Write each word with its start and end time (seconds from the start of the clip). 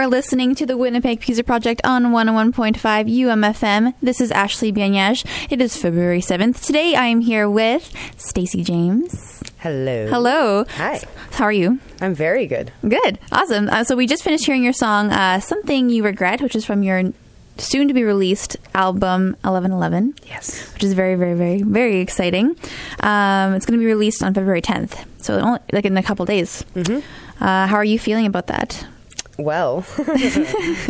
You're 0.00 0.08
listening 0.08 0.54
to 0.54 0.64
the 0.64 0.78
Winnipeg 0.78 1.20
Pizza 1.20 1.44
Project 1.44 1.82
on 1.84 2.04
101.5 2.04 2.74
UMFM. 2.80 3.92
This 4.00 4.22
is 4.22 4.30
Ashley 4.30 4.72
Bianyaj. 4.72 5.26
It 5.50 5.60
is 5.60 5.76
February 5.76 6.22
7th. 6.22 6.64
Today, 6.64 6.94
I 6.94 7.04
am 7.08 7.20
here 7.20 7.50
with 7.50 7.92
Stacey 8.16 8.64
James. 8.64 9.42
Hello. 9.58 10.06
Hello. 10.08 10.64
Hi. 10.76 11.02
How 11.32 11.44
are 11.44 11.52
you? 11.52 11.80
I'm 12.00 12.14
very 12.14 12.46
good. 12.46 12.72
Good. 12.80 13.18
Awesome. 13.30 13.68
Uh, 13.68 13.84
so, 13.84 13.94
we 13.94 14.06
just 14.06 14.22
finished 14.22 14.46
hearing 14.46 14.64
your 14.64 14.72
song, 14.72 15.12
uh, 15.12 15.38
Something 15.38 15.90
You 15.90 16.02
Regret, 16.02 16.40
which 16.40 16.56
is 16.56 16.64
from 16.64 16.82
your 16.82 17.12
soon 17.58 17.86
to 17.88 17.92
be 17.92 18.02
released 18.02 18.56
album 18.74 19.36
1111. 19.42 20.14
Yes. 20.24 20.72
Which 20.72 20.84
is 20.84 20.94
very, 20.94 21.16
very, 21.16 21.34
very, 21.34 21.60
very 21.60 22.00
exciting. 22.00 22.56
Um, 23.00 23.52
it's 23.52 23.66
going 23.66 23.78
to 23.78 23.84
be 23.84 23.84
released 23.84 24.22
on 24.22 24.32
February 24.32 24.62
10th, 24.62 25.04
so 25.18 25.38
only, 25.38 25.60
like 25.74 25.84
in 25.84 25.94
a 25.98 26.02
couple 26.02 26.24
days. 26.24 26.64
Mm-hmm. 26.74 27.44
Uh, 27.44 27.66
how 27.66 27.76
are 27.76 27.84
you 27.84 27.98
feeling 27.98 28.24
about 28.24 28.46
that? 28.46 28.86
Well, 29.42 29.84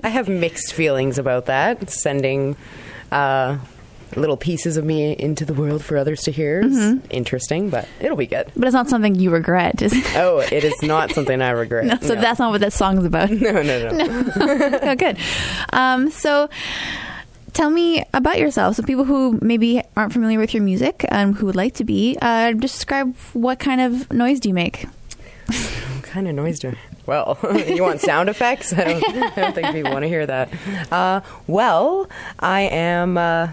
I 0.02 0.08
have 0.10 0.28
mixed 0.28 0.72
feelings 0.72 1.18
about 1.18 1.46
that. 1.46 1.90
Sending 1.90 2.56
uh, 3.12 3.58
little 4.16 4.36
pieces 4.36 4.76
of 4.76 4.84
me 4.84 5.12
into 5.12 5.44
the 5.44 5.54
world 5.54 5.84
for 5.84 5.96
others 5.96 6.22
to 6.24 6.32
hear 6.32 6.60
is 6.62 6.76
Mm-hmm. 6.76 7.06
interesting, 7.10 7.70
but 7.70 7.88
it'll 8.00 8.16
be 8.16 8.26
good. 8.26 8.50
But 8.56 8.66
it's 8.66 8.74
not 8.74 8.88
something 8.88 9.14
you 9.14 9.30
regret, 9.30 9.80
is 9.82 9.92
it? 9.94 10.16
Oh, 10.16 10.38
it 10.40 10.64
is 10.64 10.82
not 10.82 11.12
something 11.12 11.40
I 11.40 11.50
regret. 11.50 11.84
No, 11.86 11.96
so 12.00 12.14
that's 12.16 12.38
not 12.40 12.50
what 12.50 12.60
that 12.60 12.72
song's 12.72 13.04
about. 13.04 13.30
no, 13.46 13.62
no, 13.62 13.90
no. 13.90 14.30
oh, 14.82 14.94
good. 14.96 15.16
Um, 15.72 16.10
so, 16.10 16.48
tell 17.52 17.70
me 17.70 18.04
about 18.12 18.38
yourself. 18.38 18.76
So, 18.76 18.82
people 18.82 19.04
who 19.04 19.38
maybe 19.42 19.82
aren't 19.96 20.12
familiar 20.12 20.38
with 20.40 20.54
your 20.54 20.62
music 20.64 21.04
and 21.08 21.36
who 21.36 21.46
would 21.46 21.56
like 21.56 21.74
to 21.74 21.84
be, 21.84 22.16
uh, 22.20 22.52
describe 22.52 23.14
what 23.32 23.58
kind 23.60 23.80
of 23.80 24.12
noise 24.12 24.40
do 24.40 24.48
you 24.48 24.54
make? 24.54 24.86
What 25.46 26.02
kind 26.02 26.26
of 26.28 26.34
noise 26.34 26.58
do 26.58 26.70
I? 26.70 26.74
Well, 27.06 27.38
you 27.66 27.82
want 27.82 28.00
sound 28.00 28.28
effects? 28.28 28.72
I 28.72 28.84
don't, 28.84 29.04
I 29.04 29.40
don't 29.40 29.54
think 29.54 29.72
people 29.72 29.92
want 29.92 30.04
to 30.04 30.08
hear 30.08 30.26
that. 30.26 30.50
Uh, 30.92 31.22
well, 31.46 32.08
I 32.38 32.62
am 32.62 33.16
uh, 33.16 33.48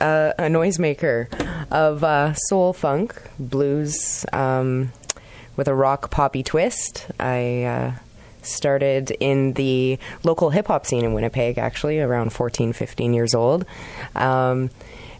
uh, 0.00 0.32
a 0.38 0.42
noisemaker 0.44 1.28
of 1.70 2.02
uh, 2.02 2.34
soul 2.34 2.72
funk, 2.72 3.20
blues, 3.38 4.24
um, 4.32 4.92
with 5.56 5.68
a 5.68 5.74
rock 5.74 6.10
poppy 6.10 6.42
twist. 6.42 7.06
I 7.20 7.64
uh, 7.64 7.92
started 8.42 9.10
in 9.20 9.52
the 9.54 9.98
local 10.24 10.50
hip 10.50 10.68
hop 10.68 10.86
scene 10.86 11.04
in 11.04 11.12
Winnipeg, 11.12 11.58
actually, 11.58 12.00
around 12.00 12.32
14, 12.32 12.72
15 12.72 13.12
years 13.12 13.34
old. 13.34 13.66
Um, 14.14 14.70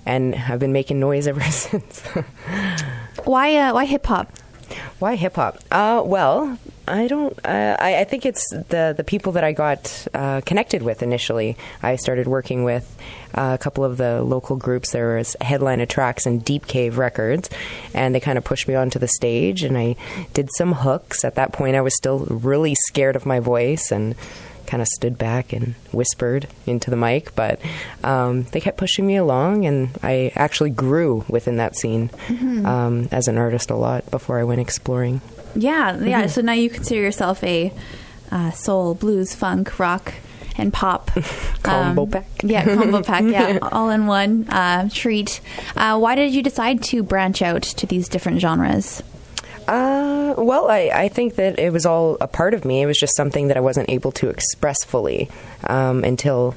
and 0.07 0.35
I've 0.35 0.59
been 0.59 0.73
making 0.73 0.99
noise 0.99 1.27
ever 1.27 1.43
since. 1.51 2.01
Why, 3.25 3.55
uh, 3.57 3.75
why 3.75 3.85
hip 3.85 4.07
hop? 4.07 4.33
Why 4.99 5.17
hip 5.17 5.37
hop? 5.37 5.59
Uh, 5.71 6.03
well, 6.05 6.59
I 6.91 7.07
don't. 7.07 7.39
Uh, 7.45 7.77
I, 7.79 8.01
I 8.01 8.05
think 8.05 8.27
it's 8.27 8.51
the 8.51 8.95
the 8.97 9.05
people 9.05 9.33
that 9.33 9.45
I 9.45 9.53
got 9.53 10.09
uh, 10.13 10.41
connected 10.45 10.83
with 10.83 11.03
initially. 11.03 11.57
I 11.83 11.97
started 11.97 12.27
working 12.27 12.65
with 12.65 12.97
uh, 13.35 13.57
a 13.59 13.63
couple 13.63 13.85
of 13.85 13.97
the 13.97 14.23
local 14.23 14.57
groups. 14.57 14.91
There 14.91 15.17
was 15.17 15.37
Headline 15.41 15.87
Tracks 15.87 16.27
and 16.27 16.45
Deep 16.45 16.67
Cave 16.67 16.99
Records, 16.99 17.49
and 17.95 18.15
they 18.15 18.21
kind 18.21 18.39
of 18.39 18.45
pushed 18.45 18.67
me 18.67 18.75
onto 18.75 18.99
the 18.99 19.09
stage. 19.09 19.63
And 19.63 19.79
I 19.79 19.95
did 20.35 20.49
some 20.57 20.73
hooks. 20.73 21.25
At 21.25 21.37
that 21.37 21.53
point, 21.53 21.77
I 21.77 21.81
was 21.81 21.97
still 21.97 22.27
really 22.27 22.75
scared 22.75 23.15
of 23.15 23.25
my 23.25 23.39
voice 23.39 23.93
and 23.93 24.17
kind 24.67 24.81
of 24.81 24.89
stood 24.89 25.19
back 25.19 25.53
and 25.53 25.75
whispered 25.93 26.47
into 26.67 26.91
the 26.91 26.97
mic. 26.97 27.35
But 27.37 27.61
um, 28.03 28.45
they 28.53 28.61
kept 28.61 28.79
pushing 28.79 29.07
me 29.07 29.17
along, 29.17 29.65
and 29.65 29.91
I 30.03 30.33
actually 30.35 30.71
grew 30.71 31.25
within 31.29 31.57
that 31.57 31.77
scene 31.77 32.11
um, 32.67 33.09
as 33.13 33.29
an 33.29 33.39
artist 33.39 33.71
a 33.71 33.77
lot 33.77 34.11
before 34.11 34.41
I 34.41 34.45
went 34.45 34.61
exploring. 34.61 35.21
Yeah, 35.55 35.99
yeah. 36.03 36.27
So 36.27 36.41
now 36.41 36.53
you 36.53 36.71
consider 36.71 37.01
yourself 37.01 37.43
a 37.45 37.73
uh, 38.31 38.51
soul, 38.53 38.95
blues, 38.95 39.35
funk, 39.35 39.79
rock, 39.79 40.15
and 40.57 40.73
pop 40.73 41.11
Combo 41.63 42.03
um, 42.03 42.11
pack. 42.11 42.27
Yeah, 42.43 42.65
combo 42.65 43.03
pack. 43.05 43.25
Yeah, 43.25 43.59
all 43.63 43.91
in 43.91 44.07
one 44.07 44.49
uh, 44.49 44.89
treat. 44.93 45.41
Uh, 45.77 45.99
why 45.99 46.15
did 46.15 46.35
you 46.35 46.43
decide 46.43 46.83
to 46.85 47.03
branch 47.03 47.43
out 47.43 47.63
to 47.63 47.87
these 47.87 48.09
different 48.09 48.41
genres? 48.41 49.03
Uh, 49.69 50.35
well, 50.37 50.69
I, 50.69 50.91
I 50.93 51.09
think 51.09 51.37
that 51.37 51.59
it 51.59 51.73
was 51.73 51.87
all 51.87 52.17
a 52.21 52.27
part 52.27 52.55
of 52.55 52.65
me. 52.65 52.83
It 52.83 52.87
was 52.87 52.99
just 52.99 53.15
something 53.17 53.49
that 53.49 53.57
I 53.57 53.61
wasn't 53.61 53.89
able 53.91 54.11
to 54.13 54.29
express 54.29 54.83
fully 54.85 55.31
um, 55.65 56.03
until 56.03 56.55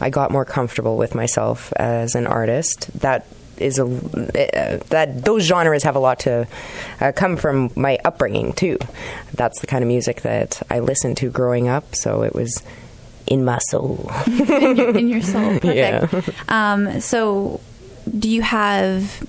I 0.00 0.10
got 0.10 0.30
more 0.30 0.44
comfortable 0.44 0.96
with 0.96 1.14
myself 1.14 1.72
as 1.74 2.14
an 2.14 2.26
artist. 2.26 2.90
That 3.00 3.26
is 3.58 3.78
a 3.78 3.84
uh, 3.84 4.82
that 4.88 5.24
those 5.24 5.44
genres 5.44 5.82
have 5.82 5.96
a 5.96 5.98
lot 5.98 6.20
to 6.20 6.46
uh, 7.00 7.12
come 7.12 7.36
from 7.36 7.70
my 7.76 7.98
upbringing 8.04 8.52
too. 8.52 8.78
That's 9.34 9.60
the 9.60 9.66
kind 9.66 9.82
of 9.82 9.88
music 9.88 10.22
that 10.22 10.62
I 10.70 10.80
listened 10.80 11.16
to 11.18 11.30
growing 11.30 11.68
up, 11.68 11.94
so 11.94 12.22
it 12.22 12.34
was 12.34 12.62
in 13.26 13.44
my 13.44 13.58
soul. 13.58 14.10
in, 14.26 14.76
your, 14.76 14.96
in 14.96 15.08
your 15.08 15.22
soul. 15.22 15.58
Perfect. 15.60 15.76
Yeah. 15.76 16.22
Um, 16.48 17.00
so, 17.00 17.60
do 18.18 18.28
you 18.28 18.42
have 18.42 19.26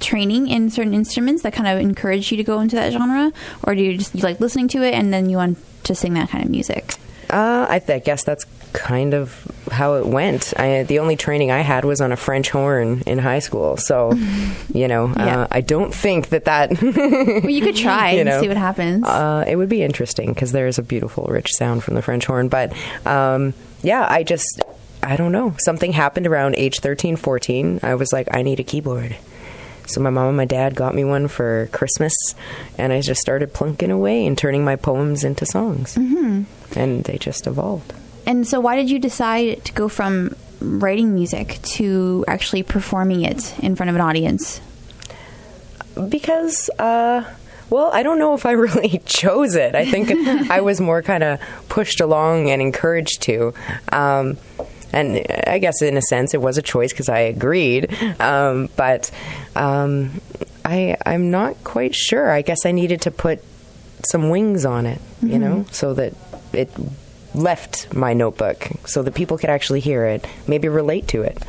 training 0.00 0.48
in 0.48 0.70
certain 0.70 0.94
instruments 0.94 1.42
that 1.42 1.52
kind 1.52 1.68
of 1.68 1.80
encourage 1.80 2.30
you 2.30 2.36
to 2.36 2.44
go 2.44 2.60
into 2.60 2.76
that 2.76 2.92
genre, 2.92 3.32
or 3.64 3.74
do 3.74 3.82
you 3.82 3.98
just 3.98 4.14
you 4.14 4.22
like 4.22 4.40
listening 4.40 4.68
to 4.68 4.82
it 4.82 4.94
and 4.94 5.12
then 5.12 5.28
you 5.28 5.36
want 5.36 5.58
to 5.84 5.94
sing 5.94 6.14
that 6.14 6.28
kind 6.30 6.44
of 6.44 6.50
music? 6.50 6.94
Uh, 7.30 7.66
I, 7.68 7.78
th- 7.78 7.90
I 7.90 7.98
guess 7.98 8.24
that's 8.24 8.46
kind 8.72 9.14
of 9.14 9.46
how 9.70 9.94
it 9.94 10.06
went. 10.06 10.52
I, 10.58 10.82
the 10.84 10.98
only 11.00 11.16
training 11.16 11.50
I 11.50 11.60
had 11.60 11.84
was 11.84 12.00
on 12.00 12.12
a 12.12 12.16
French 12.16 12.50
horn 12.50 13.02
in 13.06 13.18
high 13.18 13.38
school, 13.40 13.76
so 13.76 14.12
you 14.74 14.88
know, 14.88 15.08
Yeah. 15.16 15.42
uh, 15.42 15.48
I 15.50 15.60
don't 15.60 15.94
think 15.94 16.28
that 16.30 16.44
that 16.46 16.70
Well, 16.82 17.50
you 17.50 17.60
could 17.62 17.76
try 17.88 18.12
You 18.12 18.20
and 18.22 18.40
see 18.40 18.48
what 18.48 18.56
happens. 18.56 19.04
uh, 19.06 19.44
it 19.46 19.56
would 19.56 19.68
be 19.68 19.82
interesting 19.82 20.32
because 20.32 20.52
there 20.52 20.66
is 20.66 20.78
a 20.78 20.82
beautiful, 20.82 21.26
rich 21.26 21.52
sound 21.54 21.82
from 21.84 21.94
the 21.94 22.02
French 22.02 22.26
horn. 22.26 22.48
But 22.48 22.72
um, 23.06 23.54
yeah, 23.82 24.06
I 24.08 24.22
just, 24.22 24.62
I 25.02 25.16
don't 25.16 25.32
know. 25.32 25.54
Something 25.58 25.92
happened 25.92 26.26
around 26.26 26.54
age 26.56 26.80
13, 26.80 27.16
14. 27.16 27.80
I 27.82 27.94
was 27.94 28.12
like, 28.12 28.28
I 28.34 28.42
need 28.42 28.60
a 28.60 28.64
keyboard. 28.64 29.16
So 29.86 30.02
my 30.02 30.10
mom 30.10 30.28
and 30.28 30.36
my 30.36 30.44
dad 30.44 30.74
got 30.74 30.94
me 30.94 31.02
one 31.04 31.28
for 31.28 31.68
Christmas, 31.72 32.12
and 32.76 32.92
I 32.92 33.00
just 33.00 33.22
started 33.22 33.54
plunking 33.54 33.90
away 33.90 34.26
and 34.26 34.36
turning 34.36 34.62
my 34.62 34.76
poems 34.76 35.24
into 35.24 35.46
songs. 35.46 35.94
Mm-hmm. 35.94 36.42
And 36.78 37.04
they 37.04 37.16
just 37.16 37.46
evolved. 37.46 37.94
And 38.28 38.46
so, 38.46 38.60
why 38.60 38.76
did 38.76 38.90
you 38.90 38.98
decide 39.00 39.64
to 39.64 39.72
go 39.72 39.88
from 39.88 40.36
writing 40.60 41.14
music 41.14 41.58
to 41.62 42.24
actually 42.28 42.62
performing 42.62 43.24
it 43.24 43.58
in 43.58 43.74
front 43.74 43.90
of 43.90 43.96
an 43.96 44.02
audience? 44.02 44.60
because 46.08 46.70
uh 46.78 47.24
well 47.70 47.90
i 47.92 48.02
don't 48.02 48.18
know 48.18 48.34
if 48.34 48.46
i 48.46 48.52
really 48.66 49.00
chose 49.04 49.56
it. 49.56 49.74
I 49.74 49.84
think 49.84 50.10
i 50.50 50.60
was 50.60 50.80
more 50.80 51.02
kind 51.02 51.24
of 51.24 51.40
pushed 51.68 52.00
along 52.00 52.50
and 52.50 52.62
encouraged 52.62 53.22
to. 53.22 53.52
Um 53.90 54.36
and 54.92 55.26
i 55.46 55.58
guess 55.58 55.82
in 55.82 55.96
a 55.96 56.02
sense 56.02 56.34
it 56.34 56.40
was 56.40 56.56
a 56.58 56.62
choice 56.62 56.92
because 56.92 57.08
i 57.08 57.18
agreed. 57.20 57.92
Um 58.20 58.68
but 58.76 59.10
um 59.56 60.20
i 60.64 60.96
i'm 61.04 61.30
not 61.30 61.62
quite 61.64 61.94
sure. 61.94 62.30
I 62.30 62.42
guess 62.42 62.64
i 62.64 62.72
needed 62.72 63.00
to 63.02 63.10
put 63.10 63.42
some 64.04 64.30
wings 64.30 64.64
on 64.64 64.86
it 64.86 65.00
you 65.22 65.40
know 65.40 65.66
so 65.72 65.92
that 65.94 66.14
it 66.52 66.70
left 67.38 67.92
my 67.94 68.12
notebook 68.12 68.68
so 68.84 69.02
that 69.02 69.14
people 69.14 69.38
could 69.38 69.50
actually 69.50 69.80
hear 69.80 70.04
it 70.04 70.26
maybe 70.46 70.68
relate 70.68 71.06
to 71.08 71.22
it 71.22 71.42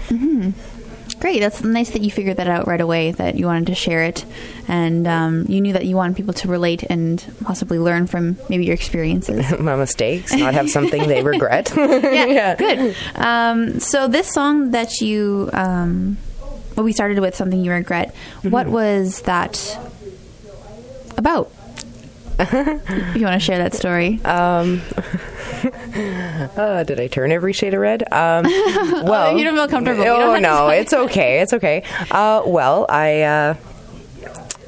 Great. 1.19 1.41
That's 1.41 1.63
nice 1.63 1.89
that 1.91 2.01
you 2.01 2.11
figured 2.11 2.37
that 2.37 2.47
out 2.47 2.65
right 2.65 2.79
away. 2.79 3.11
That 3.11 3.35
you 3.35 3.45
wanted 3.45 3.67
to 3.67 3.75
share 3.75 4.03
it, 4.03 4.25
and 4.69 5.05
um, 5.05 5.45
you 5.49 5.59
knew 5.59 5.73
that 5.73 5.85
you 5.85 5.95
wanted 5.97 6.15
people 6.15 6.33
to 6.35 6.47
relate 6.47 6.83
and 6.83 7.23
possibly 7.43 7.77
learn 7.77 8.07
from 8.07 8.37
maybe 8.47 8.65
your 8.65 8.73
experiences. 8.73 9.59
my 9.59 9.75
mistakes 9.75 10.33
not 10.33 10.53
have 10.53 10.69
something 10.69 11.07
they 11.07 11.21
regret 11.21 11.73
yeah, 11.75 12.55
good. 12.55 12.95
Um, 13.15 13.79
so 13.81 14.07
this 14.07 14.31
song 14.31 14.71
that 14.71 15.01
you, 15.01 15.49
um, 15.51 16.17
well, 16.75 16.85
we 16.85 16.93
started 16.93 17.19
with 17.19 17.35
something 17.35 17.63
you 17.63 17.71
regret. 17.71 18.15
What 18.43 18.67
was 18.67 19.21
that 19.23 19.77
about? 21.17 21.51
You 22.39 23.25
want 23.25 23.33
to 23.33 23.39
share 23.39 23.57
that 23.57 23.73
story. 23.73 24.23
Um, 24.23 24.81
uh, 26.57 26.83
did 26.83 26.99
I 26.99 27.07
turn 27.07 27.33
every 27.33 27.51
shade 27.51 27.73
of 27.73 27.81
red? 27.81 28.01
Um, 28.13 28.45
well, 29.03 29.37
you 29.37 29.43
don't 29.43 29.55
feel 29.55 29.67
comfortable. 29.67 30.03
Oh 30.03 30.39
no, 30.39 30.69
it's 30.69 30.93
okay. 30.93 31.41
It's 31.41 31.53
okay. 31.53 31.83
Uh, 32.09 32.43
well, 32.45 32.85
I. 32.87 33.21
Uh, 33.21 33.55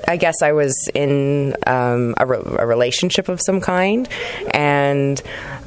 I 0.07 0.17
guess 0.17 0.41
I 0.41 0.51
was 0.51 0.89
in 0.95 1.55
um, 1.67 2.15
a, 2.17 2.25
re- 2.25 2.55
a 2.57 2.65
relationship 2.65 3.29
of 3.29 3.39
some 3.39 3.61
kind, 3.61 4.09
and 4.51 5.21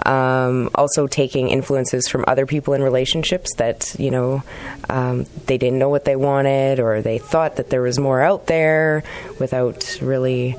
um, 0.05 0.71
also 0.75 1.07
taking 1.07 1.49
influences 1.49 2.09
from 2.09 2.25
other 2.26 2.45
people 2.45 2.75
in 2.75 2.83
relationships 2.83 3.55
that 3.55 3.95
you 3.99 4.11
know 4.11 4.43
um, 4.90 5.25
they 5.47 5.57
didn't 5.57 5.79
know 5.79 5.88
what 5.88 6.05
they 6.05 6.17
wanted, 6.17 6.81
or 6.81 7.00
they 7.00 7.19
thought 7.19 7.57
that 7.57 7.71
there 7.71 7.81
was 7.81 7.99
more 7.99 8.21
out 8.21 8.47
there 8.47 9.05
without 9.38 9.99
really 10.02 10.57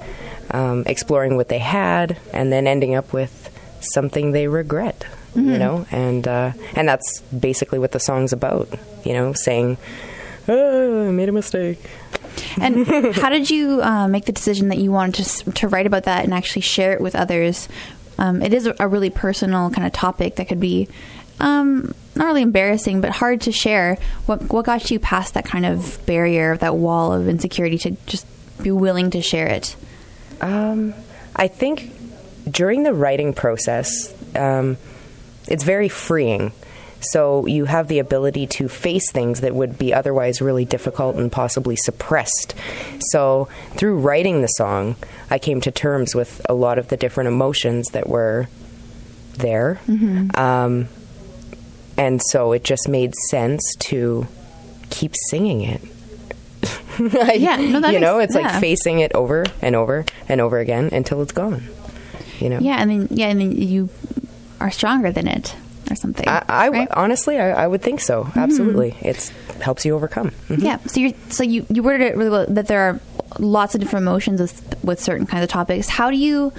um, 0.52 0.84
exploring 0.86 1.36
what 1.36 1.50
they 1.50 1.60
had, 1.60 2.18
and 2.34 2.52
then 2.52 2.68
ending 2.68 2.96
up 2.96 3.14
with 3.14 3.52
something 3.80 4.32
they 4.32 4.48
regret. 4.48 5.06
You 5.36 5.58
know, 5.58 5.86
and 5.92 6.26
uh, 6.26 6.54
and 6.78 6.88
that's 6.88 7.20
basically 7.24 7.78
what 7.78 7.92
the 7.92 8.00
song's 8.00 8.32
about. 8.32 8.70
You 9.04 9.12
know, 9.12 9.34
saying, 9.34 9.78
oh, 10.48 11.10
"I 11.10 11.12
made 11.12 11.28
a 11.28 11.34
mistake." 11.34 11.80
And 12.60 12.88
how 13.16 13.30
did 13.30 13.50
you 13.50 13.82
uh, 13.82 14.08
make 14.08 14.26
the 14.26 14.32
decision 14.32 14.70
that 14.70 14.78
you 14.78 14.92
wanted 14.92 15.26
to 15.26 15.52
to 15.52 15.68
write 15.68 15.88
about 15.88 16.04
that 16.04 16.24
and 16.24 16.34
actually 16.34 16.62
share 16.62 16.94
it 16.94 17.02
with 17.02 17.16
others? 17.16 17.68
Um, 18.18 18.42
it 18.42 18.54
is 18.54 18.66
a, 18.66 18.76
a 18.80 18.88
really 18.88 19.10
personal 19.10 19.70
kind 19.72 19.86
of 19.86 19.92
topic 19.92 20.38
that 20.38 20.48
could 20.48 20.62
be 20.62 20.88
um, 21.40 21.94
not 22.16 22.26
really 22.26 22.42
embarrassing, 22.42 23.02
but 23.02 23.12
hard 23.12 23.42
to 23.42 23.52
share. 23.52 23.98
What 24.26 24.54
what 24.54 24.66
got 24.66 24.90
you 24.90 25.00
past 25.00 25.34
that 25.34 25.46
kind 25.46 25.66
of 25.66 26.00
barrier, 26.06 26.56
that 26.58 26.76
wall 26.76 27.14
of 27.14 27.28
insecurity, 27.28 27.78
to 27.80 27.92
just 28.06 28.26
be 28.62 28.72
willing 28.72 29.12
to 29.12 29.22
share 29.22 29.48
it? 29.48 29.76
Um, 30.42 30.94
I 31.36 31.48
think 31.48 31.92
during 32.50 32.84
the 32.84 32.94
writing 32.94 33.34
process, 33.34 34.14
um, 34.36 34.78
it's 35.48 35.64
very 35.64 35.90
freeing. 35.90 36.52
So 37.02 37.46
you 37.46 37.66
have 37.66 37.88
the 37.88 38.00
ability 38.00 38.48
to 38.48 38.68
face 38.68 39.12
things 39.12 39.42
that 39.42 39.54
would 39.54 39.78
be 39.78 39.94
otherwise 39.94 40.42
really 40.42 40.66
difficult 40.66 41.18
and 41.18 41.32
possibly 41.32 41.76
suppressed. 41.76 42.56
So 43.12 43.48
through 43.72 44.00
writing 44.00 44.42
the 44.42 44.48
song, 44.48 44.96
I 45.30 45.38
came 45.38 45.62
to 45.62 45.72
terms 45.72 46.16
with 46.16 46.42
a 46.50 46.54
lot 46.54 46.80
of 46.80 46.88
the 46.88 46.98
different 46.98 47.28
emotions 47.28 47.90
that 47.90 48.08
were 48.08 48.48
there. 49.34 49.80
Um, 50.36 50.88
and 51.98 52.22
so 52.30 52.54
it 52.54 52.64
just 52.64 52.88
made 52.88 53.14
sense 53.30 53.62
to 53.82 54.28
keep 54.90 55.14
singing 55.30 55.62
it. 55.62 55.82
Yeah, 57.36 57.58
no, 57.58 57.80
that 57.82 57.94
you 57.94 58.00
know, 58.00 58.18
makes- 58.20 58.36
it's 58.36 58.42
yeah. 58.44 58.52
like 58.52 58.62
facing 58.62 59.00
it 59.00 59.14
over 59.14 59.46
and 59.62 59.76
over 59.76 60.06
and 60.30 60.42
over 60.42 60.60
again 60.60 60.90
until 60.92 61.22
it's 61.22 61.32
gone. 61.34 61.64
You 62.40 62.50
know, 62.50 62.60
Yeah, 62.60 62.78
and 62.82 62.90
then 62.92 63.08
yeah, 63.12 63.28
and 63.28 63.40
then 63.40 63.52
you 63.54 63.90
are 64.60 64.72
stronger 64.72 65.12
than 65.12 65.28
it, 65.28 65.56
or 65.90 65.96
something. 65.96 66.28
I, 66.28 66.44
I 66.48 66.70
right? 66.70 66.90
Mm-hmm. 66.90 67.00
honestly, 67.00 67.38
I, 67.40 67.64
I 67.64 67.68
would 67.68 67.82
think 67.82 68.00
so. 68.02 68.28
Absolutely, 68.36 68.96
it 69.02 69.32
helps 69.62 69.86
you 69.86 69.96
overcome. 69.96 70.32
Mhm. 70.50 70.62
Yeah. 70.62 70.78
So 70.88 71.00
you 71.00 71.14
so 71.30 71.44
you 71.44 71.66
you 71.70 71.82
worded 71.84 72.08
it 72.08 72.18
really 72.18 72.30
well 72.30 72.46
that 72.50 72.68
there 72.68 72.82
are 72.82 73.00
lots 73.40 73.74
of 73.76 73.82
different 73.82 74.04
emotions 74.04 74.42
with 74.42 74.84
with 74.84 75.00
certain 75.02 75.26
kinds 75.26 75.44
of 75.44 75.50
topics. 75.50 75.88
How 75.88 76.10
do 76.12 76.18
you 76.18 76.52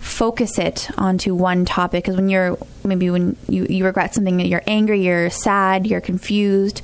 focus 0.00 0.58
it 0.58 0.90
onto 0.98 1.34
one 1.34 1.64
topic? 1.64 2.04
Because 2.04 2.16
when 2.16 2.28
you're 2.28 2.58
maybe 2.84 3.10
when 3.10 3.36
you 3.48 3.64
you 3.68 3.84
regret 3.86 4.14
something, 4.14 4.38
you're 4.40 4.62
angry, 4.66 5.00
you're 5.02 5.30
sad, 5.30 5.86
you're 5.86 6.02
confused. 6.02 6.82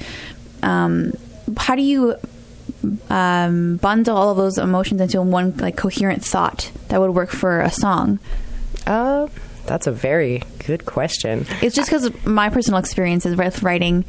Um, 0.63 1.13
how 1.59 1.75
do 1.77 1.83
you 1.83 2.15
um, 3.09 3.77
bundle 3.77 4.17
all 4.17 4.31
of 4.31 4.37
those 4.37 4.59
emotions 4.59 5.01
into 5.01 5.21
one 5.23 5.57
like 5.59 5.77
coherent 5.77 6.25
thought 6.25 6.71
that 6.89 7.01
would 7.01 7.11
work 7.11 7.31
for 7.31 7.61
a 7.61 7.71
song? 7.71 8.19
Uh, 8.87 9.29
that's 9.67 9.87
a 9.87 9.93
very 9.93 10.43
good 10.67 10.85
question. 10.87 11.47
It's 11.63 11.77
just 11.77 11.91
because 11.91 12.25
my 12.25 12.49
personal 12.51 12.81
experience 12.81 13.27
is 13.27 13.37
with 13.37 13.63
writing. 13.63 14.05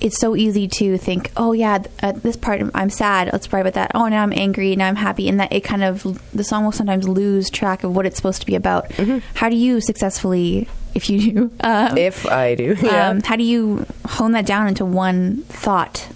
It's 0.00 0.18
so 0.18 0.34
easy 0.34 0.66
to 0.66 0.98
think, 0.98 1.30
oh 1.36 1.52
yeah, 1.52 1.84
at 2.00 2.24
this 2.24 2.34
part 2.36 2.60
I'm 2.74 2.90
sad. 2.90 3.30
Let's 3.32 3.52
write 3.52 3.60
about 3.60 3.74
that. 3.74 3.92
Oh, 3.94 4.08
now 4.08 4.24
I'm 4.24 4.32
angry. 4.32 4.74
Now 4.74 4.88
I'm 4.88 4.96
happy, 4.96 5.28
and 5.28 5.38
that 5.38 5.52
it 5.52 5.60
kind 5.60 5.84
of 5.84 6.02
the 6.34 6.42
song 6.42 6.64
will 6.64 6.72
sometimes 6.72 7.06
lose 7.08 7.48
track 7.50 7.84
of 7.84 7.94
what 7.94 8.04
it's 8.04 8.16
supposed 8.16 8.40
to 8.40 8.46
be 8.46 8.56
about. 8.56 8.90
How 9.34 9.48
do 9.48 9.54
you 9.54 9.80
successfully, 9.80 10.66
if 10.94 11.08
you 11.08 11.32
do, 11.32 11.50
um, 11.60 11.96
If 11.96 12.26
I 12.26 12.56
do, 12.56 12.76
yeah. 12.82 13.10
um, 13.10 13.22
how 13.22 13.36
do 13.36 13.44
you 13.44 13.86
hone 14.08 14.32
that 14.32 14.44
down 14.44 14.66
into 14.66 14.84
one 14.84 15.44
thought? 15.44 16.08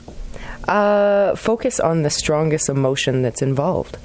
Uh, 0.68 1.35
focus 1.37 1.78
on 1.80 2.02
the 2.02 2.11
strongest 2.11 2.68
emotion 2.68 3.23
that's 3.23 3.42
involved. 3.42 3.96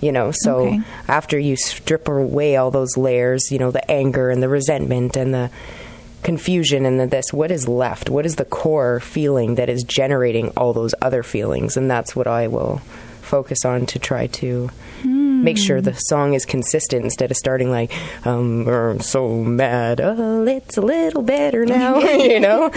You 0.00 0.12
know, 0.12 0.30
so 0.30 0.58
Okay. 0.66 0.80
after 1.08 1.38
you 1.38 1.56
strip 1.56 2.06
away 2.06 2.56
all 2.56 2.70
those 2.70 2.96
layers, 2.98 3.50
you 3.50 3.58
know, 3.58 3.70
the 3.70 3.90
anger 3.90 4.28
and 4.30 4.42
the 4.42 4.48
resentment 4.48 5.16
and 5.16 5.32
the 5.32 5.50
confusion 6.22 6.84
and 6.84 7.00
the 7.00 7.06
this, 7.06 7.32
what 7.32 7.50
is 7.50 7.66
left? 7.66 8.10
What 8.10 8.26
is 8.26 8.36
the 8.36 8.44
core 8.44 9.00
feeling 9.00 9.54
that 9.54 9.68
is 9.70 9.84
generating 9.84 10.50
all 10.56 10.72
those 10.74 10.94
other 11.00 11.22
feelings? 11.22 11.76
And 11.78 11.90
that's 11.90 12.14
what 12.14 12.26
I 12.26 12.46
will 12.46 12.78
focus 13.22 13.64
on 13.64 13.86
to 13.86 13.98
try 13.98 14.26
to 14.26 14.70
make 15.46 15.56
sure 15.56 15.80
the 15.80 15.94
song 15.94 16.34
is 16.34 16.44
consistent 16.44 17.04
instead 17.04 17.30
of 17.30 17.36
starting 17.36 17.70
like, 17.70 17.92
um, 18.26 18.68
I'm 18.68 19.00
so 19.00 19.42
mad. 19.42 20.00
Oh, 20.00 20.44
it's 20.46 20.76
a 20.76 20.82
little 20.82 21.22
better 21.22 21.64
now, 21.64 21.98
you 22.00 22.40
know? 22.46 22.70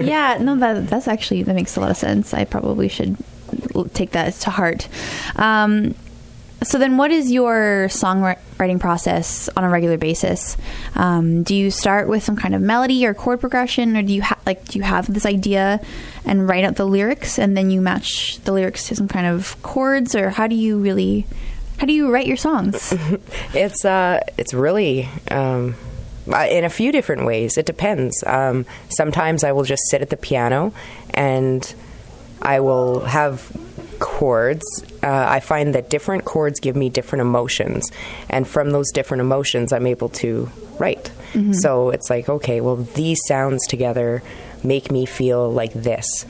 yeah, 0.00 0.38
no, 0.40 0.56
that 0.56 0.86
that's 0.88 1.08
actually 1.08 1.42
that 1.42 1.54
makes 1.54 1.76
a 1.76 1.80
lot 1.80 1.90
of 1.90 1.96
sense. 1.96 2.32
I 2.32 2.44
probably 2.44 2.88
should 2.88 3.16
take 3.92 4.12
that 4.12 4.32
to 4.34 4.50
heart. 4.50 4.88
Um, 5.36 5.94
so 6.62 6.78
then, 6.78 6.96
what 6.96 7.10
is 7.10 7.32
your 7.32 7.88
songwriting 7.88 8.78
process 8.78 9.48
on 9.56 9.64
a 9.64 9.68
regular 9.68 9.98
basis? 9.98 10.56
Um, 10.94 11.42
do 11.42 11.56
you 11.56 11.72
start 11.72 12.08
with 12.08 12.22
some 12.22 12.36
kind 12.36 12.54
of 12.54 12.60
melody 12.62 13.04
or 13.04 13.14
chord 13.14 13.40
progression, 13.40 13.96
or 13.96 14.02
do 14.02 14.14
you 14.14 14.22
ha- 14.22 14.38
like 14.46 14.68
do 14.68 14.78
you 14.78 14.84
have 14.84 15.12
this 15.12 15.26
idea 15.26 15.80
and 16.24 16.48
write 16.48 16.62
out 16.64 16.76
the 16.76 16.86
lyrics, 16.86 17.38
and 17.38 17.56
then 17.56 17.70
you 17.70 17.80
match 17.80 18.38
the 18.44 18.52
lyrics 18.52 18.86
to 18.88 18.94
some 18.94 19.08
kind 19.08 19.26
of 19.26 19.60
chords, 19.62 20.14
or 20.14 20.30
how 20.30 20.46
do 20.46 20.54
you 20.54 20.78
really 20.78 21.26
how 21.82 21.86
do 21.86 21.92
you 21.92 22.12
write 22.12 22.28
your 22.28 22.36
songs? 22.36 22.94
It's 23.54 23.84
uh, 23.84 24.20
it's 24.38 24.54
really 24.54 25.08
um, 25.32 25.74
in 26.26 26.64
a 26.64 26.70
few 26.70 26.92
different 26.92 27.26
ways. 27.26 27.58
It 27.58 27.66
depends. 27.66 28.22
Um, 28.24 28.66
sometimes 28.88 29.42
I 29.42 29.50
will 29.50 29.64
just 29.64 29.82
sit 29.90 30.00
at 30.00 30.08
the 30.08 30.16
piano 30.16 30.72
and 31.10 31.74
I 32.40 32.60
will 32.60 33.00
have 33.00 33.50
chords, 33.98 34.64
uh, 35.02 35.26
I 35.36 35.40
find 35.40 35.74
that 35.74 35.90
different 35.90 36.24
chords 36.24 36.60
give 36.60 36.76
me 36.76 36.88
different 36.88 37.22
emotions, 37.22 37.90
and 38.30 38.46
from 38.46 38.70
those 38.70 38.92
different 38.92 39.20
emotions, 39.20 39.72
I'm 39.72 39.88
able 39.88 40.08
to 40.22 40.48
write. 40.78 41.10
So 41.52 41.90
it's 41.90 42.10
like, 42.10 42.28
okay, 42.28 42.60
well, 42.60 42.76
these 42.76 43.18
sounds 43.26 43.66
together 43.66 44.22
make 44.62 44.92
me 44.92 45.04
feel 45.06 45.50
like 45.50 45.72
this. 45.72 46.26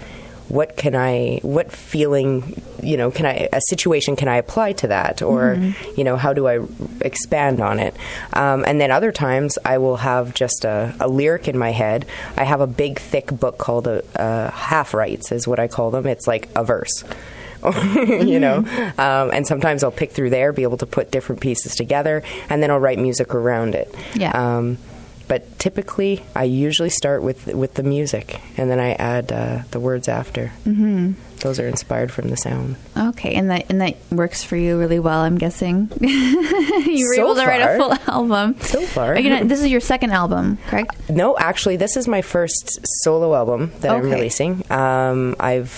What 0.53 0.77
can 0.77 0.95
I, 0.95 1.41
what 1.43 1.73
feeling, 1.73 2.61
you 2.83 2.99
know, 2.99 3.11
can 3.11 3.25
I, 3.25 3.49
a 3.55 3.61
situation 3.69 4.17
can 4.17 4.29
I 4.29 4.37
apply 4.37 4.75
to 4.75 4.89
that? 4.89 5.23
Or, 5.23 5.57
you 5.97 6.05
know, 6.05 6.19
how 6.19 6.35
do 6.35 6.47
I 6.47 6.61
expand 7.01 7.61
on 7.61 7.81
it? 7.81 7.97
Um, 8.35 8.63
and 8.67 8.79
then 8.79 8.91
other 8.91 9.13
times 9.13 9.59
I 9.65 9.79
will 9.79 9.97
have 9.97 10.35
just 10.35 10.67
a, 10.67 10.95
a 11.01 11.09
lyric 11.09 11.49
in 11.49 11.57
my 11.57 11.71
head. 11.71 12.05
I 12.37 12.45
have 12.45 12.61
a 12.61 12.67
big, 12.67 12.99
thick 12.99 13.29
book 13.29 13.57
called 13.57 13.87
a, 13.87 14.05
a 14.15 14.51
half 14.51 14.93
rights, 14.93 15.33
is 15.33 15.49
what 15.49 15.59
I 15.59 15.69
call 15.69 15.91
them. 15.91 16.07
It's 16.07 16.27
like 16.27 16.51
a 16.55 16.63
verse. 16.63 17.03
you 17.97 18.41
know, 18.41 18.59
um, 18.99 19.31
and 19.33 19.47
sometimes 19.47 19.85
I'll 19.85 19.93
pick 19.93 20.11
through 20.11 20.31
there, 20.31 20.53
be 20.53 20.65
able 20.65 20.79
to 20.79 20.87
put 20.87 21.13
different 21.13 21.41
pieces 21.41 21.77
together, 21.77 22.25
and 22.51 22.63
then 22.63 22.73
I'll 22.73 22.81
write 22.81 22.99
music 22.99 23.35
around 23.35 23.75
it. 23.75 23.95
Yeah. 24.15 24.33
Um, 24.33 24.79
but 25.33 25.59
typically, 25.59 26.23
I 26.37 26.45
usually 26.45 26.91
start 26.91 27.23
with 27.23 27.47
with 27.47 27.73
the 27.73 27.83
music, 27.83 28.39
and 28.59 28.69
then 28.71 28.79
I 28.79 28.93
add 28.93 29.33
uh, 29.33 29.63
the 29.71 29.81
words 29.81 30.07
after. 30.07 30.53
Mm-hmm. 30.67 31.13
Those 31.39 31.59
are 31.59 31.67
inspired 31.67 32.13
from 32.13 32.29
the 32.29 32.37
sound. 32.37 32.77
Okay, 32.95 33.33
and 33.33 33.51
that 33.51 33.65
and 33.71 33.81
that 33.81 33.97
works 34.11 34.45
for 34.45 34.57
you 34.57 34.79
really 34.79 34.99
well. 34.99 35.21
I'm 35.21 35.39
guessing 35.39 35.89
you 36.01 37.07
were 37.09 37.15
So 37.17 37.23
able 37.25 37.35
to 37.37 37.47
write 37.47 37.63
a 37.63 37.79
full 37.79 37.95
album. 38.15 38.61
So 38.61 38.83
far. 38.83 39.15
Are 39.15 39.19
you 39.19 39.31
gonna- 39.31 39.47
this 39.47 39.61
is 39.63 39.69
your 39.69 39.81
second 39.81 40.11
album, 40.13 40.59
correct? 40.69 41.09
No, 41.09 41.35
actually, 41.39 41.77
this 41.79 41.97
is 41.97 42.07
my 42.07 42.21
first 42.21 42.81
solo 43.03 43.35
album 43.35 43.73
that 43.81 43.91
I'm 43.91 44.03
releasing. 44.11 44.71
Um, 44.71 45.35
I've 45.41 45.73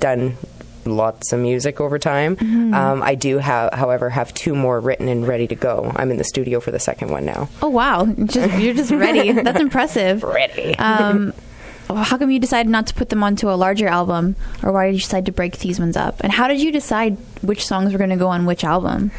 done 0.00 0.36
lots 0.84 1.32
of 1.32 1.40
music 1.40 1.80
over 1.80 1.98
time. 1.98 2.36
Mm-hmm. 2.36 2.74
Um, 2.74 3.02
I 3.02 3.14
do 3.14 3.38
have, 3.38 3.72
however, 3.72 4.10
have 4.10 4.32
two 4.34 4.54
more 4.54 4.80
written 4.80 5.08
and 5.08 5.26
ready 5.26 5.46
to 5.48 5.54
go. 5.54 5.92
I'm 5.96 6.10
in 6.10 6.16
the 6.16 6.24
studio 6.24 6.60
for 6.60 6.70
the 6.70 6.80
second 6.80 7.10
one 7.10 7.24
now. 7.24 7.48
Oh 7.60 7.68
wow, 7.68 8.06
just, 8.06 8.58
you're 8.58 8.74
just 8.74 8.90
ready. 8.90 9.32
That's 9.42 9.60
impressive. 9.60 10.22
Ready. 10.22 10.76
Um, 10.78 11.32
how 11.88 12.16
come 12.16 12.30
you 12.30 12.38
decided 12.38 12.70
not 12.70 12.86
to 12.88 12.94
put 12.94 13.08
them 13.08 13.22
onto 13.22 13.50
a 13.50 13.54
larger 13.54 13.88
album, 13.88 14.36
or 14.62 14.72
why 14.72 14.86
did 14.86 14.94
you 14.94 15.00
decide 15.00 15.26
to 15.26 15.32
break 15.32 15.58
these 15.58 15.78
ones 15.78 15.96
up? 15.96 16.20
And 16.20 16.32
how 16.32 16.48
did 16.48 16.60
you 16.60 16.72
decide 16.72 17.16
which 17.42 17.66
songs 17.66 17.92
were 17.92 17.98
going 17.98 18.10
to 18.10 18.16
go 18.16 18.28
on 18.28 18.46
which 18.46 18.64
album? 18.64 19.10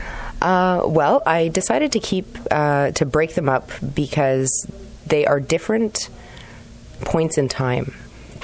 Uh, 0.41 0.83
well, 0.85 1.23
I 1.25 1.47
decided 1.47 1.91
to 1.93 1.99
keep 1.99 2.37
uh, 2.51 2.91
to 2.91 3.05
break 3.05 3.35
them 3.35 3.47
up 3.47 3.69
because 3.93 4.67
they 5.05 5.25
are 5.25 5.39
different 5.39 6.09
points 7.01 7.37
in 7.37 7.47
time. 7.47 7.93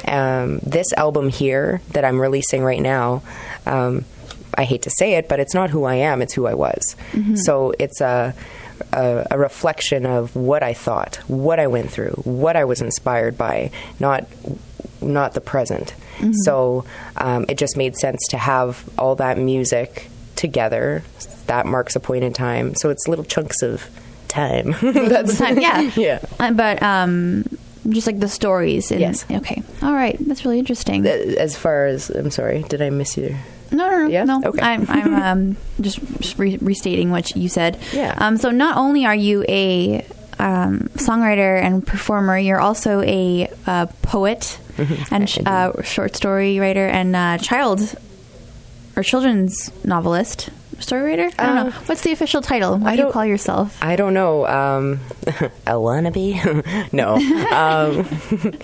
Um, 0.09 0.59
this 0.63 0.91
album 0.93 1.29
here 1.29 1.81
that 1.91 2.03
I'm 2.03 2.19
releasing 2.19 2.63
right 2.63 2.81
now, 2.81 3.21
um, 3.65 4.05
I 4.55 4.63
hate 4.63 4.81
to 4.83 4.89
say 4.89 5.13
it, 5.13 5.29
but 5.29 5.39
it's 5.39 5.53
not 5.53 5.69
who 5.69 5.83
I 5.85 5.95
am; 5.95 6.21
it's 6.21 6.33
who 6.33 6.47
I 6.47 6.53
was. 6.53 6.95
So 7.35 7.73
it's 7.79 8.01
a, 8.01 8.33
a 8.91 9.27
a 9.31 9.37
reflection 9.37 10.05
of 10.05 10.35
what 10.35 10.63
I 10.63 10.73
thought, 10.73 11.17
what 11.27 11.59
I 11.59 11.67
went 11.67 11.91
through, 11.91 12.21
what 12.23 12.55
I 12.55 12.65
was 12.65 12.81
inspired 12.81 13.37
by, 13.37 13.71
not 13.99 14.25
not 15.01 15.33
the 15.33 15.41
present. 15.41 15.93
So 16.43 16.83
um, 17.15 17.45
it 17.47 17.57
just 17.57 17.77
made 17.77 17.95
sense 17.95 18.19
to 18.31 18.37
have 18.37 18.83
all 18.97 19.15
that 19.15 19.37
music 19.37 20.09
together. 20.35 21.03
That 21.47 21.65
marks 21.65 21.95
a 21.95 21.99
point 22.01 22.25
in 22.25 22.33
time. 22.33 22.75
So 22.75 22.89
it's 22.89 23.07
little 23.07 23.23
chunks 23.23 23.61
of 23.61 23.89
time. 24.27 24.75
That's 24.81 25.37
Time, 25.37 25.59
yeah, 25.59 25.81
yeah. 25.95 26.19
Uh, 26.39 26.51
but 26.51 26.83
um, 26.83 27.45
just 27.87 28.07
like 28.07 28.19
the 28.19 28.27
stories. 28.27 28.91
And, 28.91 28.99
Yes. 28.99 29.25
Okay. 29.29 29.63
All 29.81 29.93
right. 29.93 30.17
That's 30.27 30.43
really 30.45 30.59
interesting. 30.59 31.05
As 31.05 31.55
far 31.55 31.85
as 31.85 32.09
I'm 32.09 32.31
sorry, 32.31 32.63
did 32.63 32.81
I 32.81 32.89
miss 32.89 33.15
you? 33.17 33.35
No, 33.71 33.87
no, 33.89 33.97
no. 33.99 34.07
Yeah? 34.07 34.23
no. 34.23 34.41
Okay. 34.43 34.61
I'm, 34.61 34.85
I'm 34.89 35.13
um, 35.53 35.57
just 35.79 35.99
re- 36.37 36.57
restating 36.59 37.11
what 37.11 37.35
you 37.35 37.47
said. 37.49 37.77
Yeah. 37.93 38.15
Um, 38.17 38.37
so 38.37 38.49
not 38.51 38.77
only 38.77 39.05
are 39.05 39.15
you 39.15 39.45
a 39.47 40.03
um, 40.39 40.89
songwriter 40.95 41.61
and 41.61 41.85
performer, 41.85 42.37
you're 42.37 42.59
also 42.59 43.01
a 43.01 43.47
uh, 43.67 43.85
poet 44.01 44.59
Mm-hmm. 44.79 45.13
and 45.13 45.29
sh- 45.29 45.39
uh, 45.45 45.81
short 45.83 46.15
story 46.15 46.57
writer 46.57 46.87
and 46.87 47.13
uh, 47.13 47.37
child 47.37 47.95
or 48.95 49.03
children's 49.03 49.69
novelist. 49.83 50.49
Story 50.79 51.03
writer? 51.03 51.29
I 51.37 51.45
don't 51.45 51.55
know. 51.55 51.71
What's 51.85 52.01
the 52.01 52.11
official 52.11 52.41
title? 52.41 52.77
What 52.77 52.93
I 52.93 52.95
do 52.95 53.03
you 53.03 53.11
call 53.11 53.25
yourself? 53.25 53.77
I 53.81 53.95
don't 53.95 54.13
know. 54.13 54.47
Um, 54.47 54.99
a 55.67 55.73
wannabe? 55.73 56.93
no. 56.93 57.15
Um, 57.15 58.07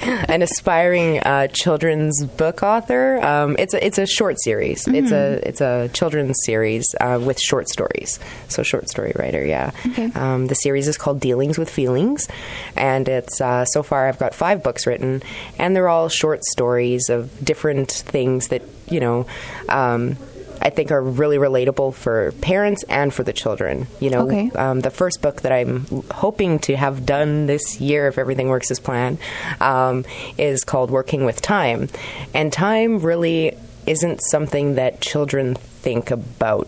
an 0.29 0.41
aspiring 0.41 1.19
uh, 1.19 1.47
children's 1.47 2.25
book 2.25 2.63
author. 2.63 3.23
Um, 3.23 3.55
it's 3.59 3.73
a, 3.73 3.85
it's 3.85 3.97
a 3.97 4.05
short 4.05 4.37
series. 4.41 4.87
It's 4.87 5.11
a 5.11 5.47
it's 5.47 5.61
a 5.61 5.89
children's 5.93 6.37
series 6.43 6.95
uh, 6.99 7.21
with 7.23 7.39
short 7.39 7.69
stories. 7.69 8.19
So 8.47 8.63
short 8.63 8.89
story 8.89 9.13
writer. 9.15 9.45
Yeah. 9.45 9.71
Okay. 9.85 10.11
Um, 10.15 10.47
the 10.47 10.55
series 10.55 10.87
is 10.87 10.97
called 10.97 11.19
Dealings 11.19 11.57
with 11.57 11.69
Feelings, 11.69 12.27
and 12.75 13.07
it's 13.07 13.41
uh, 13.41 13.65
so 13.65 13.83
far 13.83 14.07
I've 14.07 14.19
got 14.19 14.33
five 14.33 14.63
books 14.63 14.87
written, 14.87 15.21
and 15.59 15.75
they're 15.75 15.89
all 15.89 16.09
short 16.09 16.43
stories 16.45 17.09
of 17.09 17.43
different 17.43 17.91
things 17.91 18.47
that 18.49 18.61
you 18.89 18.99
know. 18.99 19.25
Um, 19.69 20.17
I 20.61 20.69
think 20.69 20.91
are 20.91 21.01
really 21.01 21.37
relatable 21.37 21.93
for 21.93 22.31
parents 22.41 22.83
and 22.89 23.13
for 23.13 23.23
the 23.23 23.33
children. 23.33 23.87
You 23.99 24.09
know, 24.09 24.21
Okay. 24.27 24.51
um, 24.55 24.79
the 24.81 24.89
first 24.89 25.21
book 25.21 25.41
that 25.41 25.51
I'm 25.51 25.85
hoping 26.11 26.59
to 26.59 26.75
have 26.75 27.05
done 27.05 27.45
this 27.45 27.79
year, 27.79 28.07
if 28.07 28.17
everything 28.17 28.49
works 28.49 28.71
as 28.71 28.79
planned, 28.79 29.19
um, 29.59 30.05
is 30.37 30.63
called 30.63 30.91
Working 30.91 31.25
with 31.25 31.41
Time. 31.41 31.89
And 32.33 32.51
time 32.51 32.99
really 32.99 33.55
isn't 33.85 34.21
something 34.21 34.75
that 34.75 35.01
children 35.01 35.55
think 35.55 36.11
about 36.11 36.67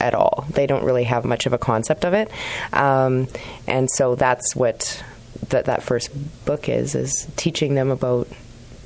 at 0.00 0.14
all. 0.14 0.44
They 0.50 0.66
don't 0.66 0.84
really 0.84 1.04
have 1.04 1.24
much 1.24 1.46
of 1.46 1.52
a 1.52 1.58
concept 1.58 2.04
of 2.04 2.12
it. 2.12 2.30
Um, 2.72 3.28
and 3.66 3.90
so 3.90 4.14
that's 4.14 4.54
what 4.56 5.02
that, 5.50 5.66
that 5.66 5.82
first 5.82 6.10
book 6.44 6.68
is, 6.68 6.94
is 6.94 7.26
teaching 7.36 7.74
them 7.74 7.90
about 7.90 8.28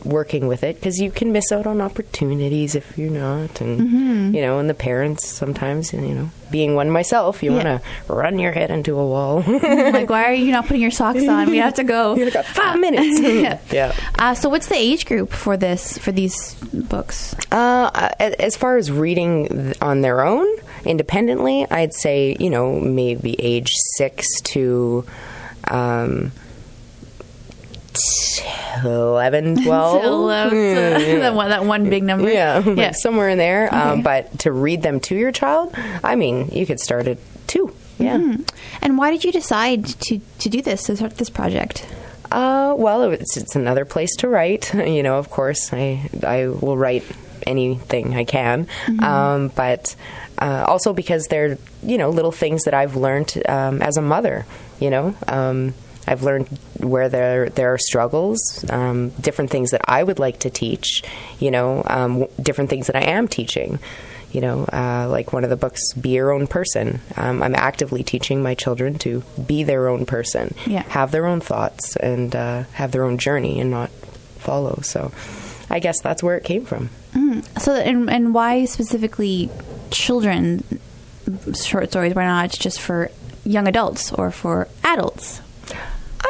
working 0.04 0.46
with 0.46 0.62
it 0.64 0.76
because 0.76 0.98
you 0.98 1.10
can 1.10 1.32
miss 1.32 1.52
out 1.52 1.66
on 1.66 1.80
opportunities 1.80 2.74
if 2.74 2.96
you're 2.96 3.10
not 3.10 3.60
and 3.60 3.80
Mm-hmm. 3.80 4.34
you 4.34 4.40
know 4.42 4.58
and 4.58 4.68
the 4.68 4.74
parents 4.74 5.26
sometimes 5.28 5.92
and 5.92 6.08
you 6.08 6.14
know 6.14 6.30
being 6.50 6.74
one 6.74 6.90
myself 6.90 7.42
you 7.42 7.50
Yeah. 7.54 7.64
want 7.64 7.82
to 7.82 8.12
run 8.12 8.38
your 8.38 8.52
head 8.52 8.70
into 8.70 8.98
a 8.98 9.06
wall 9.06 9.44
like, 9.46 10.08
why 10.10 10.24
are 10.24 10.32
you 10.34 10.50
not 10.52 10.66
putting 10.66 10.82
your 10.82 10.90
socks 10.90 11.26
on? 11.28 11.50
We 11.50 11.58
have 11.58 11.74
to 11.74 11.84
go. 11.84 12.14
you 12.16 12.30
got 12.30 12.44
five 12.46 12.78
minutes 12.80 13.20
yeah. 13.20 13.58
yeah 13.70 13.92
Uh, 14.18 14.34
so, 14.34 14.48
what's 14.48 14.68
the 14.68 14.76
age 14.76 15.06
group 15.06 15.30
for 15.32 15.56
this 15.56 15.96
for 15.98 16.12
these 16.12 16.54
books? 16.72 17.34
Uh, 17.52 18.10
as 18.18 18.56
far 18.56 18.76
as 18.78 18.90
reading 18.90 19.74
on 19.80 20.00
their 20.00 20.22
own 20.24 20.46
independently, 20.84 21.66
I'd 21.70 21.92
say 21.94 22.36
you 22.40 22.50
know 22.50 22.80
maybe 22.80 23.34
age 23.38 23.70
six 23.96 24.40
to 24.52 25.04
um, 25.68 26.32
11, 28.84 29.62
12. 29.64 30.02
So, 30.02 30.28
uh, 30.28 30.50
so 30.50 30.54
that 31.20 31.34
one 31.34 31.48
that 31.50 31.64
one 31.64 31.88
big 31.88 32.02
number. 32.02 32.30
Yeah, 32.30 32.58
like 32.66 32.94
somewhere 32.94 33.28
in 33.28 33.38
there. 33.38 33.66
Okay. 33.66 33.76
Um, 33.76 34.02
but 34.02 34.40
to 34.40 34.52
read 34.52 34.82
them 34.82 35.00
to 35.00 35.14
your 35.14 35.32
child, 35.32 35.74
I 36.02 36.16
mean, 36.16 36.48
you 36.50 36.66
could 36.66 36.80
start 36.80 37.06
at 37.06 37.18
two. 37.46 37.74
Yeah. 37.98 38.16
Mm-hmm. 38.16 38.42
And 38.82 38.98
why 38.98 39.10
did 39.10 39.24
you 39.24 39.32
decide 39.32 39.86
to 39.86 40.20
to 40.38 40.48
do 40.48 40.62
this 40.62 40.84
to 40.84 40.96
start 40.96 41.16
this 41.16 41.30
project? 41.30 41.86
Uh, 42.30 42.74
well, 42.78 43.02
it's, 43.10 43.36
it's 43.36 43.56
another 43.56 43.84
place 43.84 44.14
to 44.16 44.28
write. 44.28 44.72
You 44.74 45.02
know, 45.02 45.18
of 45.18 45.30
course, 45.30 45.72
I 45.72 46.08
I 46.22 46.46
will 46.46 46.76
write 46.76 47.04
anything 47.46 48.14
I 48.14 48.24
can, 48.24 48.68
um, 49.00 49.48
but 49.48 49.96
uh, 50.38 50.64
also 50.68 50.92
because 50.92 51.26
they're 51.26 51.58
you 51.82 51.98
know 51.98 52.10
little 52.10 52.32
things 52.32 52.64
that 52.64 52.74
I've 52.74 52.96
learned 52.96 53.42
um, 53.48 53.82
as 53.82 53.96
a 53.96 54.02
mother. 54.02 54.46
You 54.78 54.90
know. 54.90 55.14
I've 56.10 56.22
learned 56.24 56.48
where 56.78 57.08
there 57.08 57.48
there 57.50 57.72
are 57.72 57.78
struggles, 57.78 58.64
um, 58.68 59.10
different 59.20 59.50
things 59.50 59.70
that 59.70 59.82
I 59.84 60.02
would 60.02 60.18
like 60.18 60.40
to 60.40 60.50
teach, 60.50 61.02
you 61.38 61.50
know, 61.50 61.82
um, 61.86 62.20
w- 62.20 62.32
different 62.42 62.68
things 62.70 62.88
that 62.88 62.96
I 62.96 63.02
am 63.16 63.28
teaching, 63.28 63.78
you 64.32 64.40
know, 64.40 64.64
uh, 64.72 65.06
like 65.08 65.32
one 65.32 65.44
of 65.44 65.50
the 65.50 65.56
books, 65.56 65.92
"Be 65.94 66.10
Your 66.10 66.32
Own 66.32 66.46
Person." 66.48 67.00
Um, 67.16 67.42
I'm 67.44 67.54
actively 67.54 68.02
teaching 68.02 68.42
my 68.42 68.54
children 68.54 68.98
to 69.00 69.22
be 69.46 69.62
their 69.62 69.86
own 69.88 70.04
person, 70.04 70.54
Yeah. 70.66 70.82
have 70.88 71.12
their 71.12 71.26
own 71.26 71.40
thoughts, 71.40 71.94
and 71.96 72.34
uh, 72.34 72.64
have 72.72 72.90
their 72.92 73.04
own 73.04 73.16
journey, 73.18 73.60
and 73.60 73.70
not 73.70 73.90
follow. 74.38 74.80
So, 74.82 75.12
I 75.70 75.78
guess 75.78 76.00
that's 76.00 76.22
where 76.22 76.36
it 76.36 76.44
came 76.44 76.64
from. 76.64 76.90
So, 77.58 77.74
and, 77.74 78.08
and 78.10 78.34
why 78.34 78.64
specifically 78.64 79.50
children 79.90 80.62
short 81.54 81.90
stories? 81.90 82.14
Why 82.14 82.24
not 82.24 82.50
just 82.50 82.80
for 82.80 83.10
young 83.44 83.68
adults 83.68 84.12
or 84.12 84.30
for 84.30 84.66
adults 84.82 85.40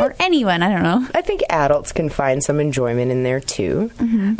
or 0.00 0.14
anyone? 0.20 0.62
I 0.62 0.72
don't 0.72 0.82
know. 0.82 1.06
I 1.14 1.22
think 1.22 1.42
adults 1.50 1.92
can 1.92 2.08
find 2.08 2.42
some 2.42 2.60
enjoyment 2.60 3.10
in 3.10 3.22
there 3.22 3.40
too. 3.40 3.90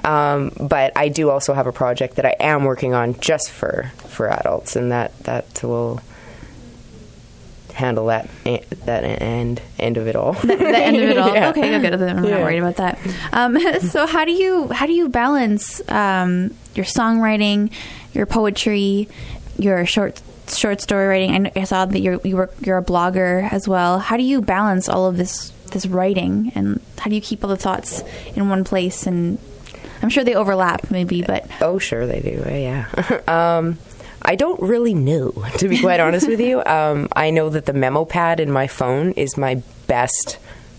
Um, 0.05 0.52
but 0.61 0.93
I 0.97 1.09
do 1.09 1.31
also 1.31 1.55
have 1.55 1.67
a 1.67 1.73
project 1.73 2.17
that 2.17 2.25
I 2.26 2.35
am 2.40 2.64
working 2.64 2.95
on 2.95 3.19
just 3.21 3.50
for 3.50 3.90
for 4.09 4.29
adults, 4.31 4.76
and 4.76 4.90
that 4.93 5.17
that 5.25 5.62
will 5.62 6.00
handle 7.75 8.07
that 8.07 8.29
e- 8.45 8.61
that 8.85 9.05
end 9.05 9.62
end 9.79 9.97
of 9.97 10.07
it 10.07 10.17
all. 10.17 10.33
the 10.35 10.52
end 10.79 10.97
of 10.97 11.02
it 11.09 11.17
all. 11.19 11.31
Yeah. 11.35 11.50
Okay, 11.50 11.79
good. 11.81 11.95
I'm 11.95 12.17
not 12.23 12.29
Yeah. 12.29 12.43
worried 12.43 12.59
about 12.59 12.76
that. 12.76 12.99
Um, 13.33 13.59
so 13.81 14.07
how 14.07 14.25
do 14.25 14.33
you 14.33 14.69
how 14.69 14.87
do 14.87 14.93
you 14.93 15.09
balance 15.09 15.81
um, 15.88 16.55
your 16.75 16.85
songwriting 16.85 17.71
your 18.12 18.26
poetry, 18.26 19.09
your 19.57 19.87
short 19.87 20.21
short 20.59 20.80
story 20.80 21.07
writing. 21.07 21.50
I, 21.54 21.64
saw 21.64 21.85
that 21.85 22.00
you're 22.00 22.21
you 22.25 22.37
were, 22.37 22.50
you're 22.61 22.78
a 22.78 22.85
blogger 22.85 23.50
as 23.52 23.69
well. 23.69 23.99
How 23.99 24.16
do 24.16 24.23
you 24.23 24.42
balance 24.42 24.88
all 24.88 25.07
of 25.07 25.16
this 25.16 25.50
this 25.73 25.87
writing, 25.87 26.52
and 26.54 26.80
how 26.99 27.09
do 27.09 27.14
you 27.14 27.21
keep 27.21 27.45
all 27.45 27.50
the 27.50 27.57
thoughts 27.57 28.02
in 28.35 28.49
one 28.49 28.64
place? 28.64 29.07
And 29.07 29.38
I'm 30.02 30.09
sure 30.09 30.25
they 30.25 30.35
overlap, 30.35 30.90
maybe, 30.90 31.23
but 31.23 31.47
Oh, 31.61 31.78
sure 31.78 32.07
they 32.07 32.21
do. 32.21 32.42
Yeah. 32.49 32.87
um, 33.59 33.78
I 34.23 34.35
don't 34.37 34.61
really 34.61 34.95
know, 34.95 35.30
to 35.59 35.69
be 35.69 35.80
quite 35.80 36.00
honest 36.00 36.28
with 36.28 36.40
you. 36.40 36.62
Um, 36.64 37.09
I 37.12 37.30
know 37.30 37.49
that 37.50 37.66
the 37.66 37.73
memo 37.73 38.04
pad 38.04 38.40
in 38.40 38.50
my 38.50 38.66
phone 38.66 39.12
is 39.12 39.37
my 39.37 39.62
best 39.87 40.38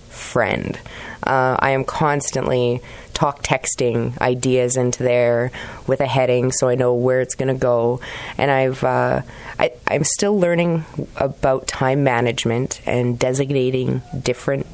friend. 0.10 0.80
Uh, 1.24 1.56
I 1.60 1.72
am 1.72 1.84
constantly 1.84 2.82
talk 3.22 3.44
texting 3.44 4.20
ideas 4.20 4.76
into 4.76 5.04
there 5.04 5.52
with 5.86 6.00
a 6.00 6.08
heading 6.08 6.52
so 6.52 6.68
I 6.68 6.74
know 6.74 6.96
where 6.96 7.22
it's 7.22 7.36
going 7.36 7.54
to 7.54 7.60
go. 7.60 8.00
And 8.36 8.50
I've 8.50 8.84
uh, 8.84 9.22
I, 9.60 9.74
I'm 9.88 10.04
still 10.04 10.40
learning 10.40 10.86
about 11.18 11.68
time 11.68 12.04
management 12.04 12.82
and 12.88 13.20
designating 13.20 14.02
different 14.20 14.66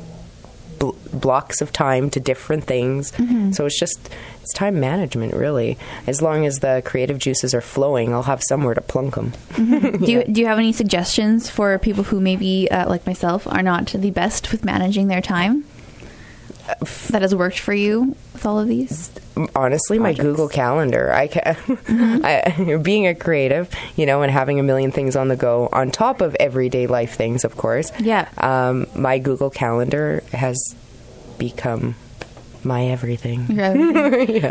bl- 0.80 0.92
blocks 1.12 1.60
of 1.60 1.74
time 1.74 2.10
to 2.12 2.22
different 2.22 2.64
things. 2.64 3.12
So 3.54 3.66
it's 3.66 3.78
just 3.78 4.10
it's 4.42 4.54
time 4.54 4.80
management, 4.80 5.34
really. 5.34 5.78
As 6.06 6.22
long 6.22 6.46
as 6.46 6.60
the 6.60 6.82
creative 6.86 7.20
juices 7.20 7.54
are 7.54 7.60
flowing, 7.60 8.14
I'll 8.14 8.24
have 8.24 8.42
somewhere 8.42 8.76
to 8.76 8.82
plunk 8.82 9.16
them. 9.16 9.34
do 9.58 10.10
you 10.10 10.24
do 10.24 10.40
you 10.40 10.48
have 10.48 10.58
any 10.58 10.72
suggestions 10.72 11.50
for 11.50 11.78
people 11.80 12.06
who 12.06 12.22
maybe 12.22 12.72
uh, 12.72 12.88
like 12.88 13.06
myself 13.06 13.46
are 13.46 13.62
not 13.62 13.88
the 13.88 14.12
best 14.12 14.54
with 14.54 14.64
managing 14.64 15.10
their 15.10 15.22
time? 15.22 15.66
That 17.12 17.22
has 17.22 17.34
worked 17.34 17.60
for 17.60 17.74
you 17.74 18.16
with 18.38 18.46
all 18.46 18.60
of 18.60 18.68
these. 18.68 19.10
Honestly, 19.56 19.98
my 19.98 20.14
Google 20.14 20.48
Calendar. 20.48 21.12
I 21.12 21.28
can, 21.28 21.58
I, 22.24 22.78
being 22.82 23.08
a 23.08 23.16
creative, 23.16 23.70
you 23.96 24.06
know, 24.06 24.22
and 24.22 24.32
having 24.32 24.60
a 24.60 24.64
million 24.64 24.92
things 24.92 25.16
on 25.16 25.28
the 25.28 25.36
go, 25.36 25.70
on 25.74 25.90
top 25.90 26.22
of 26.22 26.36
everyday 26.36 26.86
life 26.86 27.16
things, 27.16 27.44
of 27.44 27.58
course. 27.58 27.92
Yeah. 28.00 28.30
Um, 28.38 28.86
my 28.96 29.18
Google 29.18 29.50
Calendar 29.50 30.24
has 30.32 30.76
become 31.40 31.96
my 32.66 32.86
everything. 32.88 33.40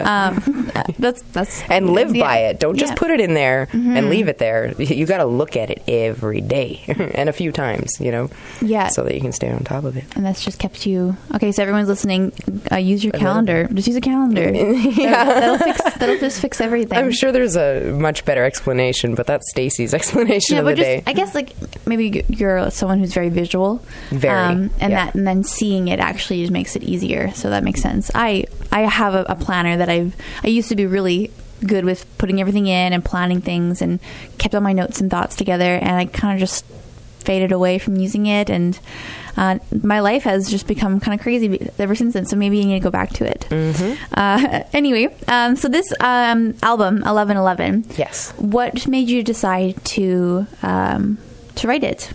um, 0.01 0.71
that's 0.99 1.23
that's 1.33 1.63
and 1.69 1.91
live 1.91 2.15
yeah. 2.15 2.25
by 2.25 2.39
it. 2.39 2.61
Don't 2.61 2.77
just 2.77 2.91
Yeah. 2.91 2.95
Mm-hmm. 2.97 2.99
put 2.99 3.11
it 3.11 3.21
in 3.21 3.35
there 3.35 3.69
and 3.73 4.09
leave 4.11 4.29
it 4.29 4.39
there. 4.39 4.73
You 4.81 5.07
got 5.07 5.19
to 5.19 5.25
look 5.27 5.57
at 5.57 5.71
it 5.71 5.83
every 5.89 6.41
day 6.41 6.83
and 7.15 7.29
a 7.29 7.33
few 7.33 7.53
times, 7.53 8.01
you 8.01 8.11
know, 8.11 8.31
Yeah. 8.61 8.89
so 8.89 9.03
that 9.05 9.15
you 9.15 9.21
can 9.21 9.33
stay 9.33 9.51
on 9.51 9.65
top 9.65 9.85
of 9.85 9.97
it. 9.97 10.05
and 10.17 10.25
that's 10.25 10.45
just 10.45 10.59
kept 10.59 10.87
you 10.87 11.17
okay. 11.35 11.53
So 11.53 11.63
everyone's 11.63 11.89
listening. 11.89 12.33
Uh, 12.71 12.77
use 12.77 13.03
your 13.05 13.13
calendar. 13.13 13.69
Just 13.73 13.89
use 13.89 13.97
a 13.97 14.01
calendar. 14.01 14.51
yeah, 14.53 15.25
that'll 15.25 15.59
fix. 15.59 15.95
That'll 15.97 16.19
just 16.19 16.41
fix 16.41 16.61
everything. 16.61 16.99
I'm 16.99 17.11
sure 17.13 17.33
there's 17.33 17.57
a 17.57 17.93
much 17.93 18.25
better 18.25 18.45
explanation, 18.45 19.15
but 19.15 19.27
that's 19.27 19.49
Stacy's 19.51 19.95
explanation 19.95 20.55
Yeah, 20.57 20.61
of 20.61 20.67
the 20.67 20.75
just 20.75 20.83
day. 20.87 21.03
I 21.07 21.13
guess 21.13 21.35
like 21.35 21.55
maybe 21.87 22.25
you're 22.29 22.71
someone 22.71 22.99
who's 23.01 23.15
very 23.15 23.29
visual, 23.29 23.83
Very, 24.11 24.33
and 24.55 24.71
yeah. 24.81 24.89
that 24.89 25.15
and 25.15 25.27
then 25.27 25.45
seeing 25.45 25.89
it 25.89 26.01
actually 26.01 26.41
just 26.41 26.53
makes 26.53 26.77
it 26.77 26.83
easier. 26.83 27.31
So 27.33 27.51
that 27.51 27.63
makes 27.65 27.81
sense. 27.83 28.06
I 28.15 28.45
I 28.73 28.81
have 28.83 29.15
a, 29.15 29.25
a 29.29 29.35
planner 29.35 29.77
that 29.77 29.89
I've 29.89 30.15
I 30.45 30.49
used 30.49 30.69
to 30.71 30.77
be 30.77 30.87
really 30.87 31.31
good 31.67 31.85
with 31.85 32.05
putting 32.19 32.41
everything 32.41 32.67
in 32.67 32.93
and 32.93 33.05
planning 33.05 33.41
things 33.41 33.81
and 33.81 33.99
kept 34.39 34.55
all 34.55 34.61
my 34.61 34.73
notes 34.73 35.01
and 35.01 35.11
thoughts 35.11 35.37
together, 35.37 35.77
and 35.77 35.97
I 35.97 36.07
kind 36.07 36.35
of 36.35 36.41
just 36.41 36.65
faded 37.21 37.51
away 37.53 37.79
from 37.79 37.97
using 37.97 38.27
it 38.27 38.51
and. 38.51 38.79
Uh, 39.39 39.59
my 39.83 40.01
life 40.01 40.23
has 40.23 40.51
just 40.51 40.67
become 40.67 40.99
kind 40.99 41.13
of 41.13 41.23
crazy 41.23 41.69
ever 41.79 41.95
since 41.95 42.15
then, 42.15 42.25
so 42.25 42.35
maybe 42.37 42.57
you 42.57 42.65
need 42.65 42.79
to 42.79 42.83
go 42.83 42.91
back 42.91 43.11
to 43.11 43.31
it. 43.31 43.47
Mm-hmm. 43.51 44.03
Uh, 44.15 44.63
anyway, 44.73 45.15
um, 45.29 45.57
so 45.57 45.69
this 45.69 45.93
um, 46.01 46.55
album, 46.63 47.03
Eleven 47.05 47.37
Eleven, 47.37 47.85
Yes. 47.99 48.31
what 48.39 48.89
made 48.89 49.11
you 49.11 49.23
decide 49.23 49.85
to 49.85 50.47
um, 50.63 51.19
to 51.57 51.69
write 51.69 51.85
it 51.85 52.15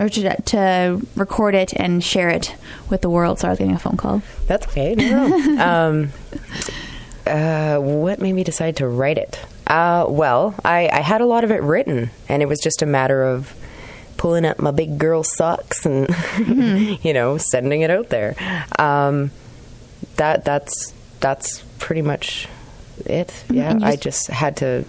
or 0.00 0.08
to, 0.08 0.42
to 0.42 1.06
record 1.14 1.54
it 1.54 1.72
and 1.74 2.02
share 2.02 2.30
it 2.30 2.56
with 2.88 3.02
the 3.02 3.10
world? 3.10 3.38
So 3.38 3.48
I 3.48 3.50
was 3.50 3.58
getting 3.58 3.74
a 3.74 3.78
phone 3.78 3.96
call. 3.96 4.22
That's 4.46 4.66
okay. 4.68 4.94
No, 4.94 5.58
um, 5.60 6.12
uh, 7.26 7.78
what 7.78 8.20
made 8.20 8.32
me 8.32 8.44
decide 8.44 8.76
to 8.76 8.88
write 8.88 9.18
it? 9.18 9.38
Uh, 9.66 10.06
well, 10.08 10.54
I, 10.64 10.88
I 10.92 11.00
had 11.00 11.20
a 11.20 11.26
lot 11.26 11.44
of 11.44 11.50
it 11.50 11.62
written, 11.62 12.10
and 12.28 12.42
it 12.42 12.46
was 12.46 12.58
just 12.60 12.82
a 12.82 12.86
matter 12.86 13.22
of 13.22 13.54
pulling 14.16 14.44
up 14.44 14.58
my 14.58 14.70
big 14.70 14.98
girl 14.98 15.22
socks 15.22 15.86
and 15.86 16.08
you 17.04 17.12
know 17.14 17.38
sending 17.38 17.82
it 17.82 17.90
out 17.90 18.08
there. 18.08 18.34
Um, 18.78 19.30
that 20.16 20.44
that's 20.44 20.92
that's 21.20 21.60
pretty 21.78 22.02
much 22.02 22.48
it. 23.06 23.44
Yeah, 23.48 23.70
And 23.70 23.80
you 23.82 23.86
I 23.86 23.90
just- 23.96 24.26
just 24.26 24.30
had 24.30 24.56
to 24.58 24.84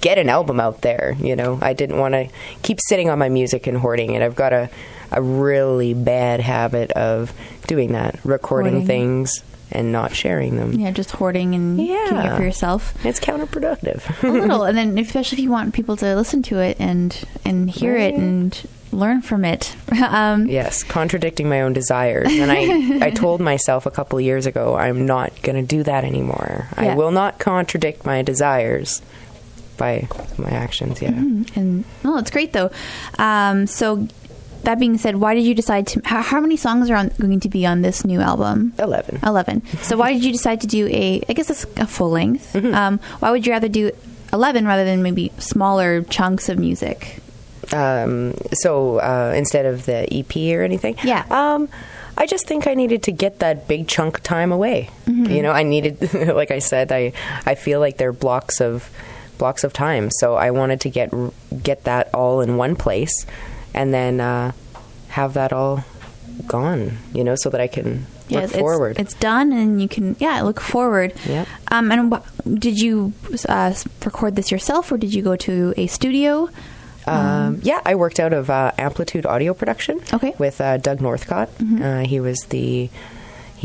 get 0.00 0.18
an 0.18 0.28
album 0.28 0.60
out 0.60 0.82
there. 0.82 1.16
You 1.18 1.36
know, 1.36 1.58
I 1.62 1.72
didn't 1.72 1.98
want 1.98 2.14
to 2.14 2.28
keep 2.62 2.78
sitting 2.88 3.10
on 3.10 3.18
my 3.18 3.28
music 3.28 3.66
and 3.66 3.76
hoarding 3.78 4.12
it. 4.14 4.22
I've 4.22 4.36
got 4.36 4.52
a 4.52 4.70
a 5.12 5.22
really 5.22 5.94
bad 5.94 6.40
habit 6.40 6.90
of 6.92 7.32
doing 7.68 7.92
that, 7.92 8.18
recording 8.24 8.72
Hoarding. 8.72 8.86
things 8.88 9.42
and 9.70 9.92
not 9.92 10.14
sharing 10.14 10.56
them. 10.56 10.72
Yeah, 10.72 10.90
just 10.90 11.12
hoarding 11.12 11.54
and 11.54 11.78
keeping 11.78 11.94
it 11.96 12.24
Yeah. 12.24 12.36
for 12.36 12.42
yourself. 12.42 12.92
It's 13.04 13.20
counterproductive. 13.20 14.22
A 14.24 14.26
little, 14.28 14.62
and 14.64 14.76
then 14.76 14.98
especially 14.98 15.38
if 15.38 15.44
you 15.44 15.50
want 15.50 15.74
people 15.74 15.96
to 15.98 16.16
listen 16.16 16.42
to 16.44 16.58
it 16.58 16.76
and 16.80 17.16
and 17.44 17.70
hear 17.70 17.94
it 17.96 18.14
and 18.14 18.60
learn 18.92 19.22
from 19.22 19.44
it. 19.44 19.76
um, 20.02 20.46
yes, 20.46 20.82
contradicting 20.82 21.48
my 21.48 21.60
own 21.62 21.72
desires. 21.72 22.28
And 22.32 22.50
I, 22.50 23.06
I 23.06 23.10
told 23.10 23.40
myself 23.40 23.86
a 23.86 23.90
couple 23.90 24.18
of 24.18 24.24
years 24.24 24.46
ago, 24.46 24.74
I'm 24.76 25.06
not 25.06 25.40
going 25.42 25.56
to 25.56 25.66
do 25.66 25.82
that 25.84 26.04
anymore. 26.04 26.66
Yeah. 26.76 26.92
I 26.92 26.94
will 26.96 27.10
not 27.10 27.38
contradict 27.38 28.06
my 28.06 28.22
desires 28.22 29.02
by 29.76 30.08
my 30.38 30.50
actions. 30.50 31.00
Yeah. 31.02 31.10
And 31.10 31.84
well, 32.02 32.18
it's 32.18 32.30
great 32.30 32.52
though. 32.52 32.70
Um, 33.18 33.66
so 33.66 34.08
that 34.62 34.78
being 34.80 34.98
said, 34.98 35.16
why 35.16 35.34
did 35.34 35.44
you 35.44 35.54
decide 35.54 35.86
to? 35.88 36.00
How, 36.04 36.22
how 36.22 36.40
many 36.40 36.56
songs 36.56 36.90
are 36.90 36.96
on, 36.96 37.08
going 37.20 37.40
to 37.40 37.48
be 37.48 37.64
on 37.66 37.82
this 37.82 38.04
new 38.04 38.20
album? 38.20 38.72
11. 38.78 39.20
11. 39.24 39.66
So 39.82 39.96
why 39.96 40.12
did 40.12 40.24
you 40.24 40.32
decide 40.32 40.60
to 40.62 40.66
do 40.66 40.88
a, 40.88 41.22
I 41.28 41.32
guess 41.34 41.50
it's 41.50 41.64
a 41.78 41.86
full 41.86 42.10
length? 42.10 42.52
Mm-hmm. 42.54 42.74
Um, 42.74 42.98
why 43.20 43.30
would 43.30 43.46
you 43.46 43.52
rather 43.52 43.68
do 43.68 43.92
11 44.32 44.66
rather 44.66 44.84
than 44.84 45.02
maybe 45.02 45.30
smaller 45.38 46.02
chunks 46.02 46.48
of 46.48 46.58
music? 46.58 47.20
um, 47.72 48.34
so 48.52 48.98
uh, 48.98 49.32
instead 49.36 49.66
of 49.66 49.86
the 49.86 50.06
EP 50.12 50.36
or 50.56 50.62
anything, 50.62 50.96
Yeah. 51.02 51.24
Um, 51.30 51.68
I 52.18 52.26
just 52.26 52.46
think 52.46 52.66
I 52.66 52.74
needed 52.74 53.02
to 53.04 53.12
get 53.12 53.40
that 53.40 53.68
big 53.68 53.88
chunk 53.88 54.18
of 54.18 54.22
time 54.22 54.50
away. 54.50 54.88
Mm-hmm. 55.06 55.30
You 55.30 55.42
know, 55.42 55.50
I 55.52 55.64
needed, 55.64 56.14
like 56.34 56.50
I 56.50 56.60
said, 56.60 56.90
I 56.90 57.12
I 57.44 57.54
feel 57.56 57.78
like 57.78 57.98
there 57.98 58.08
are 58.08 58.12
blocks 58.14 58.60
of 58.60 58.88
blocks 59.38 59.64
of 59.64 59.72
time. 59.72 60.10
So 60.10 60.34
I 60.34 60.50
wanted 60.50 60.80
to 60.82 60.90
get 60.90 61.12
get 61.62 61.84
that 61.84 62.12
all 62.14 62.40
in 62.40 62.56
one 62.56 62.76
place, 62.76 63.26
and 63.74 63.92
then 63.92 64.20
uh, 64.20 64.52
have 65.08 65.34
that 65.34 65.52
all 65.52 65.84
gone. 66.46 66.98
You 67.12 67.24
know, 67.24 67.36
so 67.36 67.50
that 67.50 67.60
I 67.60 67.66
can 67.66 68.06
yeah, 68.28 68.40
look 68.40 68.50
it's, 68.50 68.58
forward. 68.58 68.98
It's 68.98 69.14
done, 69.14 69.52
and 69.52 69.80
you 69.80 69.88
can 69.88 70.16
yeah 70.18 70.42
look 70.42 70.60
forward. 70.60 71.14
Yep. 71.26 71.48
Um, 71.68 71.92
and 71.92 72.12
wh- 72.12 72.58
did 72.58 72.80
you 72.80 73.12
uh, 73.48 73.74
record 74.04 74.36
this 74.36 74.50
yourself, 74.50 74.90
or 74.92 74.98
did 74.98 75.14
you 75.14 75.22
go 75.22 75.36
to 75.36 75.74
a 75.76 75.86
studio? 75.86 76.48
Um, 77.06 77.60
yeah, 77.62 77.80
I 77.86 77.94
worked 77.94 78.18
out 78.18 78.32
of 78.32 78.50
uh, 78.50 78.72
Amplitude 78.78 79.26
Audio 79.26 79.54
Production. 79.54 80.00
Okay. 80.12 80.32
Mm-hmm. 80.32 80.42
With 80.42 80.60
uh, 80.60 80.76
Doug 80.78 81.00
Northcott. 81.00 81.50
Uh, 81.80 82.00
he 82.00 82.18
was 82.18 82.40
the 82.48 82.90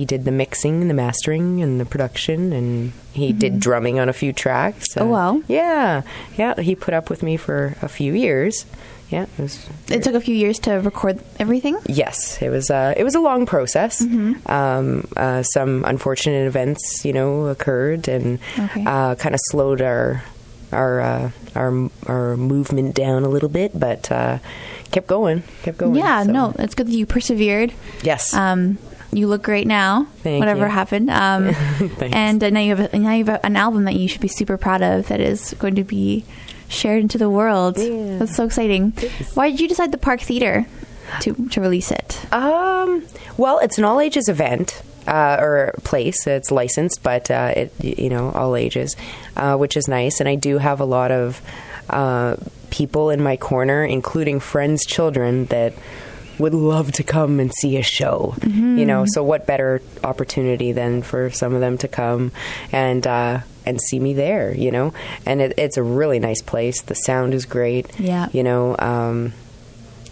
he 0.01 0.05
did 0.05 0.25
the 0.25 0.31
mixing, 0.31 0.81
and 0.81 0.89
the 0.89 0.95
mastering, 0.95 1.61
and 1.61 1.79
the 1.79 1.85
production, 1.85 2.51
and 2.53 2.91
he 3.13 3.31
did 3.31 3.59
drumming 3.59 3.99
on 3.99 4.09
a 4.09 4.13
few 4.13 4.33
tracks. 4.33 4.95
Mm-hmm. 4.95 5.01
Oh, 5.03 5.11
wow. 5.13 5.41
Yeah, 5.47 6.01
yeah. 6.37 6.59
He 6.59 6.73
put 6.75 6.95
up 6.95 7.11
with 7.11 7.21
me 7.21 7.37
for 7.37 7.77
a 7.83 7.87
few 7.87 8.13
years. 8.13 8.65
Yeah, 9.11 9.23
it 9.37 9.41
was. 9.41 9.69
It 9.89 10.01
took 10.01 10.15
a 10.15 10.21
few 10.21 10.33
years 10.33 10.57
to 10.65 10.81
record 10.81 11.21
everything. 11.37 11.77
Yes, 11.85 12.41
it 12.41 12.49
was. 12.49 12.71
Uh, 12.71 12.95
it 12.97 13.03
was 13.03 13.13
a 13.13 13.19
long 13.19 13.45
process. 13.45 14.01
Mm-hmm. 14.01 14.49
Um, 14.49 15.05
uh, 15.15 15.43
some 15.43 15.85
unfortunate 15.85 16.47
events, 16.47 17.05
you 17.05 17.13
know, 17.13 17.45
occurred 17.47 18.07
and 18.07 18.39
Okay. 18.57 18.83
uh, 18.87 19.13
kind 19.21 19.35
of 19.35 19.41
slowed 19.51 19.81
our 19.85 20.23
our 20.71 21.01
uh, 21.01 21.31
our 21.53 21.89
our 22.07 22.37
movement 22.37 22.95
down 22.95 23.23
a 23.23 23.29
little 23.29 23.49
bit, 23.49 23.77
but 23.77 24.09
uh, 24.09 24.39
kept 24.95 25.05
going, 25.07 25.43
kept 25.61 25.77
going. 25.77 25.95
Yeah, 25.95 26.23
so- 26.23 26.31
no, 26.31 26.55
it's 26.57 26.73
good 26.73 26.87
that 26.87 26.95
you 26.95 27.05
persevered. 27.05 27.73
Yes. 28.01 28.33
Um, 28.33 28.77
you 29.11 29.27
look 29.27 29.43
great 29.43 29.67
now. 29.67 30.05
Thank 30.23 30.39
whatever 30.39 30.61
you. 30.61 30.71
happened. 30.71 31.09
Um, 31.09 31.53
Thanks. 31.53 32.15
and 32.15 32.43
uh, 32.43 32.49
now 32.49 32.59
you 32.59 32.75
have 32.75 32.93
a, 32.93 32.99
now 32.99 33.13
you 33.13 33.25
have 33.25 33.39
an 33.43 33.55
album 33.55 33.85
that 33.85 33.95
you 33.95 34.07
should 34.07 34.21
be 34.21 34.27
super 34.27 34.57
proud 34.57 34.81
of 34.81 35.07
that 35.07 35.19
is 35.19 35.53
going 35.59 35.75
to 35.75 35.83
be 35.83 36.23
shared 36.69 37.01
into 37.01 37.17
the 37.17 37.29
world. 37.29 37.77
Yeah. 37.77 38.17
That's 38.17 38.35
so 38.35 38.45
exciting. 38.45 38.93
is. 38.97 39.35
Why 39.35 39.51
did 39.51 39.59
you 39.59 39.67
decide 39.67 39.91
the 39.91 39.97
Park 39.97 40.21
Theater 40.21 40.65
to 41.21 41.33
to 41.49 41.61
release 41.61 41.91
it? 41.91 42.33
Um, 42.33 43.05
well, 43.37 43.59
it's 43.59 43.77
an 43.77 43.83
all 43.83 43.99
ages 43.99 44.29
event 44.29 44.81
uh, 45.07 45.37
or 45.39 45.73
place. 45.83 46.25
It's 46.27 46.51
licensed, 46.51 47.03
but 47.03 47.29
uh, 47.29 47.53
it 47.55 47.73
you 47.83 48.09
know 48.09 48.31
all 48.31 48.55
ages, 48.55 48.95
uh, 49.35 49.57
which 49.57 49.75
is 49.75 49.87
nice. 49.87 50.19
And 50.19 50.29
I 50.29 50.35
do 50.35 50.57
have 50.57 50.79
a 50.79 50.85
lot 50.85 51.11
of 51.11 51.41
uh, 51.89 52.37
people 52.69 53.09
in 53.09 53.21
my 53.21 53.35
corner, 53.35 53.83
including 53.83 54.39
friends' 54.39 54.85
children 54.85 55.45
that 55.45 55.73
would 56.39 56.53
love 56.53 56.91
to 56.93 57.03
come 57.03 57.39
and 57.39 57.51
see 57.53 57.77
a 57.77 57.83
show. 57.83 58.35
You 58.77 58.85
know, 58.85 59.05
so 59.07 59.23
what 59.23 59.45
better 59.45 59.81
opportunity 60.03 60.71
than 60.71 61.01
for 61.01 61.29
some 61.29 61.53
of 61.53 61.61
them 61.61 61.77
to 61.79 61.87
come 61.87 62.31
and. 62.71 63.05
Uh, 63.05 63.39
and 63.63 63.79
see 63.79 63.99
me 63.99 64.15
there, 64.15 64.55
you 64.55 64.71
know. 64.71 64.91
And 65.23 65.39
it, 65.39 65.53
it's 65.55 65.77
a 65.77 65.83
really 65.83 66.17
nice 66.17 66.41
place. 66.41 66.81
The 66.81 66.95
sound 66.95 67.35
is 67.35 67.45
great. 67.45 67.99
Yeah. 67.99 68.27
You 68.33 68.41
know, 68.41 68.75
um, 68.79 69.33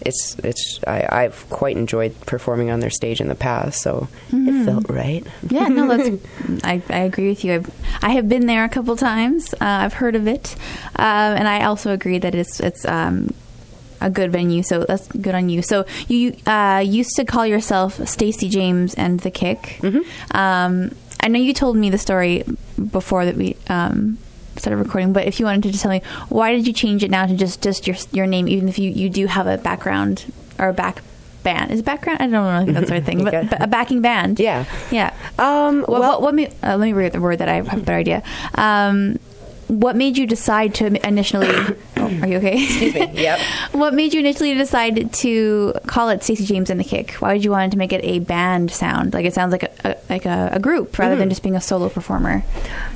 it's 0.02 0.38
it's 0.38 0.80
I, 0.86 1.06
I've 1.10 1.48
quite 1.50 1.76
enjoyed 1.76 2.18
performing 2.26 2.70
on 2.70 2.80
their 2.80 2.90
stage 2.90 3.20
in 3.20 3.28
the 3.28 3.34
past, 3.34 3.82
so 3.82 4.08
it 4.32 4.64
felt 4.64 4.88
right. 4.88 5.26
Yeah, 5.48 5.68
no, 5.68 5.88
that's. 5.88 6.24
I, 6.64 6.82
I 6.88 7.00
agree 7.00 7.28
with 7.28 7.44
you. 7.44 7.54
I've, 7.54 7.70
I 8.02 8.10
have 8.10 8.28
been 8.28 8.46
there 8.46 8.64
a 8.64 8.68
couple 8.68 8.96
times. 8.96 9.52
Uh, 9.54 9.56
I've 9.60 9.94
heard 9.94 10.16
of 10.16 10.26
it, 10.26 10.56
um, 10.96 11.36
and 11.36 11.46
I 11.46 11.64
also 11.64 11.92
agree 11.92 12.18
that 12.18 12.34
it's 12.34 12.60
it's 12.60 12.84
um, 12.86 13.34
a 14.00 14.10
good 14.10 14.32
venue. 14.32 14.62
So 14.62 14.84
that's 14.84 15.06
good 15.08 15.34
on 15.34 15.48
you. 15.48 15.62
So 15.62 15.84
you 16.08 16.36
uh, 16.46 16.82
used 16.84 17.16
to 17.16 17.24
call 17.24 17.46
yourself 17.46 18.06
Stacy 18.08 18.48
James 18.48 18.94
and 18.94 19.20
the 19.20 19.30
Kick. 19.30 19.80
Um, 20.32 20.94
I 21.22 21.28
know 21.28 21.38
you 21.38 21.52
told 21.52 21.76
me 21.76 21.90
the 21.90 21.98
story 21.98 22.44
before 22.90 23.24
that 23.24 23.36
we. 23.36 23.56
Um, 23.68 24.18
started 24.56 24.76
recording 24.76 25.12
but 25.14 25.26
if 25.26 25.40
you 25.40 25.46
wanted 25.46 25.62
to 25.62 25.70
just 25.70 25.80
tell 25.80 25.90
me 25.90 26.02
why 26.28 26.52
did 26.52 26.66
you 26.66 26.72
change 26.72 27.02
it 27.02 27.10
now 27.10 27.24
to 27.24 27.34
just 27.34 27.62
just 27.62 27.86
your 27.86 27.96
your 28.12 28.26
name 28.26 28.46
even 28.46 28.68
if 28.68 28.78
you 28.78 28.90
you 28.90 29.08
do 29.08 29.26
have 29.26 29.46
a 29.46 29.56
background 29.56 30.30
or 30.58 30.68
a 30.68 30.72
back 30.74 31.00
band 31.42 31.70
is 31.70 31.80
it 31.80 31.84
background 31.86 32.18
i 32.20 32.24
don't 32.26 32.32
know 32.32 32.60
if 32.68 32.74
that's 32.74 32.88
the 32.88 32.92
right 32.92 33.04
thing 33.04 33.24
but, 33.24 33.48
but 33.48 33.62
a 33.62 33.66
backing 33.66 34.02
band 34.02 34.38
Yeah. 34.38 34.66
yeah 34.90 35.14
Um, 35.38 35.80
what, 35.82 36.00
well, 36.00 36.20
what, 36.20 36.34
what 36.34 36.52
uh, 36.62 36.76
let 36.76 36.80
me 36.84 36.92
read 36.92 37.12
the 37.12 37.20
word 37.22 37.38
that 37.38 37.48
I 37.48 37.54
have 37.54 37.72
a 37.72 37.76
better 37.80 37.96
idea. 37.96 38.22
Um, 38.56 39.18
what 39.68 39.96
made 39.96 40.18
you 40.18 40.26
decide 40.26 40.74
to 40.74 41.06
initially? 41.06 41.48
Oh, 42.00 42.22
are 42.22 42.28
you 42.28 42.36
okay? 42.38 42.62
Excuse 42.64 42.94
me. 42.94 43.10
Yep. 43.22 43.40
what 43.72 43.94
made 43.94 44.12
you 44.14 44.20
initially 44.20 44.54
decide 44.54 45.12
to 45.12 45.72
call 45.86 46.08
it 46.08 46.22
Stacey 46.24 46.44
James 46.46 46.70
and 46.70 46.80
the 46.80 46.84
Kick? 46.84 47.12
Why 47.14 47.34
did 47.34 47.44
you 47.44 47.50
want 47.50 47.72
to 47.72 47.78
make 47.78 47.92
it 47.92 48.02
a 48.04 48.18
band 48.20 48.70
sound? 48.70 49.12
Like 49.14 49.26
it 49.26 49.34
sounds 49.34 49.52
like 49.52 49.62
a, 49.64 49.70
a 49.84 49.96
like 50.08 50.26
a, 50.26 50.50
a 50.52 50.58
group 50.58 50.98
rather 50.98 51.10
Mm-hmm. 51.12 51.20
than 51.20 51.28
just 51.28 51.42
being 51.42 51.56
a 51.56 51.60
solo 51.60 51.88
performer. 51.88 52.42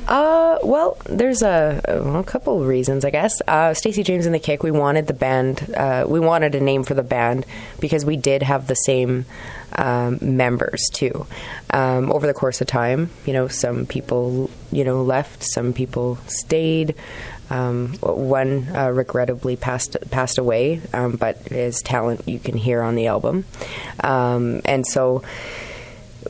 Uh, 0.07 0.57
well, 0.63 0.97
there's 1.05 1.41
a, 1.41 1.81
a 1.87 2.23
couple 2.23 2.61
of 2.61 2.67
reasons, 2.67 3.03
I 3.05 3.09
guess. 3.09 3.41
Uh, 3.47 3.73
Stacy 3.73 4.03
James 4.03 4.25
and 4.25 4.33
the 4.33 4.39
Kick. 4.39 4.63
We 4.63 4.71
wanted 4.71 5.07
the 5.07 5.13
band. 5.13 5.73
Uh, 5.75 6.05
we 6.07 6.19
wanted 6.19 6.55
a 6.55 6.59
name 6.61 6.83
for 6.83 6.93
the 6.93 7.03
band 7.03 7.45
because 7.79 8.05
we 8.05 8.15
did 8.17 8.41
have 8.43 8.67
the 8.67 8.75
same 8.75 9.25
um, 9.73 10.19
members 10.21 10.89
too. 10.93 11.25
Um, 11.71 12.11
over 12.11 12.25
the 12.27 12.33
course 12.33 12.61
of 12.61 12.67
time, 12.67 13.09
you 13.25 13.33
know, 13.33 13.47
some 13.47 13.85
people, 13.85 14.49
you 14.71 14.83
know, 14.83 15.01
left. 15.03 15.43
Some 15.43 15.73
people 15.73 16.17
stayed. 16.27 16.95
Um, 17.49 17.93
one 18.01 18.75
uh, 18.75 18.89
regrettably 18.89 19.55
passed 19.55 19.97
passed 20.09 20.37
away, 20.37 20.81
um, 20.93 21.15
but 21.15 21.37
his 21.47 21.81
talent 21.81 22.27
you 22.27 22.39
can 22.39 22.57
hear 22.57 22.81
on 22.81 22.95
the 22.95 23.07
album, 23.07 23.45
um, 24.03 24.61
and 24.65 24.85
so 24.85 25.23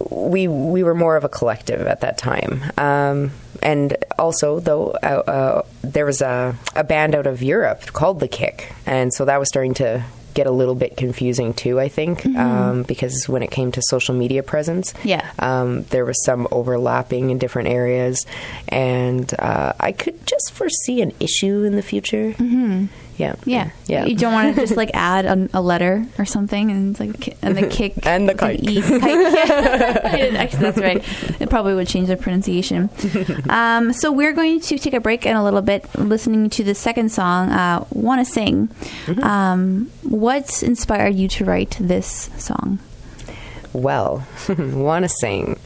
we 0.10 0.47
we 0.47 0.84
were 0.84 0.95
more 0.95 1.15
of 1.15 1.23
a 1.23 1.30
collective 1.30 1.88
at 1.88 2.01
that 2.01 2.17
time. 2.17 2.63
Um, 2.78 3.32
and 3.62 3.97
also, 4.19 4.60
though, 4.60 4.91
uh, 4.91 5.23
uh, 5.25 5.62
there 5.82 6.06
was 6.06 6.21
a, 6.21 6.56
a 6.75 6.84
band 6.84 7.15
out 7.15 7.25
of 7.25 7.41
Europe 7.41 7.93
called 7.93 8.19
The 8.19 8.28
Kick, 8.28 8.71
and 8.86 9.13
so 9.13 9.25
that 9.25 9.39
was 9.39 9.47
starting 9.47 9.73
to 9.75 10.04
get 10.36 10.45
a 10.45 10.52
little 10.52 10.76
bit 10.76 10.95
confusing 10.98 11.54
too. 11.56 11.80
I 11.80 11.89
think 11.89 12.24
um, 12.38 12.84
because 12.84 13.28
when 13.28 13.41
it 13.41 13.50
came 13.50 13.71
to 13.71 13.82
social 13.89 14.13
media 14.13 14.43
presence, 14.43 14.93
Yeah. 15.04 15.28
um, 15.39 15.84
there 15.89 16.06
was 16.06 16.24
some 16.24 16.48
overlapping 16.52 17.32
in 17.32 17.39
different 17.39 17.69
areas, 17.69 18.24
and 18.67 19.34
uh, 19.39 19.74
I 19.80 19.91
could 19.93 20.28
just 20.28 20.52
foresee 20.54 21.02
an 21.02 21.13
issue 21.19 21.63
in 21.63 21.76
the 21.76 21.82
future. 21.82 22.34
Mm-hmm. 22.34 22.86
Yeah, 23.17 23.36
Yeah, 23.45 23.71
yeah. 23.88 24.06
You 24.06 24.15
don't 24.15 24.34
want 24.34 24.56
to 24.56 24.62
just 24.62 24.75
like 24.75 24.91
add 24.93 25.25
a, 25.25 25.49
a 25.54 25.62
letter 25.62 26.06
or 26.19 26.25
something, 26.25 26.69
and 26.71 26.91
it's 26.91 26.99
like 26.99 27.38
and 27.41 27.56
the 27.56 27.67
kick 27.78 28.06
And 28.06 28.28
the 28.28 28.36
like. 28.36 28.60
E, 28.62 28.82
kike. 28.82 29.01
Yeah. 29.01 30.01
I 30.04 30.12
didn't- 30.17 30.36
Actually, 30.36 30.60
that's 30.60 30.78
right. 30.80 31.41
It 31.41 31.49
probably 31.49 31.73
would 31.75 31.88
change 31.88 32.08
the 32.08 32.17
pronunciation. 32.17 32.89
Um, 33.49 33.93
so 33.93 34.12
we're 34.12 34.34
going 34.34 34.60
to 34.60 34.78
take 34.78 34.93
a 34.93 34.99
break 34.99 35.25
in 35.25 35.36
a 35.36 35.43
little 35.43 35.62
bit, 35.62 35.86
listening 35.97 36.49
to 36.51 36.63
the 36.63 36.75
second 36.75 37.10
song, 37.10 37.49
uh, 37.51 37.86
"Want 37.91 38.25
to 38.25 38.32
Sing." 38.32 38.67
Mm-hmm. 39.06 39.23
Um, 39.23 39.91
what 40.04 40.62
inspired 40.63 41.15
you 41.15 41.28
to 41.30 41.45
write 41.45 41.78
this 41.80 42.30
song? 42.38 42.80
Well, 43.73 44.25
want 44.47 45.04
to 45.04 45.10
sing. 45.10 45.58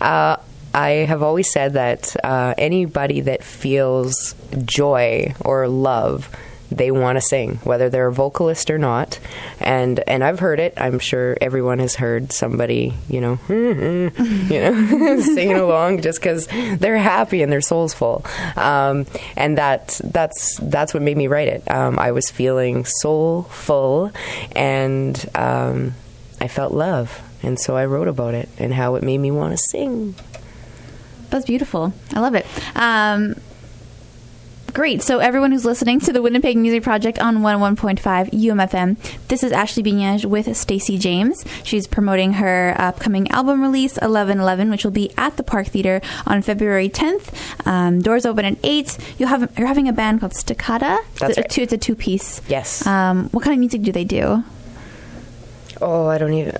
Uh, 0.00 0.36
I 0.72 0.90
have 0.90 1.22
always 1.22 1.50
said 1.52 1.72
that 1.74 2.16
uh, 2.24 2.54
anybody 2.56 3.20
that 3.22 3.42
feels 3.42 4.34
joy 4.64 5.34
or 5.40 5.68
love, 5.68 6.30
they 6.70 6.90
want 6.90 7.16
to 7.16 7.20
sing, 7.20 7.56
whether 7.64 7.88
they're 7.88 8.06
a 8.06 8.12
vocalist 8.12 8.70
or 8.70 8.78
not. 8.78 9.18
And 9.58 10.00
and 10.08 10.22
I've 10.22 10.38
heard 10.38 10.60
it. 10.60 10.74
I'm 10.76 10.98
sure 10.98 11.36
everyone 11.40 11.78
has 11.78 11.96
heard 11.96 12.32
somebody, 12.32 12.94
you 13.08 13.20
know, 13.20 13.38
you 13.48 14.60
know, 14.60 15.20
singing 15.34 15.56
along 15.56 16.02
just 16.02 16.20
because 16.20 16.46
they're 16.46 16.98
happy 16.98 17.42
and 17.42 17.52
their 17.52 17.60
soul's 17.60 17.94
full. 17.94 18.24
Um, 18.56 19.06
and 19.36 19.58
that 19.58 20.00
that's 20.04 20.58
that's 20.62 20.94
what 20.94 21.02
made 21.02 21.16
me 21.16 21.26
write 21.26 21.48
it. 21.48 21.70
Um, 21.70 21.98
I 21.98 22.12
was 22.12 22.30
feeling 22.30 22.84
soulful, 22.84 24.12
and 24.52 25.28
um, 25.34 25.94
I 26.40 26.48
felt 26.48 26.72
love, 26.72 27.20
and 27.42 27.58
so 27.58 27.76
I 27.76 27.86
wrote 27.86 28.08
about 28.08 28.34
it 28.34 28.48
and 28.58 28.72
how 28.72 28.94
it 28.94 29.02
made 29.02 29.18
me 29.18 29.30
want 29.30 29.52
to 29.52 29.58
sing. 29.58 30.14
That's 31.30 31.46
beautiful. 31.46 31.92
I 32.12 32.20
love 32.20 32.34
it. 32.34 32.46
Um, 32.74 33.36
great. 34.70 35.02
So, 35.02 35.18
everyone 35.18 35.52
who's 35.52 35.64
listening 35.64 36.00
to 36.00 36.12
the 36.12 36.22
Winnipeg 36.22 36.56
Music 36.56 36.82
Project 36.82 37.18
on 37.18 37.38
101.5 37.38 38.30
UMFM, 38.30 38.96
this 39.28 39.42
is 39.42 39.52
Ashley 39.52 39.82
Bignage 39.82 40.24
with 40.24 40.56
Stacey 40.56 40.98
James. 40.98 41.44
She's 41.62 41.86
promoting 41.86 42.34
her 42.34 42.74
upcoming 42.78 43.30
album 43.30 43.62
release, 43.62 43.92
1111, 43.92 44.70
which 44.70 44.84
will 44.84 44.90
be 44.90 45.12
at 45.16 45.36
the 45.36 45.42
Park 45.42 45.68
Theater 45.68 46.00
on 46.26 46.42
February 46.42 46.88
10th. 46.88 47.66
Um, 47.66 48.00
doors 48.00 48.26
open 48.26 48.44
at 48.44 48.58
8. 48.62 48.98
You'll 49.18 49.28
have, 49.28 49.52
you're 49.58 49.68
having 49.68 49.88
a 49.88 49.92
band 49.92 50.20
called 50.20 50.32
Staccata. 50.32 50.98
That's 51.18 51.22
it's, 51.22 51.38
a 51.38 51.40
right. 51.42 51.50
two, 51.50 51.62
it's 51.62 51.72
a 51.72 51.78
two 51.78 51.94
piece. 51.94 52.40
Yes. 52.48 52.86
Um, 52.86 53.28
what 53.30 53.44
kind 53.44 53.54
of 53.54 53.60
music 53.60 53.82
do 53.82 53.92
they 53.92 54.04
do? 54.04 54.44
Oh, 55.80 56.06
I 56.06 56.18
don't 56.18 56.32
even 56.34 56.54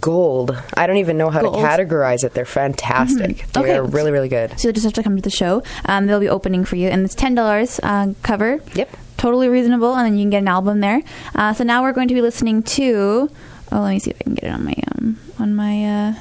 gold. 0.00 0.56
I 0.74 0.86
don't 0.86 0.96
even 0.98 1.16
know 1.18 1.30
how 1.30 1.42
Gold. 1.42 1.54
to 1.56 1.60
categorize 1.60 2.24
it. 2.24 2.32
They're 2.34 2.44
fantastic. 2.44 3.38
Mhm. 3.38 3.52
They're 3.52 3.82
Okay. 3.82 3.90
really, 3.92 4.10
really 4.12 4.28
good. 4.28 4.58
So, 4.58 4.68
you'll 4.68 4.72
just 4.74 4.84
have 4.84 4.92
to 4.94 5.02
come 5.02 5.16
to 5.16 5.22
the 5.22 5.30
show. 5.30 5.62
Um, 5.84 6.06
they'll 6.06 6.20
be 6.20 6.28
opening 6.28 6.64
for 6.64 6.76
you, 6.76 6.88
and 6.88 7.04
it's 7.04 7.14
$10 7.14 7.80
uh, 7.82 8.08
cover. 8.22 8.60
Yep. 8.74 8.88
totally 9.16 9.48
reasonable, 9.48 9.94
and 9.94 10.06
then 10.06 10.16
you 10.16 10.22
can 10.24 10.30
get 10.30 10.38
an 10.38 10.48
album 10.48 10.80
there. 10.80 11.02
Uh, 11.34 11.52
so 11.52 11.62
now 11.64 11.82
we're 11.82 11.92
going 11.92 12.08
to 12.08 12.14
be 12.14 12.22
listening 12.22 12.62
to. 12.62 13.28
Oh, 13.70 13.80
let 13.80 13.90
me 13.90 13.98
see 13.98 14.10
if 14.12 14.16
I 14.20 14.24
can 14.24 14.34
get 14.34 14.44
it 14.44 14.52
on 14.52 14.64
my 14.64 14.74
um 14.96 15.18
on 15.38 15.54
my. 15.54 15.84
Uh, 16.08 16.14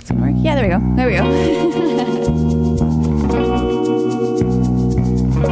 it's. 0.00 0.10
Yeah, 0.42 0.54
there 0.54 0.64
we 0.64 0.70
go. 0.74 0.80
There 0.96 1.06
we 1.08 1.14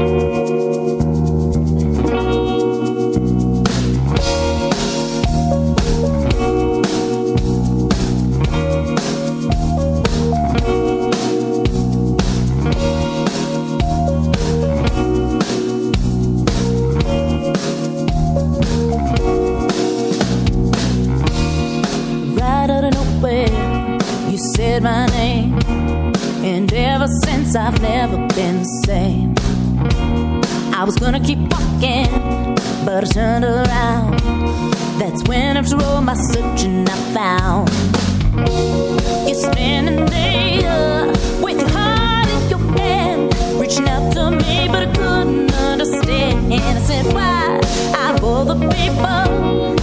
go. 0.04 0.28
since 27.24 27.54
I've 27.54 27.80
never 27.82 28.16
been 28.28 28.58
the 28.58 28.82
same. 28.86 29.34
I 30.74 30.84
was 30.84 30.96
gonna 30.96 31.20
keep 31.20 31.38
walking, 31.38 32.08
but 32.84 33.04
I 33.04 33.06
turned 33.06 33.44
around. 33.44 34.18
That's 34.98 35.22
when 35.24 35.56
after 35.56 35.76
all 35.84 36.00
my 36.00 36.14
searching 36.14 36.88
I 36.88 36.96
found. 37.12 37.70
You're 39.26 39.42
standing 39.52 40.06
there 40.06 41.06
with 41.42 41.60
your 41.60 41.70
heart 41.70 42.28
in 42.28 42.50
your 42.50 42.78
hand, 42.78 43.34
reaching 43.60 43.88
out 43.88 44.12
to 44.14 44.30
me, 44.30 44.68
but 44.68 44.88
I 44.88 44.92
couldn't 44.94 45.52
understand. 45.54 46.52
I 46.52 46.80
said, 46.80 47.06
Why? 47.12 47.60
Out 47.96 48.18
of 48.18 48.24
all 48.24 48.44
the 48.44 48.58
people 48.68 49.81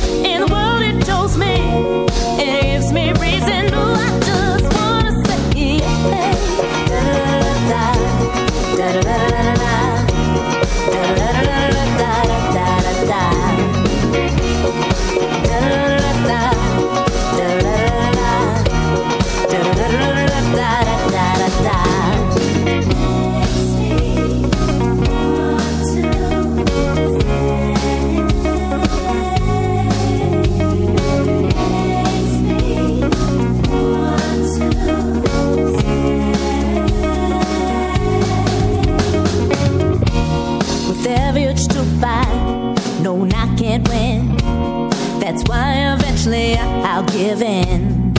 give 47.07 47.41
in. 47.41 48.13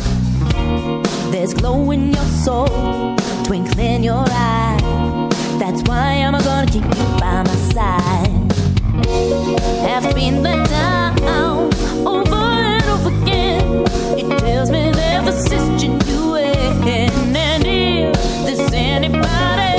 There's 1.30 1.54
glow 1.54 1.90
in 1.90 2.12
your 2.12 2.24
soul, 2.24 3.16
twinkle 3.44 3.78
in 3.78 4.02
your 4.02 4.24
eye. 4.26 4.78
That's 5.58 5.82
why 5.88 6.22
I'm 6.24 6.32
gonna 6.32 6.66
keep 6.66 6.84
you 6.84 7.06
by 7.18 7.42
my 7.42 7.56
side. 7.74 8.52
After 9.88 10.14
being 10.14 10.42
let 10.42 10.68
down 10.68 11.18
over 12.06 12.34
and 12.34 12.84
over 12.84 13.10
again, 13.22 13.84
it 14.18 14.38
tells 14.38 14.70
me 14.70 14.90
there's 14.92 15.28
a 15.28 15.32
decision 15.32 16.00
you 16.06 16.36
in. 16.36 17.36
And 17.36 17.66
if 17.66 18.14
there's 18.44 18.72
anybody 18.72 19.69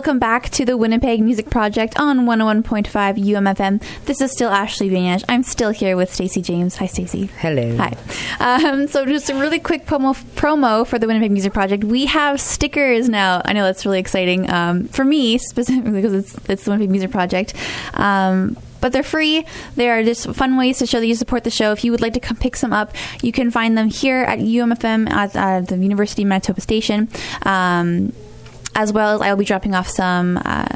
Welcome 0.00 0.18
back 0.18 0.48
to 0.52 0.64
the 0.64 0.78
Winnipeg 0.78 1.20
Music 1.20 1.50
Project 1.50 2.00
on 2.00 2.20
101.5 2.20 2.88
UMFM. 2.88 3.82
This 4.06 4.22
is 4.22 4.32
still 4.32 4.48
Ashley 4.48 4.88
Banish. 4.88 5.22
I'm 5.28 5.42
still 5.42 5.72
here 5.72 5.94
with 5.94 6.10
Stacey 6.10 6.40
James. 6.40 6.76
Hi, 6.76 6.86
Stacey. 6.86 7.26
Hello. 7.26 7.76
Hi. 7.76 7.94
Um, 8.40 8.88
so, 8.88 9.04
just 9.04 9.28
a 9.28 9.34
really 9.34 9.58
quick 9.58 9.84
promo, 9.84 10.16
promo 10.36 10.86
for 10.86 10.98
the 10.98 11.06
Winnipeg 11.06 11.30
Music 11.30 11.52
Project. 11.52 11.84
We 11.84 12.06
have 12.06 12.40
stickers 12.40 13.10
now. 13.10 13.42
I 13.44 13.52
know 13.52 13.62
that's 13.62 13.84
really 13.84 13.98
exciting 13.98 14.48
um, 14.48 14.88
for 14.88 15.04
me 15.04 15.36
specifically 15.36 15.90
because 15.90 16.14
it's 16.14 16.48
it's 16.48 16.64
the 16.64 16.70
Winnipeg 16.70 16.88
Music 16.88 17.10
Project. 17.10 17.52
Um, 17.92 18.56
but 18.80 18.92
they're 18.92 19.02
free. 19.02 19.44
They 19.76 19.90
are 19.90 20.02
just 20.02 20.32
fun 20.32 20.56
ways 20.56 20.78
to 20.78 20.86
show 20.86 20.98
that 20.98 21.06
you 21.06 21.14
support 21.14 21.44
the 21.44 21.50
show. 21.50 21.72
If 21.72 21.84
you 21.84 21.90
would 21.90 22.00
like 22.00 22.14
to 22.14 22.20
come 22.20 22.38
pick 22.38 22.56
some 22.56 22.72
up, 22.72 22.94
you 23.20 23.32
can 23.32 23.50
find 23.50 23.76
them 23.76 23.90
here 23.90 24.22
at 24.22 24.38
UMFM 24.38 25.10
at 25.10 25.36
uh, 25.36 25.60
the 25.60 25.76
University 25.76 26.22
of 26.22 26.28
Manitoba 26.28 26.62
Station. 26.62 27.10
Um, 27.42 28.14
as 28.74 28.92
well 28.92 29.14
as 29.14 29.20
I 29.20 29.30
will 29.30 29.38
be 29.38 29.44
dropping 29.44 29.74
off 29.74 29.88
some 29.88 30.40
uh, 30.44 30.66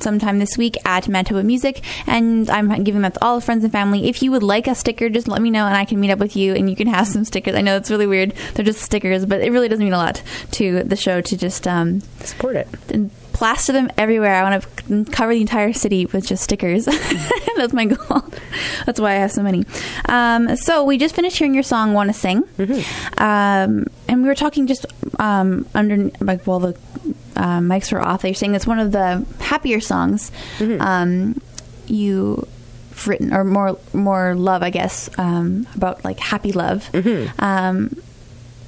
sometime 0.00 0.38
this 0.38 0.56
week 0.56 0.76
at 0.84 1.08
Manitoba 1.08 1.42
Music, 1.42 1.82
and 2.06 2.48
I'm 2.50 2.84
giving 2.84 3.02
them 3.02 3.12
to 3.12 3.24
all 3.24 3.40
friends 3.40 3.64
and 3.64 3.72
family. 3.72 4.08
If 4.08 4.22
you 4.22 4.30
would 4.30 4.42
like 4.42 4.66
a 4.66 4.74
sticker, 4.74 5.08
just 5.08 5.28
let 5.28 5.42
me 5.42 5.50
know, 5.50 5.66
and 5.66 5.76
I 5.76 5.84
can 5.84 6.00
meet 6.00 6.10
up 6.10 6.18
with 6.18 6.36
you, 6.36 6.54
and 6.54 6.68
you 6.68 6.76
can 6.76 6.86
have 6.88 7.06
some 7.08 7.24
stickers. 7.24 7.54
I 7.54 7.62
know 7.62 7.76
it's 7.76 7.90
really 7.90 8.06
weird; 8.06 8.34
they're 8.54 8.64
just 8.64 8.82
stickers, 8.82 9.26
but 9.26 9.40
it 9.40 9.50
really 9.50 9.68
does 9.68 9.80
mean 9.80 9.92
a 9.92 9.98
lot 9.98 10.22
to 10.52 10.84
the 10.84 10.96
show 10.96 11.20
to 11.20 11.36
just 11.36 11.66
um, 11.66 12.00
Support 12.20 12.56
it. 12.56 12.68
Plaster 13.34 13.72
them 13.72 13.90
everywhere. 13.98 14.32
I 14.34 14.42
want 14.48 14.62
to 14.62 15.04
cover 15.12 15.34
the 15.34 15.40
entire 15.42 15.72
city 15.74 16.06
with 16.06 16.26
just 16.26 16.42
stickers. 16.42 16.84
That's 17.56 17.72
my 17.74 17.84
goal. 17.84 18.24
That's 18.86 18.98
why 18.98 19.10
I 19.12 19.16
have 19.16 19.32
so 19.32 19.42
many. 19.42 19.64
Um, 20.08 20.56
so 20.56 20.84
we 20.84 20.96
just 20.96 21.14
finished 21.14 21.36
hearing 21.36 21.52
your 21.52 21.62
song 21.62 21.92
"Want 21.92 22.08
to 22.08 22.14
Sing," 22.14 22.44
um, 23.18 23.84
and 24.08 24.22
we 24.22 24.28
were 24.28 24.34
talking 24.34 24.66
just 24.66 24.86
um, 25.18 25.66
under 25.74 26.10
like 26.20 26.44
while 26.44 26.60
the 26.60 26.78
uh, 27.36 27.58
mics 27.60 27.92
were 27.92 28.00
off. 28.00 28.22
They 28.22 28.30
were 28.30 28.34
saying 28.34 28.54
it's 28.54 28.66
one 28.66 28.78
of 28.78 28.92
the 28.92 29.26
happier 29.40 29.80
songs 29.80 30.32
um, 30.80 31.40
you. 31.86 32.46
Written 33.08 33.34
or 33.34 33.42
more 33.42 33.76
more 33.92 34.36
love, 34.36 34.62
I 34.62 34.70
guess, 34.70 35.10
um, 35.18 35.66
about 35.74 36.04
like 36.04 36.20
happy 36.20 36.52
love. 36.52 36.88
Um, 37.40 37.96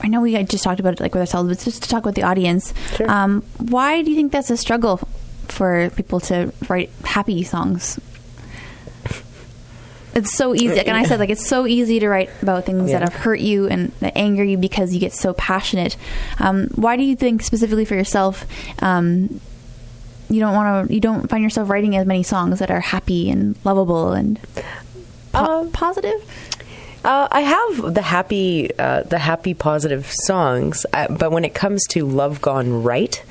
I 0.02 0.08
know 0.08 0.20
we 0.20 0.34
had 0.34 0.48
just 0.50 0.62
talked 0.64 0.78
about 0.80 0.92
it 0.94 1.00
like 1.00 1.14
with 1.14 1.20
ourselves, 1.20 1.48
but 1.48 1.58
just 1.64 1.82
to 1.82 1.88
talk 1.88 2.04
with 2.04 2.14
the 2.14 2.22
audience. 2.22 2.72
Sure. 2.96 3.10
Um, 3.10 3.42
why 3.58 4.02
do 4.02 4.10
you 4.10 4.16
think 4.16 4.32
that's 4.32 4.50
a 4.50 4.56
struggle 4.56 4.98
for 5.48 5.90
people 5.96 6.20
to 6.20 6.52
write 6.68 6.90
happy 7.04 7.42
songs? 7.42 7.98
It's 10.14 10.32
so 10.32 10.54
easy. 10.54 10.68
Like, 10.68 10.88
and 10.88 10.96
I 10.96 11.04
said, 11.04 11.18
like, 11.20 11.28
it's 11.28 11.46
so 11.46 11.66
easy 11.66 12.00
to 12.00 12.08
write 12.08 12.30
about 12.40 12.64
things 12.64 12.90
that 12.90 13.02
have 13.02 13.12
hurt 13.12 13.40
you 13.40 13.66
and 13.68 13.92
that 14.00 14.16
anger 14.16 14.42
you 14.42 14.56
because 14.56 14.94
you 14.94 14.98
get 15.00 15.12
so 15.12 15.34
passionate. 15.34 15.98
Um, 16.38 16.68
why 16.74 16.96
do 16.96 17.02
you 17.02 17.16
think 17.16 17.42
specifically 17.42 17.84
for 17.84 17.94
yourself, 17.96 18.46
um, 18.82 19.40
you 20.30 20.40
don't 20.40 20.54
want 20.54 20.88
to, 20.88 20.94
you 20.94 21.00
don't 21.00 21.28
find 21.28 21.42
yourself 21.44 21.68
writing 21.68 21.96
as 21.96 22.06
many 22.06 22.22
songs 22.22 22.60
that 22.60 22.70
are 22.70 22.80
happy 22.80 23.28
and 23.30 23.56
lovable 23.62 24.12
and 24.12 24.40
po- 25.32 25.60
Um, 25.60 25.70
positive? 25.70 26.55
Uh, 27.06 27.28
I 27.30 27.40
have 27.42 27.94
the 27.94 28.02
happy, 28.02 28.76
uh, 28.76 29.04
the 29.04 29.18
happy, 29.18 29.54
positive 29.54 30.10
songs, 30.10 30.84
uh, 30.92 31.06
but 31.08 31.30
when 31.30 31.44
it 31.44 31.54
comes 31.54 31.84
to 31.90 32.04
love 32.04 32.40
gone 32.40 32.82
right, 32.82 33.22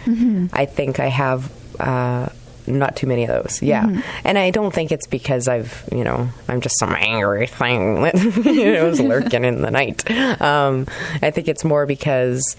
I 0.54 0.66
think 0.66 1.02
I 1.02 1.08
have 1.08 1.52
uh, 1.78 2.30
not 2.68 2.96
too 2.96 3.06
many 3.06 3.26
of 3.26 3.30
those. 3.30 3.62
Yeah, 3.62 4.02
and 4.24 4.38
I 4.38 4.52
don't 4.52 4.74
think 4.74 4.94
it's 4.94 5.08
because 5.08 5.50
I've, 5.50 5.88
you 5.92 6.06
know, 6.06 6.30
I'm 6.48 6.62
just 6.62 6.80
some 6.80 6.96
angry 6.96 7.48
thing 7.48 8.04
that 8.04 8.16
you 8.46 8.74
know, 8.74 8.88
is 8.88 9.02
lurking 9.02 9.44
in 9.44 9.62
the 9.62 9.72
night. 9.72 10.10
Um, 10.42 10.88
I 11.22 11.32
think 11.32 11.50
it's 11.50 11.66
more 11.66 11.86
because 11.86 12.56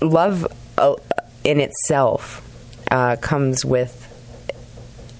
love 0.00 0.46
uh, 0.78 0.94
in 1.42 1.58
itself 1.58 2.48
uh, 2.92 3.16
comes 3.16 3.64
with 3.64 4.01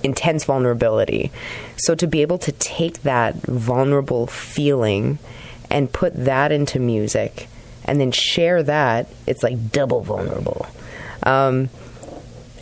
intense 0.03 0.45
vulnerability. 0.45 1.31
So 1.77 1.95
to 1.95 2.07
be 2.07 2.23
able 2.23 2.39
to 2.39 2.53
take 2.53 3.03
that 3.03 3.35
vulnerable 3.37 4.27
feeling 4.27 5.19
and 5.71 5.93
put 5.93 6.13
that 6.25 6.53
into 6.53 6.79
music 6.79 7.49
and 7.85 8.01
then 8.01 8.13
share 8.13 8.63
that, 8.63 9.09
it's 9.27 9.43
like 9.43 9.73
double 9.73 10.03
vulnerable. 10.03 10.67
Um, 11.23 11.71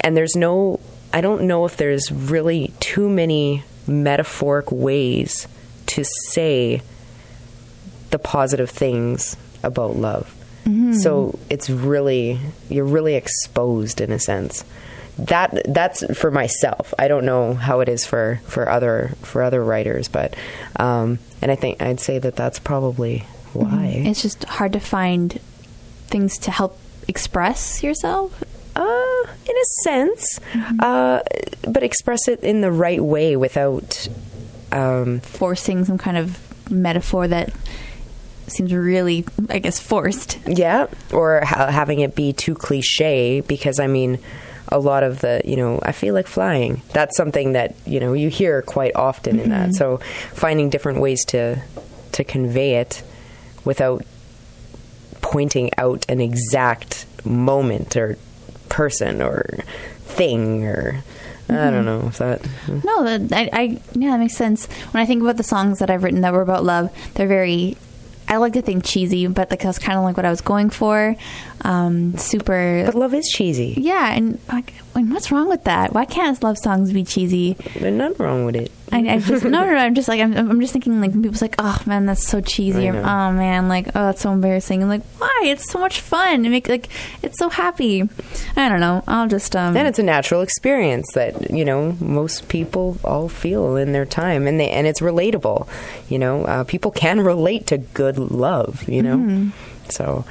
and 0.00 0.16
there's 0.16 0.36
no, 0.36 0.80
I 1.12 1.20
don't 1.20 1.42
know 1.42 1.64
if 1.66 1.76
there's 1.76 2.10
really 2.10 2.72
too 2.80 3.08
many 3.08 3.64
metaphoric 3.86 4.70
ways 4.70 5.46
to 5.86 6.04
say 6.28 6.82
the 8.10 8.18
positive 8.18 8.70
things 8.70 9.36
about 9.62 9.96
love. 9.96 10.34
So 11.02 11.38
it's 11.48 11.68
really, 11.68 12.38
you're 12.68 12.84
really 12.84 13.14
exposed 13.14 14.00
in 14.00 14.12
a 14.12 14.18
sense 14.18 14.64
that 15.26 15.62
that's 15.68 16.04
for 16.18 16.30
myself. 16.30 16.94
I 16.98 17.08
don't 17.08 17.24
know 17.24 17.54
how 17.54 17.80
it 17.80 17.88
is 17.88 18.04
for 18.06 18.40
for 18.46 18.68
other 18.68 19.12
for 19.22 19.42
other 19.42 19.62
writers, 19.62 20.08
but 20.08 20.34
um, 20.76 21.18
and 21.42 21.50
I 21.50 21.56
think 21.56 21.80
I'd 21.82 22.00
say 22.00 22.18
that 22.18 22.36
that's 22.36 22.58
probably 22.58 23.24
why. 23.52 24.02
It's 24.04 24.22
just 24.22 24.44
hard 24.44 24.72
to 24.74 24.80
find 24.80 25.40
things 26.08 26.38
to 26.38 26.50
help 26.50 26.78
express 27.08 27.82
yourself. 27.82 28.42
Uh, 28.76 29.24
in 29.46 29.56
a 29.56 29.64
sense, 29.82 30.40
uh, 30.78 31.20
but 31.68 31.82
express 31.82 32.28
it 32.28 32.40
in 32.44 32.60
the 32.60 32.70
right 32.70 33.02
way 33.02 33.36
without. 33.36 34.08
Um, 34.72 35.18
Forcing 35.20 35.84
some 35.84 35.98
kind 35.98 36.16
of 36.16 36.38
metaphor 36.70 37.26
that 37.26 37.52
seems 38.46 38.72
really, 38.72 39.24
I 39.48 39.58
guess, 39.58 39.80
forced. 39.80 40.38
yeah, 40.46 40.86
or 41.12 41.40
ha- 41.44 41.66
having 41.70 41.98
it 42.00 42.14
be 42.14 42.32
too 42.32 42.54
cliche 42.54 43.40
because 43.40 43.80
I 43.80 43.88
mean, 43.88 44.20
a 44.70 44.78
lot 44.78 45.02
of 45.02 45.20
the 45.20 45.40
you 45.44 45.56
know 45.56 45.80
I 45.82 45.92
feel 45.92 46.14
like 46.14 46.26
flying. 46.26 46.82
That's 46.92 47.16
something 47.16 47.52
that 47.52 47.74
you 47.86 48.00
know 48.00 48.12
you 48.12 48.28
hear 48.28 48.62
quite 48.62 48.94
often 48.94 49.38
in 49.38 49.50
that. 49.50 49.70
Mm-hmm. 49.70 49.72
So 49.72 49.98
finding 50.32 50.70
different 50.70 51.00
ways 51.00 51.24
to 51.26 51.62
to 52.12 52.24
convey 52.24 52.76
it 52.76 53.02
without 53.64 54.04
pointing 55.20 55.70
out 55.78 56.06
an 56.08 56.20
exact 56.20 57.06
moment 57.24 57.96
or 57.96 58.16
person 58.68 59.20
or 59.20 59.44
thing 60.00 60.64
or 60.64 61.02
I 61.48 61.70
don't 61.70 61.84
mm-hmm. 61.84 61.84
know 61.84 62.08
if 62.08 62.18
that. 62.18 62.46
Hmm. 62.46 62.78
No, 62.84 63.04
that 63.04 63.32
I, 63.36 63.50
I 63.52 63.62
yeah, 63.92 64.12
that 64.12 64.20
makes 64.20 64.36
sense. 64.36 64.66
When 64.66 65.02
I 65.02 65.06
think 65.06 65.22
about 65.22 65.36
the 65.36 65.42
songs 65.42 65.80
that 65.80 65.90
I've 65.90 66.04
written 66.04 66.20
that 66.20 66.32
were 66.32 66.42
about 66.42 66.64
love, 66.64 66.90
they're 67.14 67.26
very. 67.26 67.76
I 68.28 68.36
like 68.36 68.52
to 68.52 68.62
think 68.62 68.84
cheesy, 68.84 69.26
but 69.26 69.50
like 69.50 69.60
that's 69.60 69.80
kind 69.80 69.98
of 69.98 70.04
like 70.04 70.16
what 70.16 70.24
I 70.24 70.30
was 70.30 70.40
going 70.40 70.70
for. 70.70 71.16
Um, 71.62 72.16
super. 72.16 72.84
But 72.86 72.94
love 72.94 73.14
is 73.14 73.28
cheesy. 73.28 73.74
yeah, 73.76 74.12
and 74.12 74.38
like, 74.50 74.72
and 74.94 75.12
what's 75.12 75.30
wrong 75.30 75.48
with 75.48 75.64
that? 75.64 75.92
Why 75.92 76.04
can't 76.04 76.42
love 76.42 76.58
songs 76.58 76.92
be 76.92 77.04
cheesy? 77.04 77.54
There's 77.78 77.94
nothing 77.94 78.24
wrong 78.24 78.44
with 78.44 78.56
it. 78.56 78.72
I, 78.92 78.98
I 79.08 79.18
just 79.20 79.44
no, 79.44 79.50
no, 79.50 79.66
no. 79.66 79.76
I'm 79.76 79.94
just 79.94 80.08
like 80.08 80.20
I'm, 80.20 80.36
I'm 80.36 80.60
just 80.60 80.72
thinking 80.72 81.00
like 81.00 81.12
people's 81.12 81.42
like, 81.42 81.54
oh 81.58 81.80
man, 81.86 82.06
that's 82.06 82.26
so 82.26 82.40
cheesy. 82.40 82.88
Or, 82.88 82.96
oh 82.96 83.32
man, 83.32 83.68
like 83.68 83.88
oh 83.88 84.06
that's 84.06 84.22
so 84.22 84.32
embarrassing. 84.32 84.82
I'm 84.82 84.88
like, 84.88 85.04
why? 85.18 85.42
It's 85.44 85.70
so 85.70 85.78
much 85.78 86.00
fun. 86.00 86.44
It 86.44 86.48
make 86.48 86.68
like 86.68 86.88
it's 87.22 87.38
so 87.38 87.48
happy. 87.50 88.08
I 88.56 88.68
don't 88.68 88.80
know. 88.80 89.04
I'll 89.06 89.28
just 89.28 89.54
um. 89.54 89.74
Then 89.74 89.86
it's 89.86 89.98
a 90.00 90.02
natural 90.02 90.40
experience 90.42 91.06
that 91.14 91.50
you 91.50 91.64
know 91.64 91.96
most 92.00 92.48
people 92.48 92.98
all 93.04 93.28
feel 93.28 93.76
in 93.76 93.92
their 93.92 94.06
time, 94.06 94.46
and 94.48 94.58
they 94.58 94.70
and 94.70 94.86
it's 94.86 95.00
relatable. 95.00 95.68
You 96.08 96.18
know, 96.18 96.44
uh, 96.44 96.64
people 96.64 96.90
can 96.90 97.20
relate 97.20 97.68
to 97.68 97.78
good 97.78 98.18
love. 98.18 98.88
You 98.88 99.02
know, 99.02 99.52
so 99.88 100.24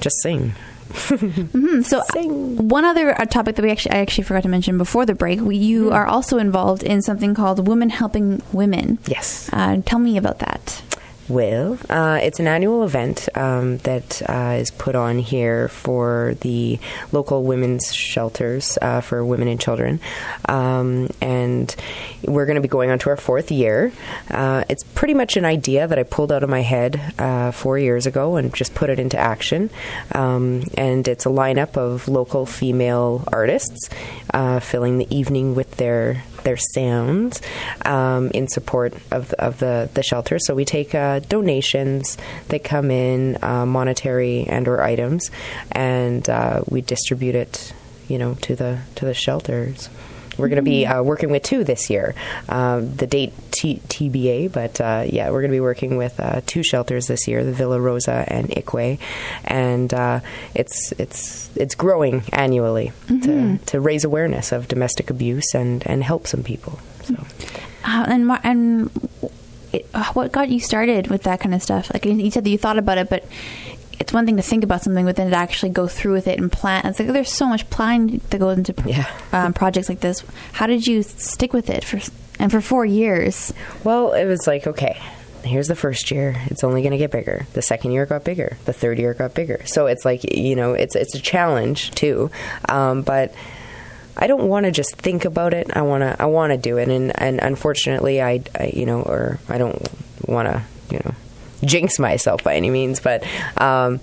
just 0.00 0.16
sing. 0.22 0.54
Hmm, 1.10 1.82
so 1.82 2.02
Sing. 2.12 2.68
one 2.68 2.84
other 2.84 3.18
uh, 3.20 3.24
topic 3.24 3.56
that 3.56 3.62
we 3.62 3.70
actually 3.70 3.92
I 3.94 3.98
actually 3.98 4.24
forgot 4.24 4.42
to 4.44 4.48
mention 4.48 4.78
before 4.78 5.06
the 5.06 5.14
break. 5.14 5.40
We, 5.40 5.56
you 5.56 5.88
Hmm. 5.88 5.92
are 5.92 6.06
also 6.06 6.38
involved 6.38 6.82
in 6.82 7.02
something 7.02 7.34
called 7.34 7.66
Women 7.66 7.90
Helping 7.90 8.42
Women. 8.52 8.98
Yes. 9.06 9.48
Uh, 9.52 9.78
tell 9.84 9.98
me 9.98 10.16
about 10.16 10.38
that. 10.40 10.82
Well, 11.30 11.78
uh, 11.88 12.18
it's 12.20 12.40
an 12.40 12.48
annual 12.48 12.82
event 12.82 13.28
um, 13.36 13.76
that 13.78 14.20
uh, 14.28 14.56
is 14.58 14.72
put 14.72 14.96
on 14.96 15.20
here 15.20 15.68
for 15.68 16.34
the 16.40 16.80
local 17.12 17.44
women's 17.44 17.94
shelters 17.94 18.76
uh, 18.82 19.00
for 19.00 19.24
women 19.24 19.46
and 19.46 19.60
children. 19.60 20.00
Um, 20.48 21.08
and 21.20 21.72
we're 22.24 22.46
going 22.46 22.56
to 22.56 22.60
be 22.60 22.66
going 22.66 22.90
on 22.90 22.98
to 22.98 23.10
our 23.10 23.16
fourth 23.16 23.52
year. 23.52 23.92
Uh, 24.28 24.64
it's 24.68 24.82
pretty 24.82 25.14
much 25.14 25.36
an 25.36 25.44
idea 25.44 25.86
that 25.86 26.00
I 26.00 26.02
pulled 26.02 26.32
out 26.32 26.42
of 26.42 26.50
my 26.50 26.62
head 26.62 27.00
uh, 27.16 27.52
four 27.52 27.78
years 27.78 28.06
ago 28.06 28.34
and 28.34 28.52
just 28.52 28.74
put 28.74 28.90
it 28.90 28.98
into 28.98 29.16
action. 29.16 29.70
Um, 30.10 30.64
and 30.76 31.06
it's 31.06 31.26
a 31.26 31.30
lineup 31.30 31.76
of 31.76 32.08
local 32.08 32.44
female 32.44 33.22
artists 33.32 33.88
uh, 34.34 34.58
filling 34.58 34.98
the 34.98 35.16
evening 35.16 35.54
with 35.54 35.76
their 35.76 36.24
their 36.44 36.56
sounds 36.56 37.40
um, 37.84 38.30
in 38.30 38.48
support 38.48 38.94
of, 39.10 39.32
of 39.34 39.58
the, 39.58 39.90
the 39.94 40.02
shelter. 40.02 40.38
So 40.38 40.54
we 40.54 40.64
take 40.64 40.94
uh, 40.94 41.20
donations 41.20 42.16
that 42.48 42.64
come 42.64 42.90
in, 42.90 43.42
uh, 43.42 43.66
monetary 43.66 44.44
and 44.44 44.66
or 44.68 44.82
items, 44.82 45.30
and 45.72 46.28
uh, 46.28 46.62
we 46.68 46.80
distribute 46.80 47.34
it, 47.34 47.72
you 48.08 48.18
know, 48.18 48.34
to 48.42 48.56
the 48.56 48.80
to 48.96 49.04
the 49.04 49.14
shelters. 49.14 49.88
We're 50.40 50.48
going 50.48 50.56
to 50.56 50.62
be 50.62 50.86
uh, 50.86 51.02
working 51.02 51.30
with 51.30 51.42
two 51.42 51.64
this 51.64 51.90
year. 51.90 52.14
Um, 52.48 52.94
the 52.96 53.06
date 53.06 53.32
T- 53.50 53.80
TBA, 53.88 54.52
but 54.52 54.80
uh, 54.80 55.04
yeah, 55.06 55.30
we're 55.30 55.40
going 55.40 55.50
to 55.50 55.56
be 55.56 55.60
working 55.60 55.96
with 55.96 56.18
uh, 56.18 56.40
two 56.46 56.62
shelters 56.62 57.06
this 57.06 57.28
year: 57.28 57.44
the 57.44 57.52
Villa 57.52 57.80
Rosa 57.80 58.24
and 58.26 58.48
Ikwe, 58.48 58.98
and 59.44 59.92
uh, 59.92 60.20
it's 60.54 60.92
it's 60.92 61.50
it's 61.56 61.74
growing 61.74 62.22
annually 62.32 62.92
to, 63.08 63.58
to 63.66 63.80
raise 63.80 64.04
awareness 64.04 64.52
of 64.52 64.68
domestic 64.68 65.10
abuse 65.10 65.54
and, 65.54 65.86
and 65.86 66.02
help 66.02 66.26
some 66.26 66.42
people. 66.42 66.78
So 67.04 67.14
Uh, 67.84 68.04
and 68.08 68.30
and 68.44 68.90
it, 69.72 69.86
uh, 69.94 70.04
what 70.12 70.32
got 70.32 70.48
you 70.48 70.60
started 70.60 71.08
with 71.08 71.22
that 71.24 71.40
kind 71.40 71.54
of 71.54 71.62
stuff? 71.62 71.92
Like 71.92 72.04
you 72.04 72.30
said 72.30 72.44
that 72.44 72.50
you 72.50 72.58
thought 72.58 72.78
about 72.78 72.98
it, 72.98 73.08
but 73.08 73.24
it's 74.00 74.12
one 74.12 74.26
thing 74.26 74.36
to 74.36 74.42
think 74.42 74.64
about 74.64 74.82
something, 74.82 75.04
but 75.04 75.14
then 75.16 75.30
to 75.30 75.36
actually 75.36 75.70
go 75.70 75.86
through 75.86 76.14
with 76.14 76.26
it 76.26 76.38
and 76.40 76.50
plan. 76.50 76.86
It's 76.86 76.98
like 76.98 77.08
there's 77.08 77.32
so 77.32 77.46
much 77.46 77.68
planning 77.70 78.20
that 78.30 78.38
goes 78.38 78.58
into 78.58 78.74
Yeah. 78.86 79.06
um, 79.32 79.52
projects 79.52 79.88
like 79.88 80.00
this. 80.00 80.24
How 80.52 80.66
did 80.66 80.86
you 80.86 81.02
stick 81.02 81.52
with 81.52 81.70
it 81.70 81.84
for 81.84 82.00
and 82.38 82.50
for 82.50 82.60
four 82.60 82.84
years? 82.86 83.52
Well, 83.84 84.12
it 84.14 84.24
was 84.24 84.46
like, 84.46 84.66
okay, 84.66 84.98
here's 85.44 85.68
the 85.68 85.76
first 85.76 86.10
year. 86.10 86.34
It's 86.46 86.64
only 86.64 86.80
going 86.80 86.92
to 86.92 86.98
get 86.98 87.10
bigger. 87.10 87.46
The 87.52 87.62
second 87.62 87.92
year 87.92 88.06
got 88.06 88.24
bigger. 88.24 88.56
The 88.64 88.72
third 88.72 88.98
year 88.98 89.12
got 89.14 89.34
bigger. 89.34 89.60
So 89.66 89.86
it's 89.86 90.04
like, 90.04 90.34
you 90.36 90.56
know, 90.56 90.72
it's 90.72 90.96
it's 90.96 91.14
a 91.14 91.20
challenge 91.20 91.90
too. 91.92 92.30
Um, 92.68 93.02
but 93.02 93.34
I 94.16 94.26
don't 94.26 94.44
want 94.48 94.64
to 94.66 94.72
just 94.72 94.96
think 94.96 95.24
about 95.26 95.52
it. 95.54 95.70
I 95.76 95.82
want 95.82 96.02
to 96.02 96.16
I 96.20 96.26
want 96.26 96.52
to 96.52 96.56
do 96.58 96.78
it. 96.78 96.88
And 96.88 97.12
and 97.20 97.38
unfortunately, 97.40 98.22
I, 98.22 98.42
I 98.58 98.72
you 98.74 98.86
know, 98.86 99.02
or 99.02 99.38
I 99.48 99.58
don't 99.58 99.88
want 100.26 100.48
to, 100.48 100.62
you 100.90 101.00
know, 101.04 101.14
jinx 101.64 101.98
myself 101.98 102.42
by 102.44 102.54
any 102.54 102.70
means, 102.70 103.00
but 103.00 103.24
um 103.56 104.00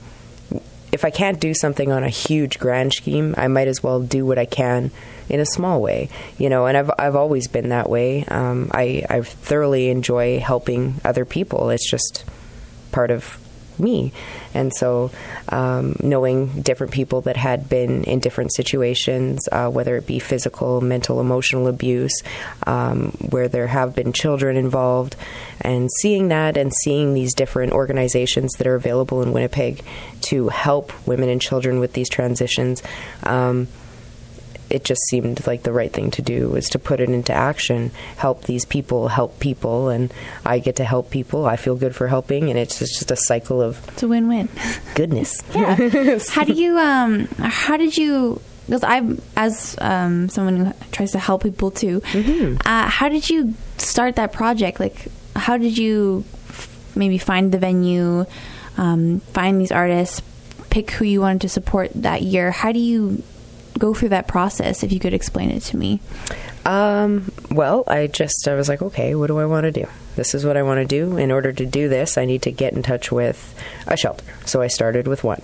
if 0.91 1.03
I 1.03 1.09
can't 1.09 1.39
do 1.39 1.53
something 1.53 1.91
on 1.91 2.03
a 2.03 2.09
huge 2.09 2.59
grand 2.59 2.93
scheme, 2.93 3.35
I 3.37 3.47
might 3.47 3.67
as 3.67 3.83
well 3.83 3.99
do 3.99 4.25
what 4.25 4.37
I 4.37 4.45
can 4.45 4.91
in 5.29 5.39
a 5.39 5.45
small 5.45 5.81
way, 5.81 6.09
you 6.37 6.49
know. 6.49 6.65
And 6.65 6.77
I've 6.77 6.91
I've 6.97 7.15
always 7.15 7.47
been 7.47 7.69
that 7.69 7.89
way. 7.89 8.23
Um, 8.25 8.71
I 8.73 9.03
I 9.09 9.21
thoroughly 9.21 9.89
enjoy 9.89 10.39
helping 10.39 11.01
other 11.03 11.25
people. 11.25 11.69
It's 11.69 11.89
just 11.89 12.23
part 12.91 13.11
of 13.11 13.37
me, 13.80 14.11
and 14.53 14.73
so 14.73 15.11
um, 15.49 15.95
knowing 16.01 16.61
different 16.61 16.93
people 16.93 17.21
that 17.21 17.38
had 17.38 17.69
been 17.69 18.03
in 18.03 18.19
different 18.19 18.53
situations, 18.53 19.47
uh, 19.51 19.69
whether 19.69 19.95
it 19.95 20.07
be 20.07 20.19
physical, 20.19 20.82
mental, 20.82 21.19
emotional 21.19 21.67
abuse, 21.67 22.23
um, 22.65 23.11
where 23.30 23.47
there 23.47 23.67
have 23.67 23.95
been 23.95 24.13
children 24.13 24.57
involved, 24.57 25.15
and 25.61 25.89
seeing 26.01 26.30
that 26.30 26.57
and 26.57 26.73
seeing 26.73 27.13
these 27.13 27.34
different 27.34 27.73
organizations 27.73 28.53
that 28.53 28.67
are 28.67 28.75
available 28.75 29.21
in 29.21 29.34
Winnipeg 29.34 29.84
to 30.21 30.49
help 30.49 30.91
women 31.07 31.30
and 31.30 31.41
children 31.41 31.80
with 31.80 31.93
these 31.93 32.09
transitions. 32.09 32.84
Um, 33.23 33.67
it 34.70 34.84
just 34.84 35.01
seemed 35.09 35.45
like 35.47 35.63
the 35.63 35.72
right 35.72 35.91
thing 35.91 36.11
to 36.11 36.22
do 36.22 36.49
was 36.49 36.70
to 36.70 36.80
put 36.80 36.99
it 36.99 37.09
into 37.09 37.34
action, 37.34 37.91
help 38.18 38.43
these 38.43 38.65
people, 38.65 39.07
help 39.07 39.39
people, 39.39 39.89
and 39.89 40.13
I 40.45 40.59
get 40.59 40.76
to 40.78 40.84
help 40.84 41.09
people. 41.09 41.45
I 41.45 41.55
feel 41.55 41.76
good 41.76 41.95
for 41.95 42.07
helping, 42.07 42.49
and 42.49 42.57
it's 42.59 42.80
just 42.80 43.09
a 43.11 43.15
cycle 43.15 43.61
of 43.61 43.86
It's 43.89 44.03
a 44.03 44.07
win-win. 44.07 44.49
goodness. 44.95 45.41
Yeah. 45.55 46.20
how 46.30 46.43
do 46.43 46.53
you 46.53 46.78
um 46.78 47.28
how 47.39 47.78
did 47.78 47.97
you 47.97 48.41
because 48.65 48.84
I'm 48.84 49.22
as 49.38 49.76
um 49.80 50.28
someone 50.30 50.57
who 50.57 50.74
tries 50.91 51.11
to 51.13 51.20
help 51.20 51.43
people 51.43 51.72
too. 51.72 52.01
Uh, 52.65 52.88
how 52.89 53.07
did 53.09 53.30
you 53.30 53.53
start 53.78 54.18
that 54.18 54.34
project? 54.34 54.80
Like, 54.82 55.07
how 55.36 55.55
did 55.57 55.78
you 55.78 56.26
f- 56.49 56.91
maybe 56.95 57.18
find 57.18 57.51
the 57.53 57.57
venue, 57.59 58.26
um, 58.78 59.22
find 59.32 59.61
these 59.61 59.72
artists, 59.72 60.22
pick 60.70 60.91
who 60.91 61.05
you 61.05 61.22
wanted 61.22 61.41
to 61.41 61.49
support 61.49 61.91
that 61.95 62.24
year? 62.24 62.51
How 62.51 62.74
do 62.74 62.80
you 62.80 63.24
go 63.78 63.93
through 63.93 64.09
that 64.09 64.28
process? 64.28 64.84
If 64.84 64.91
you 64.91 64.99
could 64.99 65.13
explain 65.13 65.51
it 65.51 65.61
to 65.63 65.78
me. 65.78 65.99
Um, 66.65 67.32
well, 67.49 67.84
I 67.88 68.07
just 68.07 68.47
I 68.47 68.55
was 68.55 68.67
like, 68.67 68.82
okay, 68.82 69.15
what 69.15 69.28
do 69.28 69.39
I 69.39 69.45
want 69.45 69.63
to 69.63 69.71
do? 69.71 69.88
This 70.15 70.34
is 70.36 70.45
what 70.45 70.57
I 70.57 70.63
want 70.63 70.80
to 70.80 70.86
do. 70.86 71.15
In 71.17 71.32
order 71.32 71.53
to 71.53 71.65
do 71.65 71.88
this, 71.88 72.17
I 72.17 72.25
need 72.25 72.41
to 72.41 72.51
get 72.51 72.73
in 72.73 72.84
touch 72.84 73.11
with 73.11 73.53
a 73.86 73.95
shelter. 73.95 74.25
So 74.45 74.61
I 74.61 74.67
started 74.67 75.07
with 75.07 75.23
one. 75.23 75.41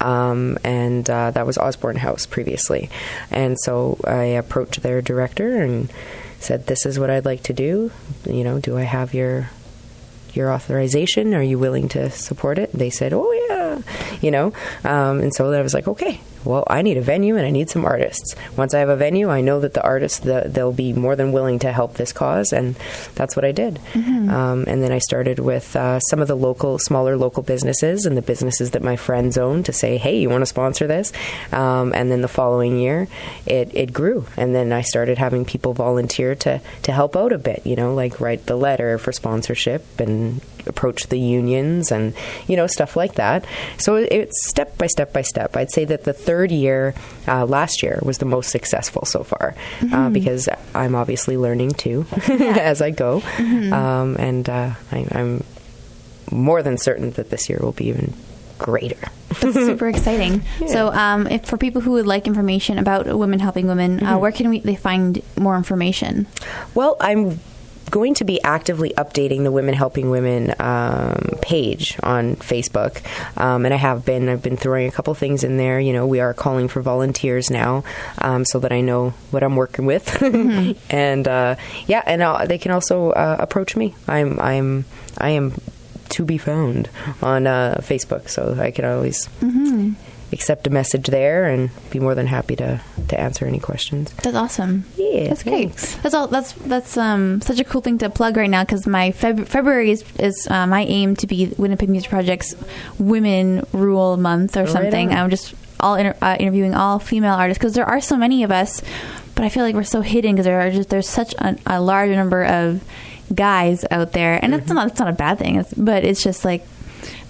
um, 0.00 0.56
and 0.64 1.08
uh, 1.10 1.30
that 1.32 1.46
was 1.46 1.58
Osborne 1.58 1.96
House 1.96 2.24
previously. 2.26 2.88
And 3.30 3.58
so 3.60 3.98
I 4.06 4.24
approached 4.24 4.82
their 4.82 5.02
director 5.02 5.60
and 5.60 5.92
said, 6.40 6.66
"This 6.66 6.86
is 6.86 6.98
what 6.98 7.10
I'd 7.10 7.24
like 7.24 7.42
to 7.44 7.52
do. 7.52 7.90
You 8.24 8.44
know, 8.44 8.58
do 8.60 8.78
I 8.78 8.82
have 8.84 9.12
your 9.14 9.50
your 10.32 10.50
authorization? 10.52 11.34
Are 11.34 11.42
you 11.42 11.58
willing 11.58 11.88
to 11.90 12.10
support 12.10 12.58
it?" 12.58 12.72
They 12.72 12.90
said, 12.90 13.12
"Oh 13.12 13.30
yeah," 13.48 13.82
you 14.22 14.30
know. 14.30 14.52
Um, 14.84 15.20
and 15.20 15.34
so 15.34 15.52
I 15.52 15.60
was 15.60 15.74
like, 15.74 15.88
"Okay." 15.88 16.20
Well, 16.44 16.64
I 16.68 16.82
need 16.82 16.96
a 16.96 17.02
venue 17.02 17.36
and 17.36 17.46
I 17.46 17.50
need 17.50 17.70
some 17.70 17.84
artists. 17.84 18.34
Once 18.56 18.74
I 18.74 18.80
have 18.80 18.88
a 18.88 18.96
venue, 18.96 19.28
I 19.30 19.40
know 19.40 19.60
that 19.60 19.74
the 19.74 19.82
artists 19.82 20.20
the, 20.20 20.44
they'll 20.46 20.72
be 20.72 20.92
more 20.92 21.16
than 21.16 21.32
willing 21.32 21.58
to 21.60 21.72
help 21.72 21.94
this 21.94 22.12
cause, 22.12 22.52
and 22.52 22.76
that's 23.14 23.36
what 23.36 23.44
I 23.44 23.52
did. 23.52 23.78
Um, 24.30 24.64
and 24.66 24.82
then 24.82 24.92
I 24.92 24.98
started 24.98 25.38
with 25.38 25.74
uh, 25.76 26.00
some 26.00 26.20
of 26.20 26.28
the 26.28 26.36
local, 26.36 26.78
smaller 26.78 27.16
local 27.16 27.42
businesses 27.42 28.06
and 28.06 28.16
the 28.16 28.22
businesses 28.22 28.72
that 28.72 28.82
my 28.82 28.96
friends 28.96 29.38
own 29.38 29.62
to 29.64 29.72
say, 29.72 29.96
"Hey, 29.96 30.18
you 30.18 30.28
want 30.28 30.42
to 30.42 30.46
sponsor 30.46 30.86
this?" 30.86 31.12
Um, 31.52 31.92
and 31.94 32.10
then 32.10 32.20
the 32.20 32.28
following 32.28 32.78
year, 32.78 33.08
it, 33.46 33.70
it 33.74 33.92
grew, 33.92 34.26
and 34.36 34.54
then 34.54 34.72
I 34.72 34.82
started 34.82 35.18
having 35.18 35.44
people 35.44 35.72
volunteer 35.72 36.34
to 36.36 36.60
to 36.82 36.92
help 36.92 37.16
out 37.16 37.32
a 37.32 37.38
bit. 37.38 37.66
You 37.66 37.76
know, 37.76 37.94
like 37.94 38.20
write 38.20 38.46
the 38.46 38.56
letter 38.56 38.98
for 38.98 39.12
sponsorship 39.12 40.00
and 40.00 40.40
approach 40.66 41.06
the 41.08 41.18
unions 41.18 41.90
and 41.92 42.14
you 42.46 42.56
know 42.56 42.66
stuff 42.66 42.96
like 42.96 43.14
that. 43.14 43.44
So 43.78 43.96
it's 43.96 44.46
step 44.48 44.76
by 44.78 44.86
step 44.86 45.12
by 45.12 45.22
step. 45.22 45.56
I'd 45.56 45.70
say 45.70 45.84
that 45.86 46.04
the 46.04 46.12
third 46.12 46.50
year, 46.50 46.94
uh, 47.28 47.46
last 47.46 47.82
year, 47.82 47.98
was 48.02 48.18
the 48.18 48.26
most 48.26 48.50
successful 48.50 49.04
so 49.04 49.22
far 49.24 49.54
uh, 49.92 50.10
because 50.10 50.48
I'm 50.74 50.94
obviously 50.94 51.36
learning 51.36 51.72
too 51.72 52.06
as 52.28 52.80
I 52.82 52.90
go, 52.90 53.22
um, 53.38 54.16
and 54.18 54.48
uh, 54.48 54.74
I, 54.92 55.06
I'm 55.12 55.44
more 56.30 56.62
than 56.62 56.78
certain 56.78 57.10
that 57.12 57.30
this 57.30 57.48
year 57.48 57.58
will 57.60 57.72
be 57.72 57.86
even 57.88 58.14
greater. 58.58 58.96
That's 59.40 59.54
super 59.54 59.88
exciting. 59.88 60.42
So, 60.68 60.92
um, 60.92 61.26
if 61.26 61.44
for 61.44 61.58
people 61.58 61.80
who 61.82 61.92
would 61.92 62.06
like 62.06 62.26
information 62.26 62.78
about 62.78 63.06
women 63.18 63.40
helping 63.40 63.66
women, 63.66 63.98
Mm-hmm. 63.98 64.06
uh, 64.06 64.18
where 64.18 64.32
can 64.32 64.48
we 64.48 64.60
they 64.60 64.76
find 64.76 65.20
more 65.38 65.56
information? 65.56 66.26
Well, 66.74 66.96
I'm 67.00 67.40
going 67.94 68.14
to 68.14 68.24
be 68.24 68.42
actively 68.42 68.92
updating 68.98 69.44
the 69.44 69.52
Women 69.52 69.72
Helping 69.72 70.10
Women 70.10 70.52
um, 70.58 71.38
page 71.40 71.96
on 72.02 72.34
Facebook, 72.34 73.00
um, 73.40 73.64
and 73.64 73.72
I 73.72 73.76
have 73.76 74.04
been. 74.04 74.28
I've 74.28 74.42
been 74.42 74.56
throwing 74.56 74.88
a 74.88 74.90
couple 74.90 75.14
things 75.14 75.44
in 75.44 75.58
there. 75.58 75.78
You 75.78 75.92
know, 75.92 76.04
we 76.04 76.18
are 76.18 76.34
calling 76.34 76.66
for 76.66 76.82
volunteers 76.82 77.52
now, 77.52 77.84
um, 78.18 78.44
so 78.44 78.58
that 78.58 78.72
I 78.72 78.80
know 78.80 79.10
what 79.30 79.44
I'm 79.44 79.54
working 79.54 79.86
with, 79.86 80.20
and 80.90 81.28
uh, 81.28 81.54
yeah, 81.86 82.02
and 82.04 82.20
uh, 82.20 82.46
they 82.46 82.58
can 82.58 82.72
also 82.72 83.12
uh, 83.12 83.36
approach 83.38 83.76
me. 83.76 83.94
I'm 84.08 84.40
I'm 84.40 84.86
I 85.16 85.30
am 85.30 85.52
to 86.08 86.24
be 86.24 86.36
found 86.36 86.90
on 87.22 87.46
uh, 87.46 87.76
Facebook, 87.80 88.28
so 88.28 88.56
I 88.58 88.72
can 88.72 88.84
always. 88.86 89.28
Accept 90.34 90.66
a 90.66 90.70
message 90.70 91.06
there 91.06 91.44
and 91.46 91.70
be 91.90 91.98
more 92.00 92.14
than 92.14 92.26
happy 92.26 92.56
to, 92.56 92.80
to 93.08 93.18
answer 93.18 93.46
any 93.46 93.58
questions. 93.60 94.12
That's 94.22 94.36
awesome. 94.36 94.84
Yeah, 94.96 95.28
that's 95.28 95.42
great. 95.44 95.70
thanks. 95.70 95.94
That's 96.02 96.14
all. 96.14 96.26
That's 96.28 96.52
that's 96.52 96.96
um 96.98 97.40
such 97.40 97.60
a 97.60 97.64
cool 97.64 97.80
thing 97.80 97.98
to 97.98 98.10
plug 98.10 98.36
right 98.36 98.50
now 98.50 98.64
because 98.64 98.86
my 98.86 99.12
Feb- 99.12 99.46
February 99.48 99.90
is, 99.92 100.04
is 100.18 100.46
uh, 100.50 100.66
my 100.66 100.82
aim 100.84 101.14
to 101.16 101.26
be 101.26 101.54
Winnipeg 101.56 101.88
Music 101.88 102.10
Project's 102.10 102.54
Women 102.98 103.64
Rule 103.72 104.16
Month 104.16 104.56
or 104.56 104.64
Right 104.64 104.68
something. 104.72 105.10
on. 105.12 105.16
I'm 105.16 105.30
just 105.30 105.54
all 105.80 105.94
inter- 105.94 106.16
uh, 106.20 106.36
interviewing 106.38 106.74
all 106.74 106.98
female 106.98 107.34
artists 107.34 107.58
because 107.58 107.74
there 107.74 107.86
are 107.86 108.00
so 108.00 108.16
many 108.16 108.42
of 108.42 108.50
us, 108.50 108.82
but 109.34 109.44
I 109.44 109.48
feel 109.48 109.62
like 109.62 109.74
we're 109.74 109.84
so 109.84 110.00
hidden 110.00 110.32
because 110.32 110.46
there 110.46 110.60
are 110.60 110.70
just 110.70 110.88
there's 110.90 111.08
such 111.08 111.34
a, 111.38 111.56
a 111.66 111.80
large 111.80 112.10
number 112.10 112.44
of 112.44 112.82
guys 113.34 113.84
out 113.90 114.12
there, 114.12 114.38
and 114.42 114.54
it's 114.54 114.68
not 114.68 114.88
it's 114.88 114.98
not 114.98 115.08
a 115.08 115.12
bad 115.16 115.38
thing, 115.38 115.56
it's, 115.56 115.72
but 115.74 116.04
it's 116.04 116.22
just 116.22 116.44
like 116.44 116.66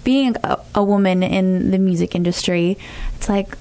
being 0.05 0.37
a, 0.45 0.57
a 0.73 0.83
woman 0.83 1.21
in 1.21 1.71
the 1.71 1.77
music 1.77 2.15
industry, 2.15 2.77
it's 3.17 3.27
like 3.27 3.57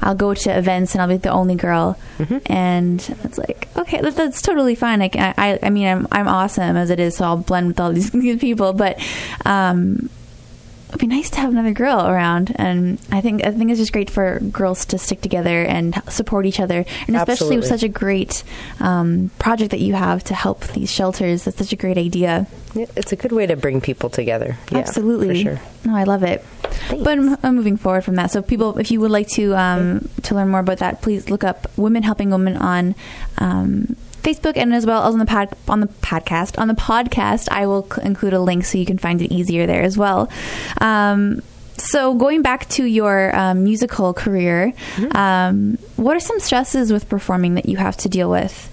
I'll 0.00 0.14
go 0.14 0.32
to 0.32 0.56
events 0.56 0.94
and 0.94 1.02
I'll 1.02 1.08
be 1.08 1.18
the 1.18 1.30
only 1.30 1.56
girl, 1.56 1.98
and 2.46 3.00
it's 3.24 3.36
like 3.36 3.68
okay, 3.76 4.00
that, 4.00 4.16
that's 4.16 4.40
totally 4.40 4.74
fine. 4.74 5.00
Like 5.00 5.16
I, 5.16 5.34
I, 5.36 5.58
I 5.64 5.70
mean, 5.70 5.86
I'm 5.86 6.08
I'm 6.10 6.28
awesome 6.28 6.76
as 6.76 6.88
it 6.90 7.00
is, 7.00 7.16
so 7.16 7.24
I'll 7.24 7.36
blend 7.36 7.68
with 7.68 7.80
all 7.80 7.92
these, 7.98 8.10
these 8.10 8.40
people. 8.40 8.72
But 8.72 9.04
um, 9.44 10.08
it'd 10.88 11.00
be 11.00 11.06
nice 11.06 11.30
to 11.30 11.40
have 11.40 11.50
another 11.50 11.72
girl 11.72 12.06
around, 12.06 12.52
and 12.56 13.00
I 13.10 13.20
think 13.20 13.44
I 13.44 13.50
think 13.50 13.70
it's 13.70 13.80
just 13.80 13.92
great 13.92 14.08
for 14.10 14.38
girls 14.40 14.86
to 14.86 14.98
stick 14.98 15.20
together 15.20 15.64
and 15.64 16.00
support 16.08 16.46
each 16.46 16.60
other, 16.60 16.84
and 17.06 17.16
especially 17.16 17.56
with 17.56 17.66
such 17.66 17.82
a 17.82 17.88
great 17.88 18.44
um, 18.80 19.30
project 19.38 19.72
that 19.72 19.80
you 19.80 19.94
have 19.94 20.24
to 20.24 20.34
help 20.34 20.66
these 20.68 20.90
shelters. 20.90 21.44
That's 21.44 21.58
such 21.58 21.72
a 21.72 21.76
great 21.76 21.98
idea. 21.98 22.46
Yeah, 22.74 22.86
it's 22.96 23.12
a 23.12 23.16
good 23.16 23.32
way 23.32 23.46
to 23.46 23.56
bring 23.56 23.80
people 23.80 24.10
together. 24.10 24.56
Yeah, 24.70 24.78
Absolutely. 24.78 25.28
for 25.28 25.34
sure. 25.56 25.60
No, 25.84 25.96
I 25.96 26.04
love 26.04 26.22
it. 26.22 26.44
But 26.90 27.18
I'm, 27.18 27.36
I'm 27.42 27.56
moving 27.56 27.76
forward 27.76 28.04
from 28.04 28.16
that. 28.16 28.30
So, 28.30 28.42
people, 28.42 28.78
if 28.78 28.90
you 28.90 29.00
would 29.00 29.10
like 29.10 29.28
to 29.28 29.54
um, 29.56 30.08
to 30.22 30.34
learn 30.34 30.48
more 30.48 30.60
about 30.60 30.78
that, 30.78 31.02
please 31.02 31.30
look 31.30 31.44
up 31.44 31.66
Women 31.76 32.02
Helping 32.02 32.30
Women 32.30 32.56
on 32.56 32.94
um, 33.38 33.96
Facebook 34.22 34.56
and 34.56 34.74
as 34.74 34.84
well 34.86 35.06
as 35.06 35.14
on 35.14 35.18
the 35.18 35.26
pod, 35.26 35.48
on 35.68 35.80
the 35.80 35.86
podcast. 35.86 36.58
On 36.58 36.68
the 36.68 36.74
podcast, 36.74 37.48
I 37.50 37.66
will 37.66 37.86
include 38.02 38.34
a 38.34 38.40
link 38.40 38.64
so 38.64 38.78
you 38.78 38.86
can 38.86 38.98
find 38.98 39.22
it 39.22 39.32
easier 39.32 39.66
there 39.66 39.82
as 39.82 39.96
well. 39.96 40.30
Um, 40.80 41.42
so, 41.76 42.14
going 42.14 42.42
back 42.42 42.68
to 42.70 42.84
your 42.84 43.34
um, 43.36 43.64
musical 43.64 44.12
career, 44.12 44.72
um, 45.14 45.78
what 45.96 46.16
are 46.16 46.20
some 46.20 46.40
stresses 46.40 46.92
with 46.92 47.08
performing 47.08 47.54
that 47.54 47.66
you 47.66 47.76
have 47.76 47.96
to 47.98 48.08
deal 48.08 48.30
with? 48.30 48.70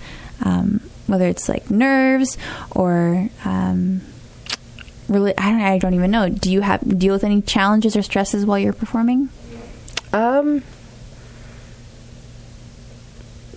Whether 1.07 1.27
it's 1.27 1.47
like 1.47 1.69
nerves 1.69 2.37
or 2.71 3.29
um, 3.43 4.01
really 5.07 5.37
I 5.37 5.51
don't, 5.51 5.61
I 5.61 5.77
don't 5.77 5.93
even 5.93 6.09
know 6.11 6.29
do 6.29 6.51
you 6.51 6.61
have 6.61 6.97
deal 6.97 7.13
with 7.13 7.23
any 7.23 7.41
challenges 7.41 7.95
or 7.95 8.01
stresses 8.01 8.45
while 8.45 8.57
you're 8.57 8.73
performing 8.73 9.29
Um. 10.11 10.63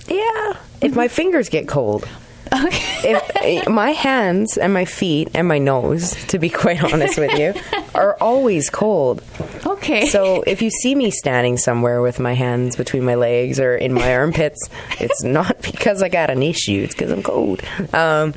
Yeah, 0.08 0.54
if 0.80 0.94
my 0.94 1.08
fingers 1.08 1.48
get 1.48 1.68
cold. 1.68 2.08
okay 2.52 3.12
If 3.12 3.36
eh, 3.36 3.68
my 3.68 3.90
hands 3.90 4.56
and 4.56 4.72
my 4.72 4.86
feet 4.86 5.28
and 5.34 5.46
my 5.46 5.58
nose, 5.58 6.14
to 6.28 6.38
be 6.38 6.48
quite 6.48 6.82
honest 6.82 7.18
with 7.18 7.38
you, 7.38 7.52
are 7.94 8.16
always 8.20 8.70
cold. 8.70 9.22
okay 9.66 10.06
So 10.06 10.42
if 10.42 10.62
you 10.62 10.70
see 10.70 10.94
me 10.94 11.10
standing 11.10 11.56
somewhere 11.56 12.00
with 12.02 12.20
my 12.20 12.34
hands 12.34 12.76
between 12.76 13.04
my 13.04 13.14
legs 13.14 13.60
or 13.60 13.76
in 13.76 13.92
my 13.92 14.14
armpits, 14.14 14.68
it's 15.00 15.22
not 15.24 15.60
because 15.62 16.02
I 16.02 16.08
got 16.08 16.30
an 16.30 16.42
issue. 16.42 16.82
It's 16.84 16.94
because 16.94 17.10
I'm 17.10 17.22
cold. 17.22 17.62
Um, 17.92 18.34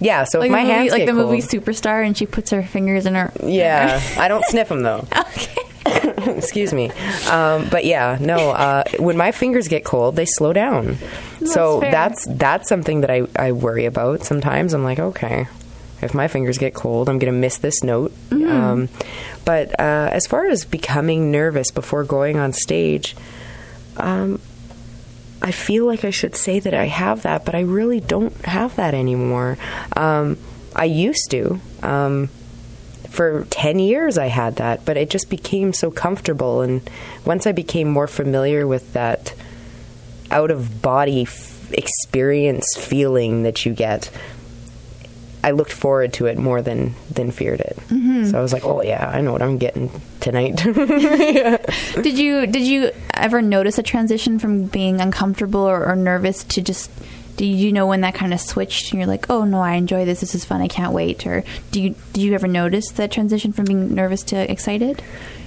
yeah. 0.00 0.24
So 0.24 0.40
like 0.40 0.46
if 0.46 0.52
my 0.52 0.62
movie, 0.62 0.72
hands 0.72 0.92
like 0.92 1.06
the 1.06 1.12
cold, 1.12 1.30
movie 1.30 1.42
superstar 1.42 2.04
and 2.04 2.16
she 2.16 2.26
puts 2.26 2.50
her 2.50 2.62
fingers 2.62 3.06
in 3.06 3.14
her 3.14 3.32
yeah, 3.44 4.00
I 4.18 4.28
don't 4.28 4.44
sniff 4.44 4.68
them 4.68 4.82
though. 4.82 5.06
okay 5.16 5.64
Excuse 6.26 6.72
me. 6.72 6.90
Um, 7.28 7.68
but 7.68 7.84
yeah, 7.84 8.16
no. 8.20 8.50
Uh, 8.50 8.84
when 8.98 9.16
my 9.16 9.32
fingers 9.32 9.68
get 9.68 9.84
cold, 9.84 10.16
they 10.16 10.24
slow 10.24 10.52
down. 10.52 10.96
so 11.44 11.80
fair. 11.80 11.90
that's 11.90 12.26
that's 12.30 12.68
something 12.68 13.02
that 13.02 13.10
I, 13.10 13.26
I 13.36 13.52
worry 13.52 13.84
about. 13.84 14.22
Sometimes 14.24 14.72
I'm 14.72 14.82
like, 14.82 14.98
okay, 14.98 15.46
if 16.02 16.14
my 16.14 16.28
fingers 16.28 16.58
get 16.58 16.74
cold, 16.74 17.08
I'm 17.08 17.18
going 17.18 17.32
to 17.32 17.38
miss 17.38 17.58
this 17.58 17.82
note. 17.82 18.12
Mm-hmm. 18.30 18.50
Um, 18.50 18.88
but 19.44 19.78
uh, 19.78 20.08
as 20.12 20.26
far 20.26 20.46
as 20.46 20.64
becoming 20.64 21.30
nervous 21.30 21.70
before 21.70 22.04
going 22.04 22.38
on 22.38 22.52
stage, 22.52 23.16
um, 23.96 24.40
I 25.42 25.50
feel 25.50 25.86
like 25.86 26.04
I 26.04 26.10
should 26.10 26.36
say 26.36 26.58
that 26.60 26.74
I 26.74 26.86
have 26.86 27.22
that, 27.22 27.44
but 27.44 27.54
I 27.54 27.60
really 27.60 28.00
don't 28.00 28.34
have 28.44 28.76
that 28.76 28.94
anymore. 28.94 29.58
Um, 29.94 30.38
I 30.74 30.84
used 30.84 31.30
to. 31.30 31.60
Um, 31.82 32.30
for 33.14 33.44
10 33.50 33.78
years 33.78 34.18
I 34.18 34.26
had 34.26 34.56
that, 34.56 34.84
but 34.84 34.96
it 34.96 35.08
just 35.08 35.30
became 35.30 35.72
so 35.72 35.90
comfortable. 35.90 36.62
And 36.62 36.88
once 37.24 37.46
I 37.46 37.52
became 37.52 37.88
more 37.88 38.08
familiar 38.08 38.66
with 38.66 38.92
that 38.94 39.34
out 40.30 40.50
of 40.50 40.82
body 40.82 41.22
f- 41.22 41.72
experience 41.72 42.74
feeling 42.76 43.44
that 43.44 43.64
you 43.64 43.72
get, 43.72 44.10
I 45.44 45.50
looked 45.52 45.72
forward 45.72 46.12
to 46.14 46.26
it 46.26 46.38
more 46.38 46.62
than, 46.62 46.94
than 47.10 47.30
feared 47.30 47.60
it. 47.60 47.78
So 48.30 48.38
I 48.38 48.42
was 48.42 48.52
like, 48.52 48.64
oh, 48.64 48.82
yeah, 48.82 49.08
I 49.08 49.20
know 49.20 49.32
what 49.32 49.42
I'm 49.42 49.58
getting 49.58 49.90
tonight. 50.20 50.56
did 50.64 52.18
you 52.18 52.46
did 52.46 52.62
you 52.62 52.90
ever 53.12 53.42
notice 53.42 53.78
a 53.78 53.82
transition 53.82 54.38
from 54.38 54.64
being 54.64 55.00
uncomfortable 55.00 55.60
or, 55.60 55.86
or 55.86 55.96
nervous 55.96 56.44
to 56.44 56.62
just 56.62 56.90
do 57.36 57.44
you 57.44 57.72
know 57.72 57.86
when 57.86 58.00
that 58.02 58.14
kind 58.14 58.32
of 58.32 58.40
switched 58.40 58.92
and 58.92 59.00
you're 59.00 59.08
like 59.08 59.28
oh 59.28 59.42
no 59.44 59.60
i 59.60 59.72
enjoy 59.72 60.04
this 60.04 60.20
this 60.20 60.36
is 60.36 60.44
fun 60.44 60.60
i 60.60 60.68
can't 60.68 60.92
wait 60.92 61.26
or 61.26 61.42
do 61.72 61.82
you 61.82 61.96
did 62.12 62.22
you 62.22 62.32
ever 62.32 62.46
notice 62.46 62.92
that 62.92 63.10
transition 63.10 63.52
from 63.52 63.64
being 63.64 63.92
nervous 63.92 64.22
to 64.22 64.50
excited 64.50 65.02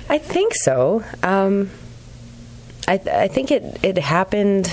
I 0.09 0.17
think 0.17 0.53
so. 0.55 1.03
Um, 1.21 1.69
I 2.87 2.93
I 2.93 3.27
think 3.27 3.51
it 3.51 3.79
it 3.83 3.97
happened 3.97 4.71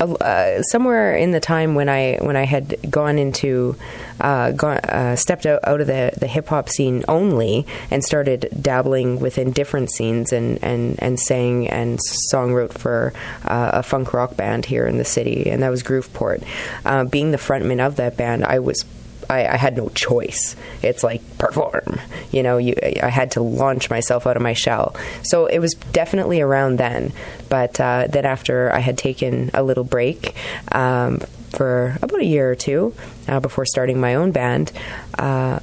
uh, 0.00 0.62
somewhere 0.62 1.16
in 1.16 1.30
the 1.30 1.40
time 1.40 1.74
when 1.74 1.88
I 1.88 2.18
when 2.20 2.36
I 2.36 2.44
had 2.44 2.90
gone 2.90 3.18
into 3.18 3.76
uh, 4.20 4.52
gone, 4.52 4.78
uh, 4.78 5.16
stepped 5.16 5.46
out, 5.46 5.60
out 5.64 5.80
of 5.80 5.86
the, 5.86 6.12
the 6.18 6.26
hip 6.26 6.48
hop 6.48 6.68
scene 6.68 7.04
only 7.08 7.66
and 7.90 8.04
started 8.04 8.48
dabbling 8.60 9.20
within 9.20 9.52
different 9.52 9.90
scenes 9.90 10.32
and, 10.32 10.62
and, 10.62 11.02
and 11.02 11.20
sang 11.20 11.68
and 11.68 11.98
song 12.02 12.52
wrote 12.52 12.72
for 12.72 13.12
uh, 13.44 13.70
a 13.74 13.82
funk 13.82 14.12
rock 14.14 14.36
band 14.36 14.64
here 14.64 14.86
in 14.86 14.98
the 14.98 15.04
city 15.04 15.50
and 15.50 15.62
that 15.62 15.70
was 15.70 15.82
Grooveport. 15.82 16.44
Uh, 16.84 17.04
being 17.04 17.30
the 17.30 17.38
frontman 17.38 17.84
of 17.84 17.96
that 17.96 18.16
band, 18.16 18.44
I 18.44 18.58
was 18.58 18.84
I, 19.28 19.46
I 19.46 19.56
had 19.56 19.76
no 19.76 19.88
choice. 19.88 20.56
It's 20.82 21.02
like 21.02 21.20
perform. 21.38 22.00
You 22.30 22.42
know, 22.42 22.58
you 22.58 22.74
I 23.02 23.08
had 23.08 23.32
to 23.32 23.42
launch 23.42 23.90
myself 23.90 24.26
out 24.26 24.36
of 24.36 24.42
my 24.42 24.52
shell. 24.52 24.94
So 25.22 25.46
it 25.46 25.58
was 25.58 25.74
definitely 25.74 26.40
around 26.40 26.78
then. 26.78 27.12
But 27.48 27.78
uh, 27.80 28.06
then 28.08 28.24
after 28.26 28.72
I 28.72 28.78
had 28.80 28.98
taken 28.98 29.50
a 29.54 29.62
little 29.62 29.84
break. 29.84 30.34
Um, 30.72 31.20
for 31.50 31.96
about 32.02 32.20
a 32.20 32.24
year 32.24 32.50
or 32.50 32.54
two 32.54 32.92
uh, 33.28 33.40
before 33.40 33.64
starting 33.64 33.98
my 33.98 34.16
own 34.16 34.30
band, 34.30 34.72
uh, 35.18 35.58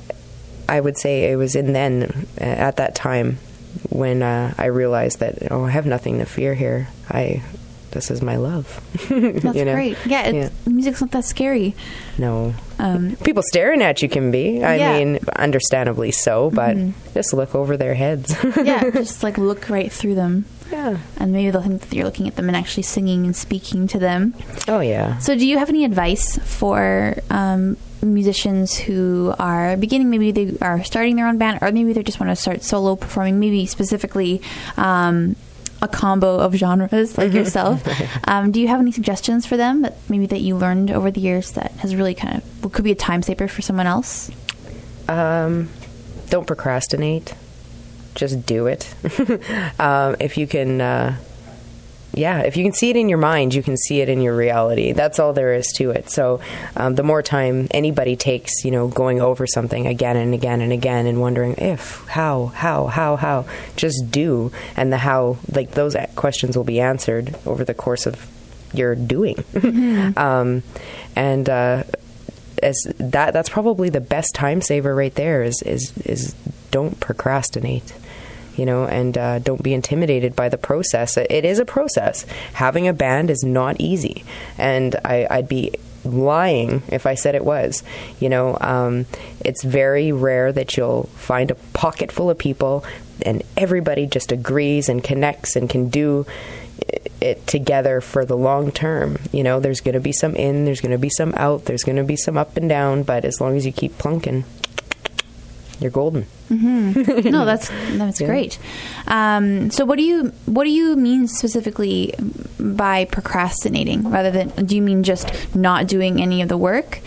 I 0.68 0.80
would 0.80 0.98
say 0.98 1.32
it 1.32 1.36
was 1.36 1.56
in 1.56 1.74
then 1.74 2.26
uh, 2.42 2.44
at 2.44 2.78
that 2.78 2.96
time 2.96 3.38
when 3.90 4.24
uh, 4.24 4.56
I 4.58 4.68
realized 4.68 5.20
that 5.20 5.52
oh 5.52 5.66
I 5.66 5.70
have 5.70 5.86
nothing 5.86 6.18
to 6.18 6.26
fear 6.26 6.56
here. 6.56 6.88
I 7.12 7.44
this 7.92 8.10
is 8.10 8.24
my 8.24 8.38
love. 8.38 8.82
That's 9.10 9.56
you 9.56 9.66
know? 9.66 9.74
great. 9.76 9.98
Yeah, 10.08 10.24
it's, 10.24 10.66
music's 10.66 11.00
not 11.02 11.12
that 11.12 11.26
scary. 11.26 11.76
No. 12.18 12.56
Um, 12.80 13.16
People 13.18 13.44
staring 13.44 13.84
at 13.84 14.02
you 14.02 14.10
can 14.10 14.32
be. 14.32 14.64
I 14.64 14.78
Yeah. 14.78 14.98
mean, 14.98 15.20
understandably 15.36 16.10
so, 16.12 16.50
but 16.50 16.76
Mhm. 16.76 16.94
just 17.14 17.34
look 17.34 17.54
over 17.54 17.78
their 17.78 17.94
heads. 17.94 18.36
yeah, 18.64 18.90
just 18.90 19.22
like 19.22 19.38
look 19.38 19.70
right 19.70 19.92
through 19.92 20.16
them. 20.16 20.46
Yeah. 20.72 20.97
And 21.18 21.32
maybe 21.32 21.51
they'll 21.51 21.61
think 21.61 21.82
that 21.82 21.95
you're 21.95 22.05
looking 22.05 22.28
at 22.28 22.36
them 22.36 22.47
and 22.47 22.57
actually 22.57 22.84
singing 22.84 23.26
and 23.26 23.36
speaking 23.36 23.88
to 23.88 23.99
them. 23.99 24.34
Oh 24.68 24.80
yeah. 24.80 25.18
So, 25.20 25.36
do 25.36 25.45
you 25.45 25.57
have 25.57 25.70
any 25.70 25.86
advice 25.86 26.38
for 26.38 27.16
um, 27.30 27.78
musicians 28.01 28.76
who 28.78 29.34
are 29.39 29.78
beginning? 29.78 30.09
Maybe 30.09 30.32
they 30.32 30.57
are 30.61 30.84
starting 30.84 31.16
their 31.16 31.28
own 31.28 31.38
band, 31.38 31.59
or 31.61 31.72
maybe 31.72 31.93
they 31.93 32.03
just 32.03 32.20
want 32.20 32.30
to 32.30 32.36
start 32.36 32.64
solo 32.64 32.95
performing. 32.95 33.39
Maybe 33.39 33.66
specifically 33.66 34.41
um, 34.78 35.36
a 35.82 35.88
combo 35.88 36.39
of 36.39 36.53
genres 36.53 37.18
like 37.18 37.34
yourself. 37.34 37.84
Um, 38.26 38.51
do 38.51 38.61
you 38.61 38.70
have 38.70 38.80
any 38.80 38.91
suggestions 38.91 39.45
for 39.45 39.57
them 39.57 39.82
that 39.82 39.97
maybe 40.09 40.26
that 40.28 40.39
you 40.39 40.55
learned 40.55 40.91
over 40.91 41.11
the 41.11 41.20
years 41.20 41.51
that 41.51 41.72
has 41.74 41.95
really 41.95 42.16
kind 42.16 42.41
of 42.41 42.72
could 42.72 42.86
be 42.86 42.91
a 42.91 42.95
time 42.95 43.22
saver 43.22 43.47
for 43.47 43.61
someone 43.61 43.86
else? 43.86 44.32
Um, 45.09 45.70
don't 46.30 46.47
procrastinate. 46.47 47.34
Just 48.16 48.45
do 48.45 48.68
it. 48.68 48.93
um, 49.80 50.16
if 50.20 50.38
you 50.38 50.47
can, 50.47 50.82
uh, 50.82 51.18
yeah, 52.14 52.41
if 52.41 52.55
you 52.57 52.64
can 52.64 52.74
see 52.74 52.91
it 52.91 52.95
in 52.95 53.09
your 53.09 53.18
mind, 53.18 53.55
you 53.55 53.64
can 53.64 53.76
see 53.76 54.01
it 54.01 54.09
in 54.09 54.22
your 54.22 54.36
reality. 54.36 54.91
That's 54.91 55.18
all 55.18 55.34
there 55.34 55.53
is 55.53 55.68
to 55.78 55.89
it. 55.91 56.11
So, 56.11 56.41
um, 56.76 56.95
the 56.95 57.03
more 57.03 57.24
time 57.24 57.68
anybody 57.72 58.16
takes, 58.16 58.64
you 58.64 58.72
know, 58.72 58.88
going 58.88 59.20
over 59.20 59.47
something 59.47 59.88
again 59.88 60.16
and 60.16 60.34
again 60.34 60.61
and 60.61 60.72
again 60.72 61.07
and 61.07 61.20
wondering 61.20 61.55
if, 61.57 62.05
how, 62.07 62.47
how, 62.47 62.86
how, 62.86 63.16
how, 63.16 63.45
just 63.76 64.11
do. 64.11 64.51
And 64.78 64.93
the 64.93 64.97
how, 64.97 65.38
like 65.51 65.72
those 65.72 65.95
questions 66.16 66.55
will 66.55 66.64
be 66.64 66.80
answered 66.80 67.36
over 67.47 67.66
the 67.66 67.74
course 67.74 68.05
of 68.05 68.28
your 68.74 68.93
doing. 68.93 69.43
um, 70.18 70.61
and, 71.16 71.49
uh, 71.49 71.84
as 72.62 72.76
that 72.97 73.34
that's 73.34 73.49
probably 73.49 73.89
the 73.89 74.01
best 74.01 74.36
time 74.36 74.62
saver 74.62 74.93
right 74.93 75.16
there 75.16 75.43
is 75.43 75.62
is 75.64 75.95
is 75.99 76.34
don't 76.72 76.99
procrastinate 76.99 77.93
you 78.56 78.66
know 78.66 78.86
and 78.86 79.18
uh, 79.18 79.39
don't 79.39 79.64
be 79.64 79.74
intimidated 79.74 80.36
by 80.36 80.49
the 80.49 80.58
process. 80.58 81.18
It 81.18 81.45
is 81.45 81.60
a 81.60 81.66
process. 81.66 82.26
Having 82.54 82.88
a 82.88 82.93
band 82.93 83.30
is 83.30 83.43
not 83.43 83.80
easy. 83.80 84.24
And 84.58 84.95
I, 85.04 85.28
i'd 85.30 85.47
be 85.47 85.74
lying 86.06 86.84
if 86.89 87.06
i 87.06 87.16
said 87.16 87.36
it 87.36 87.45
was. 87.45 87.84
You 88.20 88.30
know 88.30 88.58
um, 88.62 89.06
it's 89.39 89.64
very 89.64 90.12
rare 90.12 90.51
that 90.51 90.76
you'll 90.78 91.04
find 91.16 91.51
a 91.51 91.56
pocket 91.56 92.12
full 92.12 92.30
of 92.30 92.38
people 92.38 92.86
and 93.26 93.43
everybody 93.56 94.06
just 94.06 94.32
agrees 94.32 94.89
and 94.89 95.04
connects 95.04 95.56
and 95.56 95.70
can 95.70 95.89
do 95.89 96.26
it 97.21 97.45
together 97.47 98.01
for 98.01 98.26
the 98.26 98.36
long 98.38 98.71
term. 98.71 99.17
You 99.32 99.43
know, 99.43 99.59
there's 99.59 99.82
going 99.82 99.93
to 99.93 99.99
be 100.01 100.11
some 100.11 100.36
in, 100.36 100.65
there's 100.65 100.82
going 100.82 100.91
to 100.91 100.97
be 100.97 101.09
some 101.09 101.34
out, 101.36 101.65
there's 101.65 101.84
going 101.84 101.95
to 101.97 102.03
be 102.03 102.15
some 102.17 102.38
up 102.38 102.57
and 102.57 102.67
down, 102.67 103.03
but 103.03 103.24
as 103.26 103.39
long 103.39 103.55
as 103.55 103.65
you 103.65 103.71
keep 103.71 103.97
plunking, 103.97 104.43
you're 105.80 105.91
golden. 105.91 106.26
no, 106.49 106.91
that's 107.45 107.69
that's 107.93 108.21
Yeah. 108.21 108.28
great. 108.28 108.59
Um, 109.07 109.71
so, 109.71 109.86
what 109.86 109.97
do 109.97 110.03
you 110.03 110.32
what 110.45 110.65
do 110.65 110.69
you 110.69 110.95
mean 110.95 111.28
specifically 111.28 112.13
by 112.59 113.05
procrastinating? 113.05 114.09
Rather 114.09 114.30
than, 114.32 114.49
do 114.65 114.76
you 114.76 114.82
mean 114.82 115.03
just 115.03 115.55
not 115.55 115.88
doing 115.88 116.21
any 116.21 116.41
of 116.41 116.49
the 116.49 116.57
work, 116.57 116.99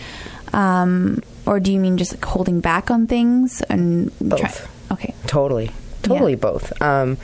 um, 0.53 1.21
or 1.45 1.59
do 1.59 1.71
you 1.71 1.79
mean 1.79 1.97
just 1.97 2.13
like 2.13 2.25
holding 2.25 2.59
back 2.59 2.91
on 2.91 3.07
things 3.07 3.61
and 3.69 4.11
Both. 4.19 4.67
okay, 4.91 5.13
Totally. 5.27 5.71
Totally 6.03 6.33
Yeah. 6.33 6.37
both. 6.39 6.81
Um, 6.81 7.17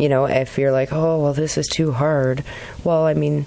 you 0.00 0.08
know, 0.08 0.24
if 0.24 0.58
you're 0.58 0.72
like, 0.72 0.92
oh, 0.92 1.22
well, 1.22 1.32
this 1.32 1.58
is 1.58 1.66
too 1.68 1.92
hard, 1.92 2.42
well, 2.84 3.04
I 3.04 3.14
mean, 3.14 3.44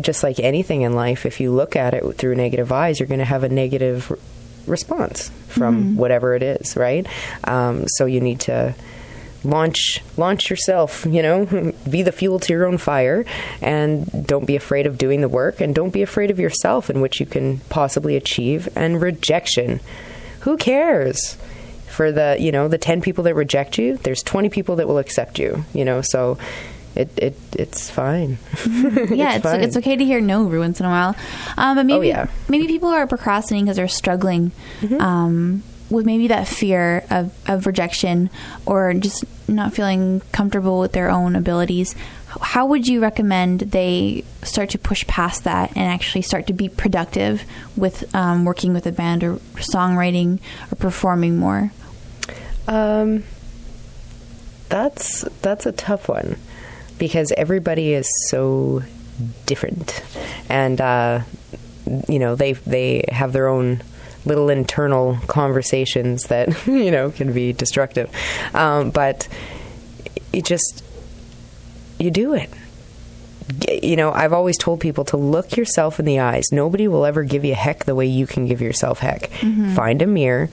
just 0.00 0.22
like 0.22 0.38
anything 0.40 0.82
in 0.82 0.94
life, 0.94 1.26
if 1.26 1.40
you 1.40 1.52
look 1.52 1.76
at 1.76 1.94
it 1.94 2.04
through 2.14 2.34
negative 2.36 2.72
eyes, 2.72 2.98
you're 2.98 3.08
going 3.08 3.18
to 3.18 3.24
have 3.24 3.44
a 3.44 3.48
negative 3.48 4.10
response 4.66 5.30
from 5.48 5.96
whatever 5.96 6.34
it 6.34 6.42
is, 6.42 6.76
right? 6.76 7.06
Um, 7.44 7.86
so 7.88 8.06
you 8.06 8.20
need 8.20 8.40
to 8.40 8.74
launch 9.44 10.02
launch 10.16 10.50
yourself 10.50 11.06
you 11.08 11.22
know 11.22 11.72
be 11.90 12.02
the 12.02 12.10
fuel 12.10 12.40
to 12.40 12.52
your 12.52 12.66
own 12.66 12.78
fire 12.78 13.24
and 13.62 14.26
don't 14.26 14.44
be 14.44 14.56
afraid 14.56 14.86
of 14.86 14.98
doing 14.98 15.20
the 15.20 15.28
work 15.28 15.60
and 15.60 15.72
don't 15.72 15.92
be 15.92 16.02
afraid 16.02 16.32
of 16.32 16.40
yourself 16.40 16.90
in 16.90 17.00
which 17.00 17.20
you 17.20 17.26
can 17.26 17.58
possibly 17.68 18.16
achieve 18.16 18.68
and 18.74 19.00
rejection. 19.00 19.78
Who 20.40 20.56
cares 20.56 21.36
for 21.96 22.12
the 22.12 22.36
you 22.38 22.52
know 22.52 22.68
the 22.68 22.78
10 22.78 23.00
people 23.00 23.24
that 23.24 23.34
reject 23.34 23.78
you 23.78 23.96
there's 23.98 24.22
20 24.22 24.48
people 24.50 24.76
that 24.76 24.86
will 24.86 24.98
accept 24.98 25.38
you 25.38 25.64
you 25.72 25.84
know 25.84 26.02
so 26.02 26.36
it, 26.94 27.10
it 27.18 27.36
it's 27.58 27.90
fine 27.90 28.38
yeah, 29.10 29.34
it's 29.36 29.42
fine. 29.42 29.62
it's 29.62 29.76
okay 29.76 29.96
to 29.96 30.04
hear 30.04 30.20
no 30.20 30.44
every 30.46 30.58
once 30.58 30.80
in 30.80 30.86
a 30.86 30.88
while. 30.88 31.14
Um, 31.58 31.76
but 31.76 31.84
maybe 31.86 31.98
Oh, 31.98 32.00
yeah. 32.16 32.24
Mm-hmm. 32.26 32.52
maybe 32.52 32.66
people 32.66 32.88
are 32.88 33.06
procrastinating 33.06 33.66
because 33.66 33.76
they're 33.76 33.88
struggling 33.88 34.50
um, 34.98 35.62
with 35.90 36.06
maybe 36.06 36.28
that 36.28 36.48
fear 36.48 37.04
of, 37.10 37.32
of 37.48 37.66
rejection 37.66 38.30
or 38.64 38.94
just 38.94 39.24
not 39.46 39.74
feeling 39.74 40.22
comfortable 40.32 40.80
with 40.80 40.92
their 40.92 41.10
own 41.10 41.36
abilities. 41.36 41.94
How 42.40 42.64
would 42.66 42.86
you 42.88 43.00
recommend 43.00 43.60
they 43.60 44.24
start 44.42 44.70
to 44.70 44.78
push 44.78 45.06
past 45.06 45.44
that 45.44 45.70
and 45.76 45.84
actually 45.92 46.22
start 46.22 46.46
to 46.48 46.52
be 46.54 46.68
productive 46.70 47.44
with 47.76 48.14
um, 48.14 48.44
working 48.46 48.72
with 48.72 48.86
a 48.86 48.92
band 48.92 49.22
or 49.22 49.34
songwriting 49.56 50.40
or 50.72 50.76
performing 50.76 51.36
more? 51.38 51.72
Um, 52.68 53.24
that's 54.68 55.22
that's 55.42 55.66
a 55.66 55.72
tough 55.72 56.08
one 56.08 56.36
because 56.98 57.32
everybody 57.36 57.92
is 57.92 58.08
so 58.28 58.82
different, 59.46 60.02
and 60.48 60.80
uh, 60.80 61.20
you 62.08 62.18
know 62.18 62.34
they 62.34 62.52
they 62.54 63.04
have 63.10 63.32
their 63.32 63.48
own 63.48 63.82
little 64.24 64.50
internal 64.50 65.16
conversations 65.28 66.24
that 66.24 66.66
you 66.66 66.90
know 66.90 67.10
can 67.10 67.32
be 67.32 67.52
destructive. 67.52 68.10
Um, 68.54 68.90
but 68.90 69.28
it 70.32 70.44
just 70.44 70.84
you 71.98 72.10
do 72.10 72.34
it. 72.34 72.50
You 73.82 73.94
know, 73.94 74.10
I've 74.10 74.32
always 74.32 74.58
told 74.58 74.80
people 74.80 75.04
to 75.06 75.16
look 75.16 75.56
yourself 75.56 76.00
in 76.00 76.04
the 76.04 76.18
eyes. 76.18 76.46
Nobody 76.50 76.88
will 76.88 77.06
ever 77.06 77.22
give 77.22 77.44
you 77.44 77.54
heck 77.54 77.84
the 77.84 77.94
way 77.94 78.06
you 78.06 78.26
can 78.26 78.46
give 78.46 78.60
yourself 78.60 78.98
heck. 78.98 79.30
Find 79.76 80.02
a 80.02 80.06
mirror. 80.06 80.50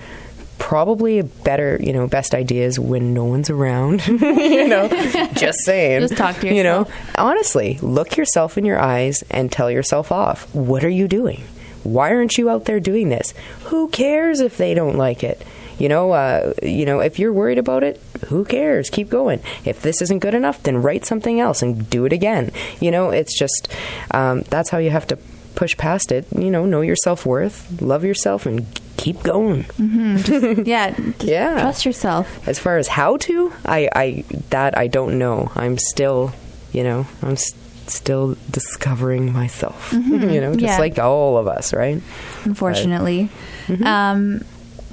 Probably 0.64 1.20
a 1.20 1.26
better, 1.26 1.78
you 1.82 1.92
know, 1.92 2.08
best 2.08 2.34
idea 2.34 2.66
is 2.66 2.80
when 2.80 3.14
no 3.14 3.26
one's 3.26 3.50
around. 3.50 4.08
you 4.08 4.66
know, 4.68 4.88
just 5.34 5.60
saying. 5.66 6.00
Just 6.00 6.16
talk 6.16 6.38
to 6.38 6.48
yourself. 6.48 6.56
You 6.58 6.64
know, 6.64 6.88
honestly, 7.16 7.78
look 7.82 8.16
yourself 8.16 8.58
in 8.58 8.64
your 8.64 8.80
eyes 8.80 9.26
and 9.30 9.52
tell 9.52 9.70
yourself 9.70 10.10
off. 10.10 10.54
What 10.56 10.86
are 10.86 10.90
you 10.90 11.10
doing? 11.10 11.44
Why 11.84 12.14
aren't 12.14 12.38
you 12.38 12.50
out 12.50 12.64
there 12.64 12.80
doing 12.80 13.10
this? 13.10 13.34
Who 13.66 13.90
cares 13.90 14.40
if 14.40 14.56
they 14.58 14.74
don't 14.74 14.96
like 14.96 15.22
it? 15.22 15.46
You 15.78 15.90
know, 15.90 16.12
uh, 16.12 16.54
you 16.64 16.86
know, 16.86 17.02
if 17.02 17.20
you're 17.20 17.34
worried 17.34 17.58
about 17.58 17.84
it, 17.84 18.00
who 18.28 18.46
cares? 18.46 18.90
Keep 18.90 19.10
going. 19.10 19.42
If 19.66 19.82
this 19.82 20.02
isn't 20.02 20.20
good 20.20 20.34
enough, 20.34 20.64
then 20.64 20.82
write 20.82 21.04
something 21.04 21.42
else 21.42 21.62
and 21.62 21.90
do 21.90 22.06
it 22.06 22.14
again. 22.14 22.52
You 22.80 22.92
know, 22.92 23.10
it's 23.10 23.38
just 23.38 23.68
um, 24.12 24.44
that's 24.44 24.70
how 24.70 24.78
you 24.78 24.92
have 24.92 25.08
to 25.08 25.18
push 25.56 25.76
past 25.76 26.14
it. 26.14 26.26
You 26.34 26.52
know, 26.52 26.66
know 26.66 26.82
your 26.82 26.96
self 26.96 27.26
worth, 27.26 27.82
love 27.82 28.06
yourself, 28.06 28.46
and 28.46 28.66
keep 28.98 29.22
going. 29.24 29.66
Yeah, 30.66 30.92
just 30.96 31.24
Yeah. 31.24 31.62
trust 31.62 31.86
yourself. 31.86 32.48
As 32.48 32.60
far 32.60 32.78
as 32.78 32.88
how 32.88 33.18
to, 33.18 33.52
I, 33.66 33.90
I 33.96 34.24
that 34.50 34.78
I 34.78 34.88
don't 34.88 35.18
know. 35.18 35.52
I'm 35.56 35.78
still, 35.78 36.32
you 36.72 36.84
know, 36.84 37.06
I'm 37.22 37.34
s- 37.34 37.54
still 37.88 38.38
discovering 38.52 39.34
myself. 39.34 39.92
you 39.94 40.40
know, 40.42 40.54
just 40.54 40.64
Yeah. 40.64 40.78
like 40.80 41.00
all 41.00 41.38
of 41.38 41.48
us, 41.48 41.74
right? 41.74 42.02
unfortunately. 42.46 43.30
Mm-hmm. 43.68 43.86
Um, 43.86 44.42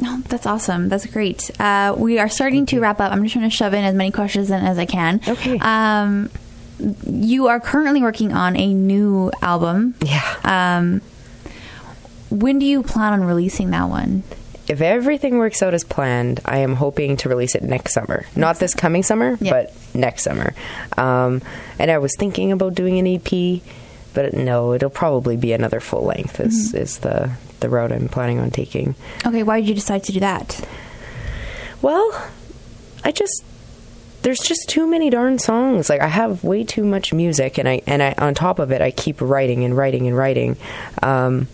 no, 0.01 0.19
that's 0.29 0.47
awesome. 0.47 0.89
That's 0.89 1.05
great. 1.07 1.51
Uh, 1.61 1.95
we 1.97 2.19
are 2.19 2.29
starting 2.29 2.65
to 2.67 2.81
wrap 2.81 3.01
up. 3.01 3.13
I'm 3.13 3.23
just 3.23 3.35
trying 3.35 3.49
to 3.51 3.55
shove 3.55 3.75
in 3.75 3.85
as 3.85 3.95
many 3.95 4.11
questions 4.11 4.51
in 4.51 4.65
as 4.65 4.79
I 4.79 4.87
can. 4.87 5.21
Okay. 5.29 5.59
Um, 5.61 6.31
you 7.07 7.49
are 7.49 7.61
currently 7.61 8.01
working 8.01 8.33
on 8.33 8.57
a 8.57 8.73
new 8.73 9.31
album. 9.43 9.95
Yeah. 10.03 10.25
Um, 10.45 11.03
when 12.31 12.59
do 12.59 12.67
you 12.67 12.83
plan 12.83 13.13
on 13.13 13.25
releasing 13.25 13.71
that 13.71 13.89
one? 13.89 14.23
if 14.69 14.81
everything 14.81 15.37
works 15.39 15.65
out 15.65 15.75
as 15.75 15.83
planned, 15.83 16.39
I 16.45 16.59
am 16.59 16.77
hoping 16.77 17.17
to 17.17 17.29
release 17.29 17.57
it 17.57 17.63
next 17.65 17.93
summer. 17.93 18.25
Not 18.37 18.61
this 18.61 18.73
coming 18.73 19.03
summer, 19.03 19.37
Yeah. 19.41 19.51
but 19.51 19.75
next 19.95 20.23
summer. 20.23 20.55
Um, 20.97 21.43
and 21.77 21.91
I 21.91 21.99
was 21.99 22.15
thinking 22.17 22.53
about 22.53 22.77
doing 22.77 22.97
an 23.01 23.07
EP, 23.09 23.63
but 24.15 24.33
no, 24.33 24.73
it'll 24.73 24.89
probably 24.89 25.37
be 25.37 25.53
another 25.53 25.81
full 25.81 26.05
length. 26.05 26.39
Is 26.39 26.73
is 26.73 26.99
the 26.99 27.31
the 27.59 27.69
route 27.69 27.91
I'm 27.91 28.09
planning 28.09 28.39
on 28.39 28.53
taking. 28.53 28.95
Okay, 29.27 29.43
why 29.43 29.59
did 29.61 29.69
you 29.69 29.75
decide 29.75 30.05
to 30.05 30.13
do 30.13 30.21
that? 30.21 30.65
Well, 31.83 32.31
I 33.05 33.11
just 33.11 33.45
there's 34.23 34.39
just 34.39 34.69
too 34.69 34.87
many 34.87 35.11
darn 35.11 35.41
songs. 35.41 35.89
Like 35.89 36.01
I 36.01 36.07
have 36.09 36.45
way 36.45 36.63
too 36.63 36.85
much 36.85 37.13
music, 37.13 37.59
and 37.59 37.69
I 37.69 37.83
and 37.89 38.01
I 38.03 38.15
on 38.19 38.35
top 38.35 38.61
of 38.61 38.71
it, 38.71 38.81
I 38.83 38.93
keep 38.93 39.21
writing 39.21 39.65
and 39.65 39.77
writing 39.77 40.07
and 40.07 40.17
writing. 40.17 40.57
Um, 41.03 41.49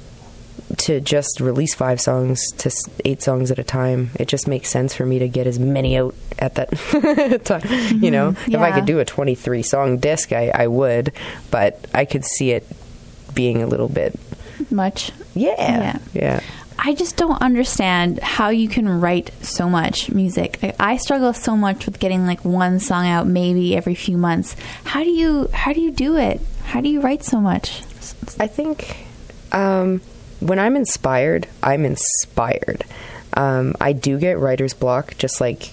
to 0.79 1.01
just 1.01 1.41
release 1.41 1.75
five 1.75 2.01
songs 2.01 2.51
to 2.59 2.71
eight 3.05 3.23
songs 3.23 3.51
at 3.51 3.59
a 3.59 3.65
time, 3.65 4.11
it 4.17 4.27
just 4.29 4.49
makes 4.49 4.69
sense 4.69 4.95
for 4.95 5.07
me 5.07 5.19
to 5.21 5.29
get 5.29 5.47
as 5.47 5.59
many 5.59 5.97
out 5.97 6.15
at 6.39 6.55
that 6.57 7.41
time. 7.45 8.03
You 8.03 8.11
know, 8.11 8.31
if 8.47 8.57
I 8.57 8.73
could 8.73 8.85
do 8.87 8.99
a 8.99 9.05
23 9.05 9.63
song 9.63 9.99
disc, 9.99 10.33
I, 10.33 10.51
I 10.55 10.67
would, 10.67 11.13
but 11.51 11.87
I 11.95 12.05
could 12.05 12.25
see 12.25 12.51
it 12.51 12.67
being 13.35 13.63
a 13.63 13.67
little 13.67 13.89
bit, 13.89 14.19
Much. 14.71 15.13
yeah, 15.35 15.55
Yeah. 15.59 15.99
yeah. 16.15 16.41
I 16.79 16.95
just 16.95 17.17
don't 17.17 17.41
understand 17.41 18.21
how 18.21 18.51
you 18.51 18.69
can 18.69 19.01
write 19.01 19.31
so 19.43 19.69
much 19.69 20.11
music. 20.11 20.59
Like, 20.63 20.77
I 20.79 20.99
struggle 20.99 21.33
so 21.33 21.57
much 21.57 21.87
with 21.87 21.99
getting 21.99 22.27
like 22.27 22.45
one 22.45 22.81
song 22.81 23.07
out 23.07 23.27
maybe 23.27 23.75
every 23.75 23.95
few 23.95 24.19
months. 24.19 24.55
How 24.85 25.03
do 25.03 25.09
you 25.11 25.49
how 25.55 25.73
do 25.73 25.81
you 25.81 25.91
do 25.91 26.17
it? 26.19 26.39
How 26.65 26.83
do 26.83 26.91
you 26.91 27.01
write 27.01 27.25
so 27.25 27.41
much? 27.41 27.81
I 28.39 28.47
think 28.47 29.07
um, 29.53 30.03
when 30.41 30.59
I'm 30.59 30.77
inspired, 30.77 31.47
I'm 31.63 31.85
inspired. 31.85 32.85
Um, 33.35 33.75
I 33.81 33.93
do 33.93 34.19
get 34.19 34.39
writer's 34.39 34.75
block, 34.75 35.17
just 35.19 35.41
like 35.41 35.71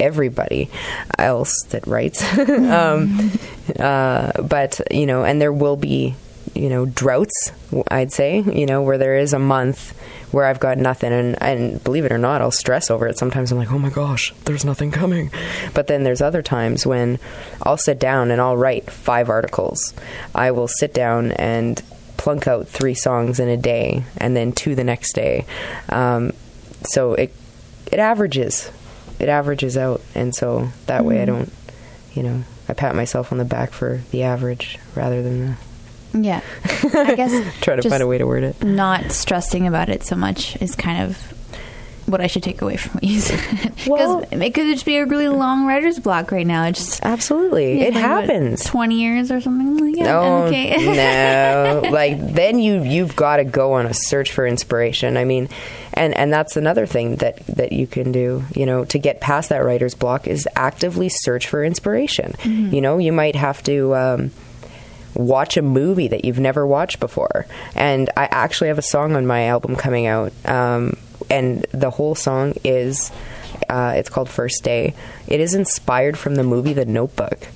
everybody 0.00 0.70
else 1.18 1.62
that 1.70 1.86
writes. 1.86 2.22
um, 2.48 3.30
uh, 3.78 4.32
but 4.42 4.80
you 4.90 5.06
know, 5.06 5.24
and 5.24 5.40
there 5.40 5.52
will 5.52 5.76
be 5.76 6.14
you 6.54 6.68
know 6.68 6.86
droughts. 6.86 7.52
I'd 7.90 8.12
say 8.12 8.40
you 8.40 8.66
know 8.66 8.82
where 8.82 8.98
there 8.98 9.16
is 9.16 9.32
a 9.32 9.38
month 9.38 9.98
where 10.32 10.46
I've 10.46 10.60
got 10.60 10.78
nothing, 10.78 11.12
and 11.12 11.40
and 11.42 11.84
believe 11.84 12.04
it 12.04 12.12
or 12.12 12.18
not, 12.18 12.40
I'll 12.40 12.50
stress 12.50 12.90
over 12.90 13.06
it. 13.06 13.18
Sometimes 13.18 13.52
I'm 13.52 13.58
like, 13.58 13.72
oh 13.72 13.78
my 13.78 13.90
gosh, 13.90 14.32
there's 14.44 14.64
nothing 14.64 14.90
coming. 14.90 15.30
But 15.74 15.86
then 15.86 16.02
there's 16.04 16.22
other 16.22 16.42
times 16.42 16.86
when 16.86 17.18
I'll 17.62 17.76
sit 17.76 17.98
down 17.98 18.30
and 18.30 18.40
I'll 18.40 18.56
write 18.56 18.90
five 18.90 19.28
articles. 19.28 19.94
I 20.34 20.50
will 20.50 20.68
sit 20.68 20.94
down 20.94 21.32
and 21.32 21.82
plunk 22.22 22.46
out 22.46 22.68
three 22.68 22.94
songs 22.94 23.40
in 23.40 23.48
a 23.48 23.56
day, 23.56 24.04
and 24.16 24.36
then 24.36 24.52
two 24.52 24.76
the 24.76 24.84
next 24.84 25.12
day. 25.14 25.44
Um, 25.88 26.32
so 26.84 27.14
it 27.14 27.34
it 27.90 27.98
averages, 27.98 28.70
it 29.18 29.28
averages 29.28 29.76
out, 29.76 30.00
and 30.14 30.32
so 30.32 30.68
that 30.86 31.04
way 31.04 31.20
I 31.20 31.24
don't, 31.24 31.52
you 32.14 32.22
know, 32.22 32.44
I 32.68 32.74
pat 32.74 32.94
myself 32.94 33.32
on 33.32 33.38
the 33.38 33.44
back 33.44 33.72
for 33.72 34.02
the 34.12 34.22
average 34.22 34.78
rather 34.94 35.20
than 35.20 35.56
the, 36.12 36.18
Yeah. 36.20 36.40
I 36.94 37.14
guess 37.16 37.60
try 37.60 37.74
to 37.74 37.88
find 37.90 38.02
a 38.02 38.06
way 38.06 38.18
to 38.18 38.24
word 38.26 38.44
it. 38.44 38.62
not 38.62 39.10
stressing 39.10 39.66
about 39.66 39.88
it 39.88 40.04
so 40.04 40.14
much 40.14 40.56
is 40.62 40.76
kind 40.76 41.02
of 41.02 41.31
what 42.06 42.20
I 42.20 42.26
should 42.26 42.42
take 42.42 42.62
away 42.62 42.76
from 42.76 42.92
what 42.94 43.04
you 43.04 43.20
said. 43.20 43.40
Because 43.82 43.88
Well- 43.88 44.24
it 44.30 44.54
could 44.54 44.66
just 44.66 44.84
be 44.84 44.96
a 44.96 45.06
really 45.06 45.28
long 45.28 45.66
writer's 45.66 45.98
block 45.98 46.30
right 46.30 46.46
now. 46.46 46.66
It's 46.66 46.78
just 46.78 47.04
Absolutely, 47.04 47.80
it 47.80 47.94
like, 47.94 48.02
what, 48.02 48.28
happens. 48.28 48.64
Twenty 48.64 49.00
years 49.00 49.30
or 49.32 49.40
something 49.40 49.76
like 49.76 49.96
that. 49.96 50.04
No, 50.04 50.44
okay. 50.44 50.76
no. 50.94 51.82
Like 51.92 52.34
then 52.34 52.58
you 52.58 52.82
you've 52.82 53.16
got 53.16 53.36
to 53.36 53.44
go 53.44 53.74
on 53.74 53.86
a 53.86 53.94
search 53.94 54.32
for 54.32 54.46
inspiration. 54.46 55.16
I 55.16 55.24
mean, 55.24 55.48
and 55.94 56.16
and 56.16 56.32
that's 56.32 56.56
another 56.56 56.86
thing 56.86 57.16
that 57.16 57.44
that 57.48 57.72
you 57.72 57.86
can 57.86 58.12
do. 58.12 58.44
You 58.54 58.66
know, 58.66 58.84
to 58.86 58.98
get 58.98 59.20
past 59.20 59.48
that 59.48 59.58
writer's 59.64 59.94
block 59.94 60.26
is 60.26 60.48
actively 60.54 61.08
search 61.08 61.48
for 61.48 61.64
inspiration. 61.64 62.32
Mm-hmm. 62.38 62.74
You 62.74 62.80
know, 62.80 62.98
you 62.98 63.12
might 63.12 63.36
have 63.36 63.62
to. 63.64 63.94
Um, 63.94 64.30
watch 65.14 65.58
a 65.58 65.62
movie 65.62 66.08
that 66.08 66.24
you've 66.24 66.40
never 66.40 66.66
watched 66.66 66.98
before 66.98 67.44
and 67.74 68.08
i 68.16 68.24
actually 68.30 68.68
have 68.68 68.78
a 68.78 68.82
song 68.82 69.14
on 69.14 69.26
my 69.26 69.44
album 69.44 69.76
coming 69.76 70.06
out 70.06 70.32
um, 70.46 70.96
and 71.32 71.62
the 71.72 71.90
whole 71.90 72.14
song 72.14 72.54
is 72.64 73.10
uh, 73.68 73.94
it's 73.96 74.08
called 74.08 74.28
first 74.28 74.62
day 74.62 74.94
it 75.26 75.40
is 75.40 75.54
inspired 75.54 76.16
from 76.18 76.34
the 76.36 76.42
movie 76.44 76.72
the 76.74 76.84
notebook 76.84 77.48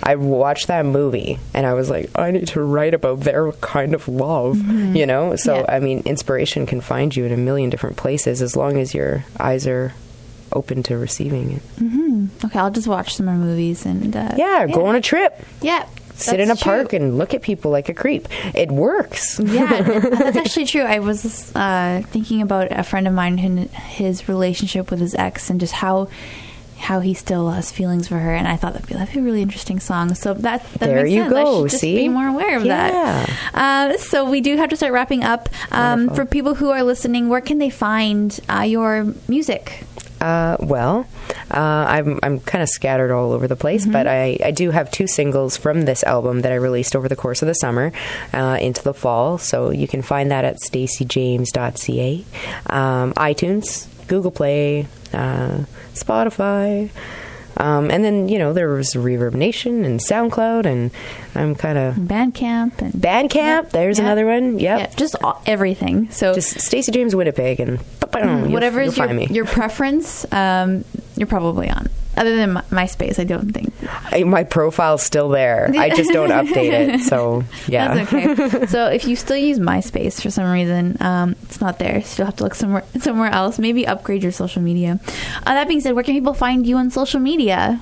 I 0.00 0.14
watched 0.14 0.68
that 0.68 0.86
movie 0.86 1.38
and 1.52 1.66
I 1.66 1.74
was 1.74 1.90
like, 1.90 2.08
I 2.16 2.30
need 2.30 2.46
to 2.48 2.62
write 2.62 2.94
about 2.94 3.20
their 3.20 3.50
kind 3.52 3.94
of 3.94 4.06
love, 4.08 4.56
you 4.96 5.04
know? 5.04 5.34
So, 5.36 5.56
Yeah. 5.56 5.64
I 5.68 5.80
mean, 5.80 6.02
inspiration 6.06 6.66
can 6.66 6.80
find 6.80 7.14
you 7.14 7.24
in 7.24 7.32
a 7.32 7.36
million 7.36 7.68
different 7.68 7.96
places 7.96 8.40
as 8.40 8.54
long 8.56 8.78
as 8.78 8.94
your 8.94 9.24
eyes 9.40 9.66
are 9.66 9.92
open 10.52 10.82
to 10.84 10.96
receiving 10.96 11.50
it. 11.50 12.42
okay, 12.44 12.58
I'll 12.60 12.70
just 12.70 12.86
watch 12.86 13.16
some 13.16 13.26
more 13.26 13.34
movies 13.34 13.84
and 13.84 14.14
uh, 14.16 14.34
Yeah, 14.36 14.66
go 14.68 14.86
on 14.86 14.94
a 14.94 15.00
trip. 15.00 15.44
Yeah. 15.60 15.84
Sit 16.18 16.40
in 16.40 16.50
a 16.50 16.56
true. 16.56 16.64
park 16.72 16.92
and 16.92 17.16
look 17.18 17.34
at 17.34 17.42
people 17.42 17.70
like 17.70 17.88
a 17.88 17.94
creep. 17.94 18.28
It 18.54 18.70
works. 18.70 19.38
yeah, 19.40 19.82
that's 20.00 20.36
actually 20.36 20.66
true. 20.66 20.82
I 20.82 20.98
was 20.98 21.54
uh, 21.54 22.02
thinking 22.08 22.42
about 22.42 22.72
a 22.72 22.82
friend 22.82 23.06
of 23.06 23.14
mine 23.14 23.38
and 23.38 23.70
his 23.70 24.28
relationship 24.28 24.90
with 24.90 25.00
his 25.00 25.14
ex, 25.14 25.48
and 25.50 25.60
just 25.60 25.74
how 25.74 26.08
how 26.78 27.00
he 27.00 27.12
still 27.12 27.50
has 27.50 27.72
feelings 27.72 28.06
for 28.06 28.18
her. 28.18 28.32
And 28.32 28.46
I 28.46 28.56
thought 28.56 28.72
that'd 28.72 28.88
be, 28.88 28.94
that'd 28.94 29.12
be 29.12 29.18
a 29.20 29.22
really 29.22 29.42
interesting 29.42 29.80
song. 29.80 30.14
So 30.14 30.34
that, 30.34 30.62
that 30.74 30.78
There 30.80 31.02
makes 31.02 31.10
you 31.12 31.22
sense. 31.22 31.32
Go, 31.32 31.62
should 31.64 31.70
just 31.70 31.80
see? 31.80 31.96
be 31.96 32.08
more 32.08 32.28
aware 32.28 32.56
of 32.56 32.64
that. 32.64 33.28
Uh, 33.52 33.98
so 33.98 34.30
we 34.30 34.40
do 34.40 34.56
have 34.56 34.70
to 34.70 34.76
start 34.76 34.92
wrapping 34.92 35.24
up. 35.24 35.48
Um, 35.72 36.08
for 36.10 36.24
people 36.24 36.54
who 36.54 36.70
are 36.70 36.84
listening, 36.84 37.28
where 37.28 37.40
can 37.40 37.58
they 37.58 37.68
find 37.70 38.38
uh, 38.48 38.60
your 38.62 39.12
music? 39.26 39.84
Uh, 40.20 40.56
well, 40.60 41.06
uh, 41.50 41.86
I'm 41.88 42.18
I'm 42.22 42.40
kind 42.40 42.62
of 42.62 42.68
scattered 42.68 43.12
all 43.12 43.32
over 43.32 43.46
the 43.46 43.56
place, 43.56 43.86
but 43.86 44.06
I, 44.06 44.38
I 44.44 44.50
do 44.50 44.70
have 44.70 44.90
two 44.90 45.06
singles 45.06 45.56
from 45.56 45.82
this 45.82 46.02
album 46.04 46.42
that 46.42 46.52
I 46.52 46.56
released 46.56 46.96
over 46.96 47.08
the 47.08 47.16
course 47.16 47.42
of 47.42 47.46
the 47.48 47.54
summer 47.54 47.92
uh, 48.32 48.58
into 48.60 48.82
the 48.82 48.94
fall. 48.94 49.38
So 49.38 49.70
you 49.70 49.86
can 49.86 50.02
find 50.02 50.30
that 50.30 50.44
at 50.44 50.56
stacyjames.ca, 50.56 52.24
um, 52.66 53.12
iTunes, 53.14 53.86
Google 54.08 54.30
Play, 54.30 54.86
uh, 55.12 55.64
Spotify. 55.94 56.90
Um, 57.58 57.90
and 57.90 58.04
then 58.04 58.28
you 58.28 58.38
know 58.38 58.52
there 58.52 58.68
was 58.70 58.94
Reverb 58.94 59.34
Nation 59.34 59.84
and 59.84 60.00
SoundCloud, 60.00 60.64
and 60.64 60.90
I'm 61.34 61.54
kind 61.54 61.76
of 61.76 61.96
Bandcamp 61.96 62.80
and 62.80 62.92
Bandcamp. 62.92 63.34
Yep, 63.34 63.70
There's 63.70 63.98
yep. 63.98 64.04
another 64.04 64.26
one. 64.26 64.58
Yep. 64.58 64.78
Yeah, 64.78 64.86
just 64.96 65.16
all, 65.22 65.42
everything. 65.44 66.10
So 66.10 66.34
Just 66.34 66.60
Stacy 66.60 66.92
James 66.92 67.14
Winnipeg, 67.14 67.60
and 67.60 67.80
you'll, 68.14 68.52
whatever 68.52 68.80
is 68.80 68.96
your, 68.96 69.12
your 69.12 69.44
preference, 69.44 70.30
um, 70.32 70.84
you're 71.16 71.26
probably 71.26 71.68
on. 71.68 71.88
Other 72.18 72.36
than 72.36 72.52
My- 72.52 72.62
MySpace, 72.62 73.18
I 73.18 73.24
don't 73.24 73.52
think. 73.52 73.72
I, 74.12 74.24
my 74.24 74.44
profile's 74.44 75.02
still 75.02 75.28
there. 75.28 75.70
I 75.76 75.90
just 75.90 76.12
don't 76.12 76.30
update 76.42 76.72
it. 76.72 77.00
So 77.02 77.44
yeah, 77.66 77.94
That's 77.94 78.12
okay. 78.12 78.66
so 78.74 78.86
if 78.88 79.06
you 79.06 79.16
still 79.16 79.36
use 79.36 79.58
MySpace 79.58 80.20
for 80.20 80.30
some 80.30 80.50
reason, 80.50 80.96
um, 81.00 81.36
it's 81.44 81.60
not 81.60 81.78
there. 81.78 82.02
So 82.02 82.22
you'll 82.22 82.26
have 82.26 82.36
to 82.36 82.44
look 82.44 82.54
somewhere 82.54 82.84
somewhere 83.00 83.30
else. 83.30 83.58
Maybe 83.58 83.86
upgrade 83.86 84.22
your 84.22 84.32
social 84.32 84.62
media. 84.62 84.98
Uh, 85.46 85.54
that 85.54 85.68
being 85.68 85.80
said, 85.80 85.94
where 85.94 86.04
can 86.04 86.14
people 86.14 86.34
find 86.34 86.66
you 86.66 86.76
on 86.76 86.90
social 86.90 87.20
media? 87.20 87.80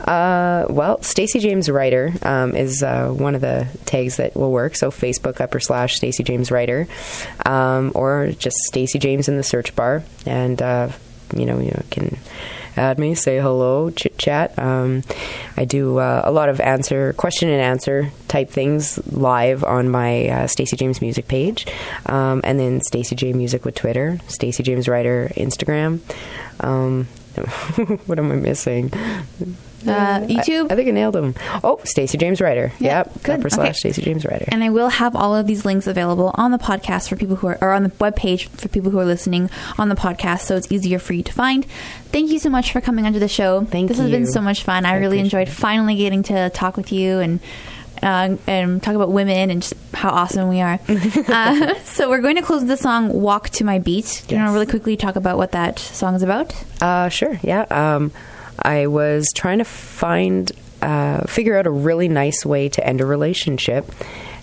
Uh, 0.00 0.66
well, 0.68 1.00
Stacy 1.02 1.38
James 1.38 1.70
Writer 1.70 2.12
um, 2.22 2.54
is 2.54 2.82
uh, 2.82 3.08
one 3.08 3.34
of 3.34 3.40
the 3.40 3.66
tags 3.86 4.16
that 4.16 4.36
will 4.36 4.52
work. 4.52 4.76
So 4.76 4.90
Facebook 4.90 5.40
upper 5.40 5.60
slash 5.60 5.96
Stacy 5.96 6.22
James 6.22 6.50
Writer, 6.50 6.86
um, 7.46 7.92
or 7.94 8.32
just 8.38 8.56
Stacy 8.66 8.98
James 8.98 9.28
in 9.28 9.36
the 9.36 9.42
search 9.42 9.74
bar, 9.74 10.02
and 10.26 10.60
uh, 10.60 10.90
you 11.34 11.46
know 11.46 11.60
you 11.60 11.72
can 11.90 12.18
add 12.76 12.98
me, 12.98 13.14
say 13.14 13.38
hello, 13.38 13.90
chit 13.90 14.18
chat. 14.18 14.58
Um, 14.58 15.02
I 15.56 15.64
do 15.64 15.98
uh, 15.98 16.22
a 16.24 16.30
lot 16.30 16.48
of 16.48 16.60
answer 16.60 17.12
question 17.14 17.48
and 17.48 17.60
answer 17.60 18.10
type 18.28 18.50
things 18.50 18.98
live 19.12 19.64
on 19.64 19.88
my 19.88 20.28
uh, 20.28 20.46
Stacy 20.46 20.76
James 20.76 21.00
Music 21.00 21.28
page, 21.28 21.66
um, 22.06 22.40
and 22.44 22.58
then 22.58 22.80
Stacy 22.80 23.16
J 23.16 23.32
Music 23.32 23.64
with 23.64 23.74
Twitter, 23.74 24.18
Stacy 24.28 24.62
James 24.62 24.88
Writer 24.88 25.30
Instagram. 25.36 26.00
Um, 26.60 27.04
what 28.06 28.18
am 28.18 28.32
I 28.32 28.36
missing? 28.36 28.92
Uh, 29.88 30.20
YouTube. 30.26 30.70
I, 30.70 30.76
think 30.76 30.88
I 30.88 30.92
nailed 30.92 31.14
them. 31.14 31.34
Oh, 31.62 31.80
Stacy 31.84 32.18
James 32.18 32.40
Writer. 32.40 32.72
Yeah, 32.78 32.98
yep. 32.98 33.22
good. 33.22 33.38
Upper 33.40 33.46
Okay. 33.46 33.54
slash 33.56 33.78
Stacy 33.78 34.02
James 34.02 34.24
Writer. 34.24 34.46
And 34.48 34.62
I 34.64 34.70
will 34.70 34.88
have 34.88 35.14
all 35.16 35.34
of 35.34 35.46
these 35.46 35.64
links 35.64 35.86
available 35.86 36.32
on 36.34 36.50
the 36.50 36.58
podcast 36.58 37.08
for 37.08 37.16
people 37.16 37.36
who 37.36 37.48
are, 37.48 37.58
or 37.60 37.72
on 37.72 37.82
the 37.82 37.90
webpage 37.90 38.48
for 38.48 38.68
people 38.68 38.90
who 38.90 38.98
are 38.98 39.04
listening 39.04 39.50
on 39.78 39.88
the 39.88 39.94
podcast, 39.96 40.42
so 40.42 40.56
it's 40.56 40.70
easier 40.70 40.98
for 40.98 41.12
you 41.12 41.22
to 41.22 41.32
find. 41.32 41.64
Thank 42.12 42.30
you 42.30 42.38
so 42.38 42.50
much 42.50 42.72
for 42.72 42.80
coming 42.80 43.06
onto 43.06 43.18
the 43.18 43.28
show. 43.28 43.64
Thank 43.64 43.84
you. 43.84 43.88
this 43.88 43.98
has 43.98 44.10
been 44.10 44.26
so 44.26 44.40
much 44.40 44.62
fun. 44.62 44.84
I, 44.84 44.94
I 44.94 44.96
really 44.98 45.18
enjoyed 45.18 45.48
finally 45.48 45.96
getting 45.96 46.22
to 46.24 46.50
talk 46.50 46.76
with 46.76 46.92
you 46.92 47.18
and. 47.20 47.40
Uh, 48.02 48.36
and 48.46 48.82
talk 48.82 48.94
about 48.94 49.10
women 49.10 49.48
and 49.50 49.62
just 49.62 49.72
how 49.94 50.10
awesome 50.10 50.50
we 50.50 50.60
are. 50.60 50.78
uh, 51.28 51.74
so 51.76 52.10
we're 52.10 52.20
going 52.20 52.36
to 52.36 52.42
close 52.42 52.62
the 52.66 52.76
song 52.76 53.08
"Walk 53.10 53.48
to 53.48 53.64
My 53.64 53.78
Beat." 53.78 54.22
Do 54.28 54.34
you 54.34 54.40
want 54.42 54.50
to 54.50 54.52
really 54.52 54.66
quickly 54.66 54.98
talk 54.98 55.16
about 55.16 55.38
what 55.38 55.52
that 55.52 55.78
song 55.78 56.14
is 56.14 56.22
about? 56.22 56.54
Uh, 56.82 57.08
sure. 57.08 57.40
Yeah. 57.42 57.62
Um, 57.62 58.12
I 58.66 58.88
was 58.88 59.28
trying 59.32 59.58
to 59.58 59.64
find, 59.64 60.50
uh, 60.82 61.22
figure 61.26 61.56
out 61.56 61.66
a 61.66 61.70
really 61.70 62.08
nice 62.08 62.44
way 62.44 62.68
to 62.70 62.84
end 62.84 63.00
a 63.00 63.06
relationship, 63.06 63.88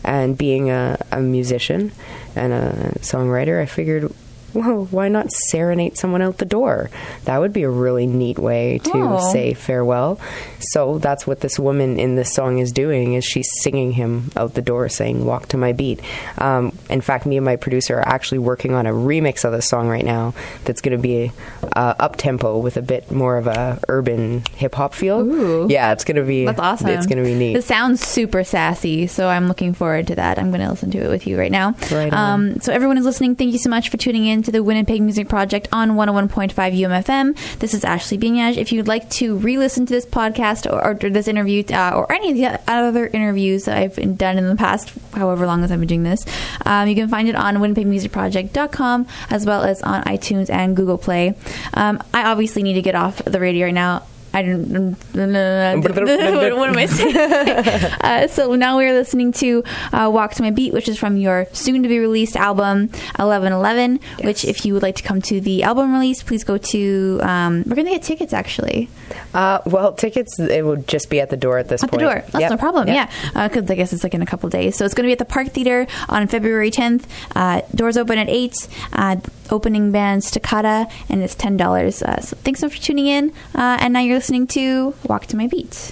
and 0.06 0.38
being 0.38 0.70
a, 0.70 0.98
a 1.12 1.20
musician 1.20 1.92
and 2.36 2.54
a 2.54 2.94
songwriter, 3.00 3.62
I 3.62 3.66
figured 3.66 4.14
well, 4.54 4.86
why 4.92 5.08
not 5.08 5.32
serenade 5.32 5.98
someone 5.98 6.22
out 6.22 6.38
the 6.38 6.46
door? 6.46 6.90
That 7.26 7.40
would 7.40 7.54
be 7.54 7.64
a 7.64 7.70
really 7.70 8.08
neat 8.08 8.38
way 8.40 8.80
to 8.86 8.92
Oh. 8.94 9.32
say 9.32 9.54
farewell. 9.54 10.20
So 10.60 10.98
that's 10.98 11.28
what 11.28 11.42
this 11.42 11.60
woman 11.60 12.00
in 12.00 12.16
this 12.16 12.34
song 12.34 12.60
is 12.60 12.72
doing 12.72 13.14
is 13.14 13.26
she's 13.26 13.50
singing 13.62 13.92
him 13.94 14.32
out 14.38 14.54
the 14.54 14.62
door 14.62 14.88
saying 14.90 15.26
walk 15.26 15.48
to 15.50 15.58
my 15.58 15.74
beat. 15.74 16.00
Um, 16.38 16.72
in 16.90 17.02
fact, 17.02 17.26
me 17.26 17.38
and 17.38 17.46
my 17.46 17.56
producer 17.58 17.98
are 17.98 18.08
actually 18.08 18.40
working 18.40 18.74
on 18.74 18.86
a 18.86 18.92
remix 18.92 19.44
of 19.44 19.52
the 19.52 19.62
song 19.62 19.88
right 19.90 20.06
now 20.06 20.34
that's 20.66 20.82
going 20.82 20.96
to 20.98 21.02
be 21.02 21.32
uh, 21.76 21.96
up 22.00 22.16
tempo 22.16 22.58
with 22.58 22.78
a 22.78 22.82
bit 22.82 23.12
more 23.12 23.38
of 23.38 23.48
a 23.48 23.80
urban 23.90 24.44
hip 24.56 24.76
hop 24.76 24.94
feel. 24.94 25.20
Ooh. 25.20 25.68
Yeah, 25.70 25.92
it's 25.92 26.04
going 26.06 26.16
to 26.18 26.24
be 26.24 26.46
That's 26.46 26.60
awesome. 26.60 26.88
It's 26.90 27.06
going 27.08 27.18
to 27.18 27.24
be 27.24 27.36
neat. 27.36 27.56
It 27.58 27.64
sounds 27.64 28.02
super 28.06 28.44
sassy, 28.44 29.08
so 29.08 29.28
I'm 29.28 29.48
looking 29.48 29.74
forward 29.74 30.08
to 30.08 30.16
that. 30.16 30.40
I'm 30.40 30.50
going 30.52 30.62
to 30.62 30.70
listen 30.70 30.92
to 30.92 31.00
it 31.00 31.10
with 31.10 31.28
you 31.28 31.38
right 31.38 31.52
now. 31.52 31.76
Right. 31.92 32.14
Um, 32.14 32.60
so 32.62 32.72
everyone 32.72 32.98
is 32.98 33.06
listening, 33.06 33.36
thank 33.36 33.52
you 33.54 33.60
so 33.60 33.70
much 33.70 33.90
for 33.90 33.98
tuning 33.98 34.26
in 34.26 34.43
to 34.44 34.52
the 34.52 34.64
Winnipeg 34.64 35.02
Music 35.02 35.30
Project 35.30 35.68
on 35.72 35.92
101.5 35.92 36.54
UMFM. 36.54 37.60
This 37.60 37.74
is 37.74 37.84
Ashley 37.84 38.18
Binyaj. 38.18 38.58
If 38.58 38.72
you'd 38.72 38.88
like 38.88 39.10
to 39.12 39.38
re-listen 39.38 39.86
to 39.86 39.94
this 39.94 40.06
podcast 40.06 40.72
or, 40.72 40.86
or 40.86 41.10
this 41.10 41.28
interview 41.28 41.64
uh, 41.72 41.94
or 41.96 42.12
any 42.12 42.32
of 42.32 42.38
the 42.38 42.72
other 42.72 43.08
interviews 43.08 43.66
that 43.66 43.78
I've 43.78 44.18
done 44.18 44.38
in 44.38 44.48
the 44.48 44.56
past, 44.56 44.94
however 45.14 45.46
long 45.46 45.64
as 45.64 45.72
I've 45.72 45.80
been 45.80 45.88
doing 45.88 46.04
this, 46.04 46.26
um, 46.66 46.88
you 46.88 46.96
can 46.96 47.10
find 47.10 47.28
it 47.28 47.36
on 47.36 47.56
winnipegmusicproject.com 47.56 49.08
as 49.30 49.46
well 49.46 49.64
as 49.64 49.82
on 49.82 50.04
iTunes 50.04 50.50
and 50.50 50.76
Google 50.76 50.98
Play. 50.98 51.36
Um, 51.74 52.02
I 52.14 52.26
obviously 52.26 52.64
need 52.64 52.74
to 52.74 52.82
get 52.82 52.96
off 52.96 53.24
the 53.24 53.40
radio 53.40 53.66
right 53.66 53.74
now. 53.74 54.04
I 54.34 54.42
don't. 54.42 54.96
what 55.14 56.70
am 56.70 56.78
I 56.78 56.86
saying? 56.88 57.16
uh, 58.02 58.28
so 58.28 58.56
now 58.56 58.78
we're 58.78 58.94
listening 58.94 59.32
to 59.34 59.64
uh, 59.92 60.10
"Walk 60.12 60.34
to 60.36 60.42
My 60.44 60.50
Beat," 60.52 60.74
which 60.74 60.88
is 60.90 60.98
from 60.98 61.18
your 61.18 61.48
soon-to-be 61.54 62.00
released 62.00 62.36
album 62.36 62.90
"1111." 63.18 64.00
Which, 64.24 64.44
if 64.46 64.66
you 64.66 64.74
would 64.74 64.82
like 64.84 64.96
to 64.96 65.04
come 65.04 65.22
to 65.24 65.40
the 65.40 65.64
album 65.64 65.94
release, 65.94 66.24
please 66.24 66.44
go 66.44 66.58
to. 66.58 67.20
Um, 67.22 67.64
we're 67.68 67.76
going 67.76 67.86
to 67.86 67.92
get 67.94 68.04
tickets 68.04 68.34
actually 68.34 68.90
Uh, 69.34 69.60
well, 69.66 69.94
tickets 69.94 70.40
it 70.40 70.66
would 70.66 70.88
just 70.88 71.10
be 71.10 71.20
at 71.20 71.30
the 71.30 71.38
door 71.38 71.58
at 71.60 71.68
this 71.70 71.84
at 71.84 71.92
the 71.92 71.98
point. 71.98 72.02
door. 72.10 72.24
That's 72.32 72.42
Yep. 72.42 72.52
no 72.52 72.58
problem. 72.58 72.88
Yep. 72.88 72.96
Yeah, 73.36 73.48
because 73.48 73.70
I 73.70 73.76
guess 73.76 73.94
it's 73.94 74.04
like 74.04 74.14
in 74.14 74.22
a 74.22 74.26
couple 74.26 74.50
days. 74.50 74.76
So 74.76 74.86
it's 74.86 74.94
going 74.94 75.04
to 75.06 75.10
be 75.10 75.14
at 75.14 75.20
the 75.20 75.26
Park 75.26 75.50
Theater 75.50 75.86
on 76.10 76.26
February 76.28 76.72
10th. 76.72 77.06
Uh, 77.36 77.62
doors 77.76 77.98
open 77.98 78.18
at 78.18 78.30
eight. 78.30 78.56
Uh, 78.92 79.18
opening 79.52 79.92
band 79.92 80.22
Staccata, 80.24 80.90
and 81.10 81.22
it's 81.22 81.36
ten 81.36 81.58
dollars. 81.58 82.02
Uh, 82.02 82.20
so 82.22 82.36
thanks 82.44 82.60
so 82.62 82.68
much 82.68 82.78
for 82.78 82.82
tuning 82.82 83.08
in. 83.08 83.30
Uh, 83.54 83.78
and 83.82 83.94
now 83.94 84.00
you're 84.00 84.22
listening 84.24 84.48
to 84.48 84.96
"Walk 85.04 85.26
to 85.26 85.36
My 85.36 85.48
Beat." 85.48 85.92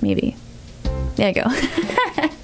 Maybe. 0.00 0.34
There 1.16 1.28
you 1.28 1.34
go. 1.34 2.30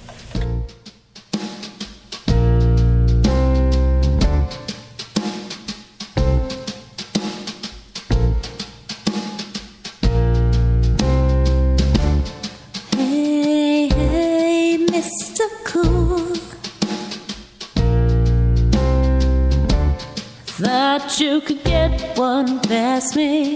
You 21.19 21.41
could 21.41 21.63
get 21.63 22.15
one 22.15 22.59
past 22.59 23.15
me. 23.15 23.55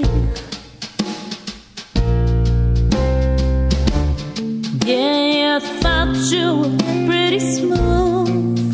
Yeah, 4.83 5.59
I 5.61 5.79
thought 5.79 6.15
you 6.31 6.47
were 6.61 6.77
pretty 7.05 7.39
smooth. 7.39 8.73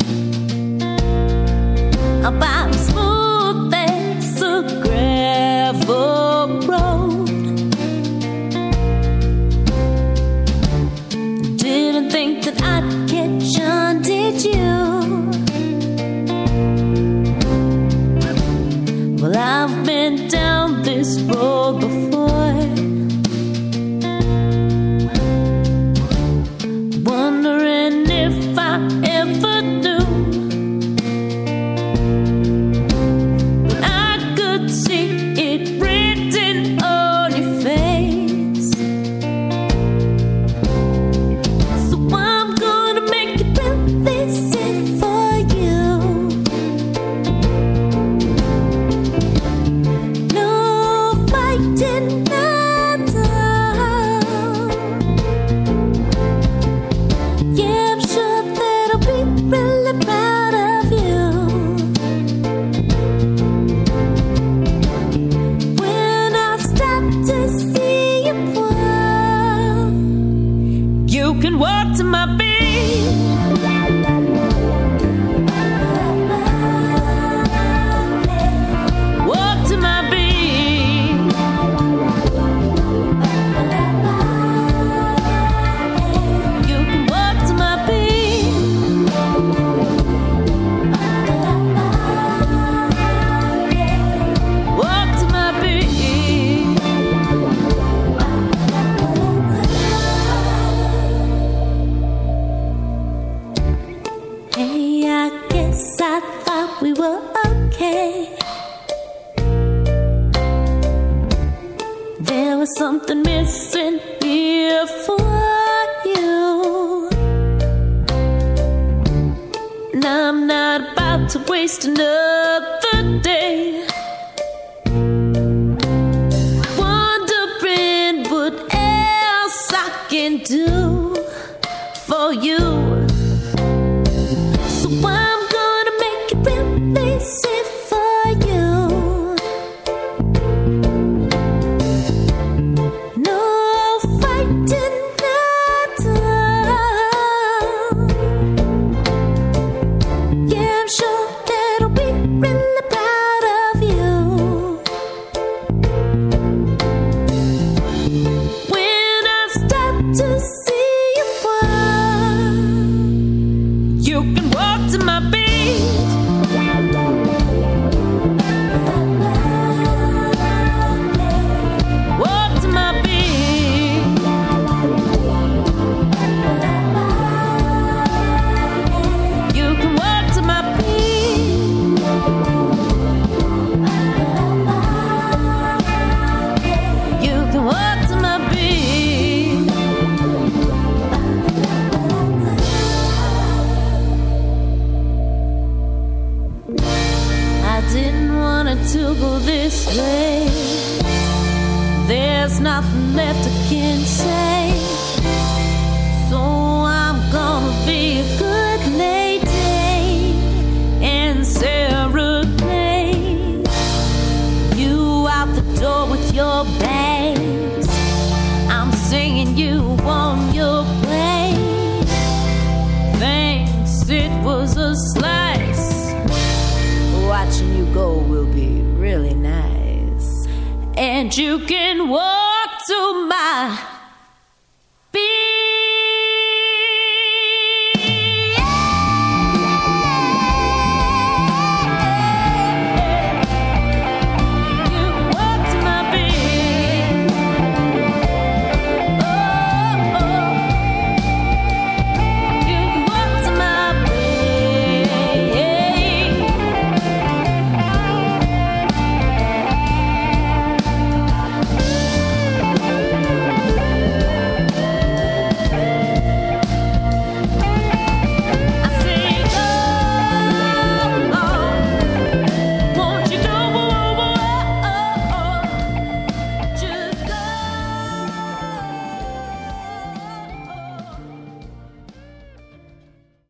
About 2.24 2.57